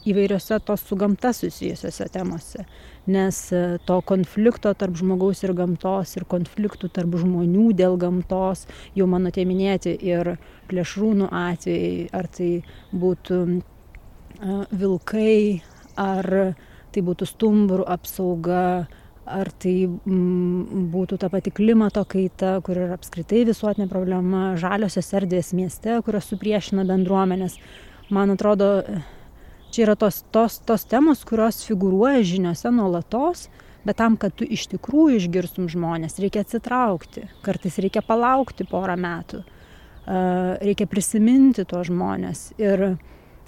įvairiose 0.10 0.60
tos 0.66 0.86
su 0.88 0.98
gamta 0.98 1.34
susijusiose 1.36 2.08
temose. 2.14 2.66
Nes 3.10 3.40
e, 3.54 3.64
to 3.88 4.00
konflikto 4.06 4.74
tarp 4.78 4.98
žmogaus 5.00 5.44
ir 5.44 5.56
gamtos 5.58 6.16
ir 6.18 6.28
konfliktų 6.30 6.92
tarp 6.94 7.18
žmonių 7.22 7.72
dėl 7.78 7.98
gamtos, 8.02 8.68
jau 8.98 9.10
mano 9.10 9.34
tie 9.34 9.46
minėti 9.50 9.96
ir 10.06 10.36
plėšrūnų 10.70 11.30
atvejai, 11.34 12.08
ar 12.14 12.30
tai 12.38 12.52
būtų 12.94 13.42
vilkai, 14.80 15.62
ar 16.00 16.56
tai 16.94 17.02
būtų 17.06 17.28
stumbrų 17.28 17.86
apsauga, 17.90 18.88
ar 19.30 19.50
tai 19.62 19.74
mm, 19.86 20.90
būtų 20.94 21.20
ta 21.22 21.30
pati 21.32 21.52
klimato 21.54 22.02
kaita, 22.10 22.58
kur 22.66 22.78
yra 22.78 22.98
apskritai 22.98 23.44
visuotinė 23.48 23.90
problema, 23.92 24.54
žaliosios 24.60 25.12
erdvės 25.20 25.54
mieste, 25.58 26.00
kurios 26.06 26.30
supriešina 26.32 26.86
bendruomenės. 26.90 27.60
Man 28.14 28.34
atrodo, 28.34 28.70
čia 29.74 29.86
yra 29.86 29.96
tos, 30.00 30.24
tos, 30.34 30.60
tos 30.66 30.88
temos, 30.90 31.22
kurios 31.28 31.62
figuruoja 31.68 32.24
žiniuose 32.26 32.74
nuolatos, 32.74 33.48
bet 33.86 34.00
tam, 34.02 34.18
kad 34.20 34.34
tu 34.36 34.48
iš 34.48 34.66
tikrųjų 34.74 35.22
išgirstum 35.22 35.70
žmonės, 35.72 36.18
reikia 36.22 36.44
atsitraukti, 36.44 37.28
kartais 37.46 37.80
reikia 37.80 38.04
palaukti 38.06 38.68
porą 38.70 38.98
metų, 39.00 39.44
reikia 40.66 40.90
prisiminti 40.90 41.68
tuos 41.70 41.88
žmonės. 41.92 42.50
Ir 42.60 42.92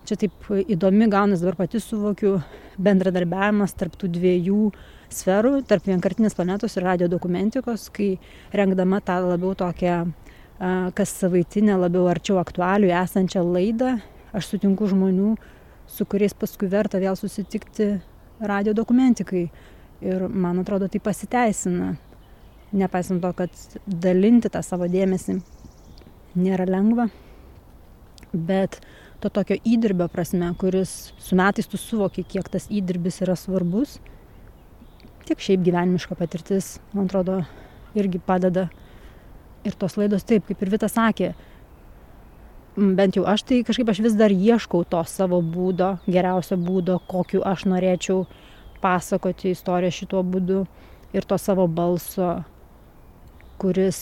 čia 0.06 0.18
taip 0.22 0.48
įdomi 0.62 1.10
gaunas 1.12 1.41
dabar 1.41 1.64
pati 1.66 1.82
suvokiu 1.82 2.38
bendradarbiavimas 2.82 3.76
tarp 3.78 3.98
tų 3.99 4.10
dviejų 4.14 4.64
uh, 4.70 4.82
sferų 5.16 5.62
tarp 5.68 5.88
vienkartinės 5.90 6.36
planetos 6.38 6.78
ir 6.78 6.86
radio 6.88 7.08
dokumentikos, 7.12 7.90
kai 7.94 8.16
rengdama 8.56 9.02
tą 9.06 9.20
labiau 9.26 9.56
tokią 9.58 10.04
kas 10.96 11.14
savaitinę, 11.18 11.74
labiau 11.82 12.06
arčiau 12.12 12.38
aktualių 12.42 12.92
esančią 12.94 13.42
laidą, 13.48 13.96
aš 14.34 14.52
sutinku 14.52 14.86
žmonių, 14.90 15.34
su 15.90 16.06
kuriais 16.06 16.36
paskui 16.38 16.70
verta 16.70 17.02
vėl 17.02 17.18
susitikti 17.18 17.96
radio 18.40 18.76
dokumentikai. 18.78 19.48
Ir 20.02 20.28
man 20.30 20.62
atrodo, 20.62 20.88
tai 20.90 21.02
pasiteisina. 21.04 21.96
Nepaisant 22.72 23.22
to, 23.22 23.34
kad 23.36 23.58
dalinti 23.86 24.50
tą 24.50 24.62
savo 24.64 24.88
dėmesį 24.90 25.42
nėra 26.40 26.66
lengva, 26.70 27.10
bet 28.32 28.80
to 29.22 29.30
tokio 29.30 29.58
įdirbio 29.68 30.08
prasme, 30.10 30.48
kuris 30.58 31.12
su 31.20 31.36
metais 31.38 31.68
tu 31.68 31.78
suvoki, 31.78 32.24
kiek 32.24 32.48
tas 32.50 32.70
įdirbis 32.72 33.20
yra 33.26 33.36
svarbus, 33.36 33.98
tiek 35.32 35.40
šiaip 35.40 35.62
gyvenimiška 35.64 36.16
patirtis, 36.20 36.74
man 36.91 37.08
atrodo, 37.08 37.38
irgi 37.95 38.20
padeda. 38.20 38.68
Ir 39.64 39.78
tos 39.80 39.95
laidos 39.95 40.26
taip, 40.28 40.44
kaip 40.48 40.64
ir 40.64 40.72
Vita 40.74 40.90
sakė, 40.91 41.30
bent 42.76 43.16
jau 43.16 43.24
aš 43.30 43.45
tai 43.48 43.62
kažkaip 43.64 43.91
aš 43.94 44.02
vis 44.03 44.18
dar 44.20 44.34
ieškau 44.34 44.84
to 44.90 45.03
savo 45.08 45.40
būdo, 45.45 45.94
geriausio 46.08 46.58
būdo, 46.60 46.98
kokiu 47.08 47.45
aš 47.48 47.64
norėčiau 47.70 48.26
pasakoti 48.84 49.53
istoriją 49.53 49.94
šituo 50.02 50.24
būdu 50.26 50.66
ir 51.16 51.28
to 51.30 51.38
savo 51.40 51.68
balso, 51.70 52.41
kuris 53.62 54.02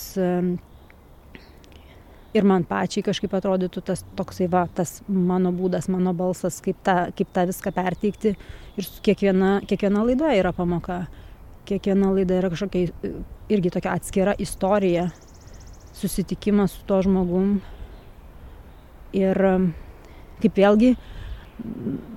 ir 2.34 2.46
man 2.46 2.66
pačiai 2.68 3.04
kažkaip 3.06 3.34
atrodytų 3.38 3.82
tas 3.86 4.04
toksai 4.18 4.50
va, 4.52 4.66
tas 4.76 5.00
mano 5.08 5.52
būdas, 5.56 5.90
mano 5.92 6.14
balsas, 6.18 6.60
kaip 6.66 6.78
tą, 6.86 6.98
kaip 7.18 7.32
tą 7.34 7.46
viską 7.50 7.74
perteikti. 7.76 8.36
Ir 8.80 8.90
kiekviena, 9.06 9.60
kiekviena 9.70 10.06
laida 10.06 10.34
yra 10.38 10.54
pamoka. 10.56 11.02
Kiekviena 11.70 12.14
laida 12.14 12.38
yra 12.40 12.52
kažkokia 12.54 12.94
irgi 13.50 13.74
tokia 13.74 13.96
atskira 13.98 14.36
istorija, 14.40 15.10
susitikimas 15.98 16.78
su 16.78 16.86
to 16.90 17.02
žmogum. 17.06 17.60
Ir 19.18 19.42
kaip 20.40 20.58
vėlgi, 20.58 20.94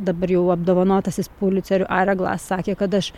dabar 0.07 0.31
jau 0.31 0.45
apdovanotasis 0.55 1.33
Pulitzeriu 1.41 1.89
Areglas 1.91 2.45
sakė, 2.53 2.77
kad 2.79 2.95
aš 2.95 3.11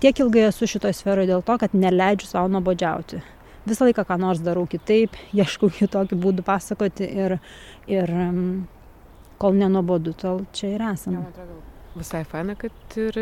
tiek 0.00 0.16
ilgai 0.24 0.48
esu 0.48 0.68
šitoje 0.68 0.96
sferoje 0.96 1.28
dėl 1.30 1.44
to, 1.46 1.58
kad 1.60 1.76
neleidžiu 1.76 2.32
savo 2.32 2.50
nuobodžiauti 2.50 3.20
visą 3.66 3.88
laiką 3.88 4.06
ką 4.08 4.18
nors 4.22 4.42
darau 4.44 4.66
kitaip, 4.70 5.16
ieškau 5.40 5.70
kitokių 5.74 6.18
būdų 6.22 6.46
pasakoti 6.46 7.08
ir, 7.24 7.38
ir 7.90 8.12
kol 9.40 9.56
nenuobodu, 9.56 10.16
tol 10.16 10.44
čia 10.56 10.74
ir 10.76 10.84
esame. 10.92 11.24
Visai 11.96 12.26
faina, 12.28 12.52
kad 12.60 12.96
ir 13.00 13.16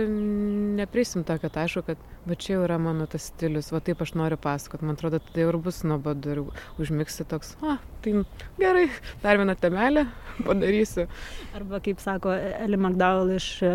neprisim 0.80 1.22
to, 1.26 1.36
kad 1.38 1.56
aišku, 1.62 1.84
kad 1.86 2.00
va 2.26 2.34
čia 2.34 2.56
jau 2.56 2.64
yra 2.64 2.74
mano 2.82 3.04
tas 3.06 3.28
stilius, 3.30 3.68
va 3.70 3.78
taip 3.84 4.00
aš 4.02 4.16
noriu 4.18 4.38
pasakot, 4.40 4.82
man 4.82 4.98
atrodo, 4.98 5.20
tada 5.22 5.44
jau 5.44 5.52
ir 5.52 5.58
bus 5.62 5.78
nuobodu 5.86 6.32
ir 6.32 6.40
užmigsi 6.82 7.26
toks, 7.30 7.52
a, 7.62 7.76
tai 8.02 8.16
gerai, 8.58 8.88
dar 9.22 9.38
vieną 9.38 9.54
temelę 9.62 10.08
padarysiu. 10.48 11.06
Arba 11.54 11.78
kaip 11.86 12.02
sako 12.02 12.34
Eli 12.34 12.80
McDowell 12.80 13.36
iš 13.36 13.48
e, 13.62 13.74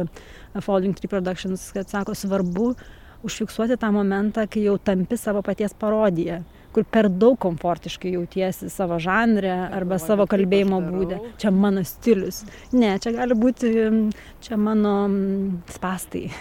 Falling 0.66 1.00
Tree 1.00 1.12
Productions, 1.12 1.70
kad 1.76 1.88
sako 1.88 2.18
svarbu 2.20 2.74
užfiksuoti 3.24 3.80
tą 3.80 3.94
momentą, 3.96 4.50
kai 4.52 4.68
jau 4.68 4.76
tampi 4.84 5.16
savo 5.20 5.46
paties 5.48 5.80
parodiją 5.80 6.44
kur 6.80 6.88
per 6.88 7.10
daug 7.12 7.36
komfortiškai 7.44 8.14
jautiesi 8.16 8.70
savo 8.72 9.00
žanre 9.04 9.52
arba 9.76 10.00
savo 10.00 10.24
kalbėjimo 10.30 10.80
būde. 10.86 11.20
Čia 11.42 11.52
mano 11.52 11.84
stilius. 11.84 12.46
Ne, 12.72 12.96
čia 13.04 13.12
gali 13.18 13.36
būti, 13.36 13.72
čia 14.46 14.56
mano 14.60 14.94
spastai. 15.74 16.30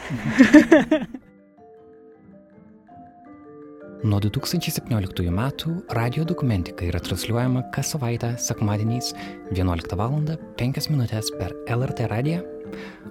Nuo 3.99 4.21
2017 4.23 5.33
metų 5.35 5.73
radio 5.91 6.23
dokumentika 6.23 6.87
yra 6.87 7.01
transliuojama 7.03 7.65
kas 7.75 7.91
savaitę 7.97 8.37
sekmadieniais 8.39 9.11
11 9.51 9.97
val. 9.99 10.15
5 10.61 10.91
min. 10.93 11.03
per 11.41 11.57
LRT 11.67 12.07
radiją, 12.13 12.45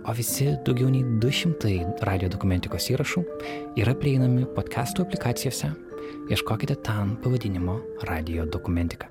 o 0.08 0.16
visi 0.16 0.48
daugiau 0.64 0.88
nei 0.88 1.04
200 1.20 2.08
radio 2.08 2.32
dokumentikos 2.32 2.88
įrašų 2.96 3.26
yra 3.84 3.98
prieinami 4.00 4.48
podcastų 4.56 5.04
aplikacijose 5.04 5.74
ieškokite 6.30 6.76
ten 6.84 7.16
pavadinimo 7.24 7.80
radio 8.04 8.46
dokumentika. 8.46 9.08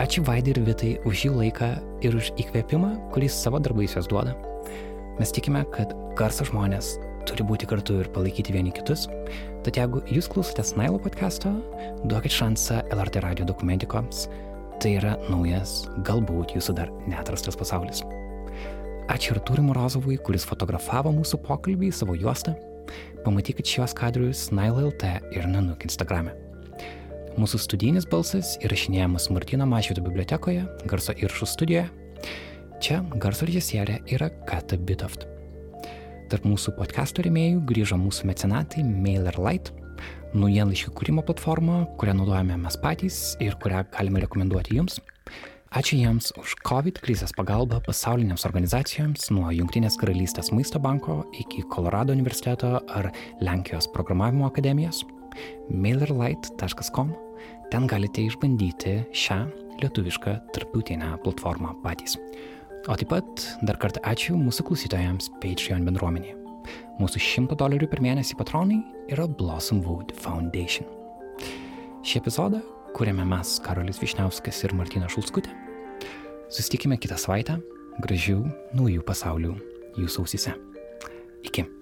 Ačiū 0.00 0.24
Vaidai 0.24 0.54
ir 0.54 0.62
Vitai 0.64 0.94
už 1.04 1.26
jų 1.26 1.34
laiką 1.36 1.66
ir 2.02 2.16
už 2.16 2.32
įkvėpimą, 2.40 3.12
kurį 3.12 3.28
savo 3.28 3.60
darbais 3.60 3.92
jos 3.94 4.08
duoda. 4.08 4.32
Mes 5.20 5.32
tikime, 5.36 5.60
kad 5.76 5.92
garso 6.16 6.46
žmonės 6.48 6.94
turi 7.28 7.44
būti 7.44 7.68
kartu 7.68 7.98
ir 8.00 8.08
palaikyti 8.14 8.54
vieni 8.56 8.72
kitus. 8.72 9.04
Tad 9.66 9.76
jeigu 9.76 10.00
jūs 10.08 10.30
klausotės 10.32 10.72
Nailo 10.80 10.98
podcast'o, 11.04 11.52
duokit 12.08 12.32
šansą 12.32 12.80
LRT 12.96 13.20
radio 13.26 13.46
dokumentikoms. 13.52 14.24
Tai 14.80 14.96
yra 14.96 15.18
naujas, 15.28 15.84
galbūt 16.08 16.56
jūsų 16.56 16.78
dar 16.80 16.88
neatrastas 17.04 17.60
pasaulis. 17.60 18.00
Ačiū 19.10 19.32
ir 19.34 19.40
Turi 19.42 19.62
Morozovui, 19.66 20.20
kuris 20.22 20.44
fotografavo 20.46 21.10
mūsų 21.10 21.40
pokalbį 21.42 21.88
į 21.90 21.94
savo 21.98 22.14
juostą. 22.14 22.52
Pamatykit 23.24 23.66
šios 23.66 23.90
kadrius 23.98 24.44
Nailo 24.54 24.84
LT 24.86 25.10
ir 25.34 25.48
Nanuk 25.50 25.82
Instagrame. 25.82 26.36
Mūsų 27.34 27.58
studijinis 27.64 28.06
balsas 28.06 28.52
įrašinėjamas 28.62 29.26
Martino 29.34 29.66
Mašvito 29.66 30.04
bibliotekoje, 30.06 30.62
garso 30.86 31.16
įrašų 31.18 31.50
studijoje. 31.50 31.88
Čia 32.78 33.00
garso 33.18 33.50
režisierė 33.50 33.98
yra 34.14 34.30
Kata 34.46 34.78
Bitoft. 34.78 35.26
Tarp 36.30 36.46
mūsų 36.46 36.76
podcastų 36.78 37.26
rėmėjų 37.26 37.64
grįžo 37.66 37.98
mūsų 37.98 38.30
mecenatai 38.30 38.86
MailerLite, 38.86 39.74
naujienlaiškių 40.38 40.94
kūrimo 40.94 41.26
platforma, 41.26 41.82
kurią 41.98 42.14
naudojame 42.20 42.62
mes 42.62 42.78
patys 42.78 43.24
ir 43.42 43.58
kurią 43.58 43.88
galime 43.90 44.22
rekomenduoti 44.22 44.78
jums. 44.78 45.02
Ačiū 45.70 46.00
jiems 46.00 46.32
už 46.34 46.56
COVID 46.66 46.96
krizės 46.98 47.30
pagalbą 47.30 47.76
pasaulinėms 47.86 48.42
organizacijoms 48.48 49.28
nuo 49.30 49.52
Junktinės 49.54 49.94
karalystės 50.00 50.48
maisto 50.50 50.80
banko 50.82 51.20
iki 51.38 51.62
Kolorado 51.70 52.10
universiteto 52.10 52.72
ar 52.90 53.06
Lenkijos 53.38 53.86
programavimo 53.94 54.48
akademijos 54.48 55.04
mailerlight.com. 55.70 57.12
Ten 57.70 57.86
galite 57.86 58.24
išbandyti 58.26 58.96
šią 59.14 59.38
lietuvišką 59.84 60.34
tarptautinę 60.56 61.12
platformą 61.22 61.76
patys. 61.86 62.18
O 62.90 62.98
taip 62.98 63.14
pat 63.14 63.46
dar 63.62 63.78
kartą 63.78 64.02
ačiū 64.10 64.34
mūsų 64.42 64.66
klausytojams 64.72 65.30
Patreon 65.38 65.86
bendruomenėje. 65.86 66.34
Mūsų 66.98 67.22
100 67.28 67.60
dolerių 67.62 67.92
per 67.94 68.02
mėnesį 68.02 68.40
patronai 68.42 68.82
yra 69.06 69.30
Blossom 69.30 69.84
Wood 69.86 70.18
Foundation. 70.18 70.90
Šį 72.02 72.24
epizodą 72.24 72.58
kuriame 72.96 73.24
mes 73.28 73.56
Karolis 73.64 74.00
Višniauskas 74.02 74.62
ir 74.66 74.74
Martina 74.76 75.08
Šulskutė. 75.10 75.52
Susitikime 76.50 76.98
kitą 77.00 77.18
savaitę. 77.20 77.58
Gražių 78.00 78.38
naujų 78.78 79.04
pasaulių 79.06 79.52
jūsų 80.00 80.24
ausise. 80.24 80.56
Iki. 81.46 81.79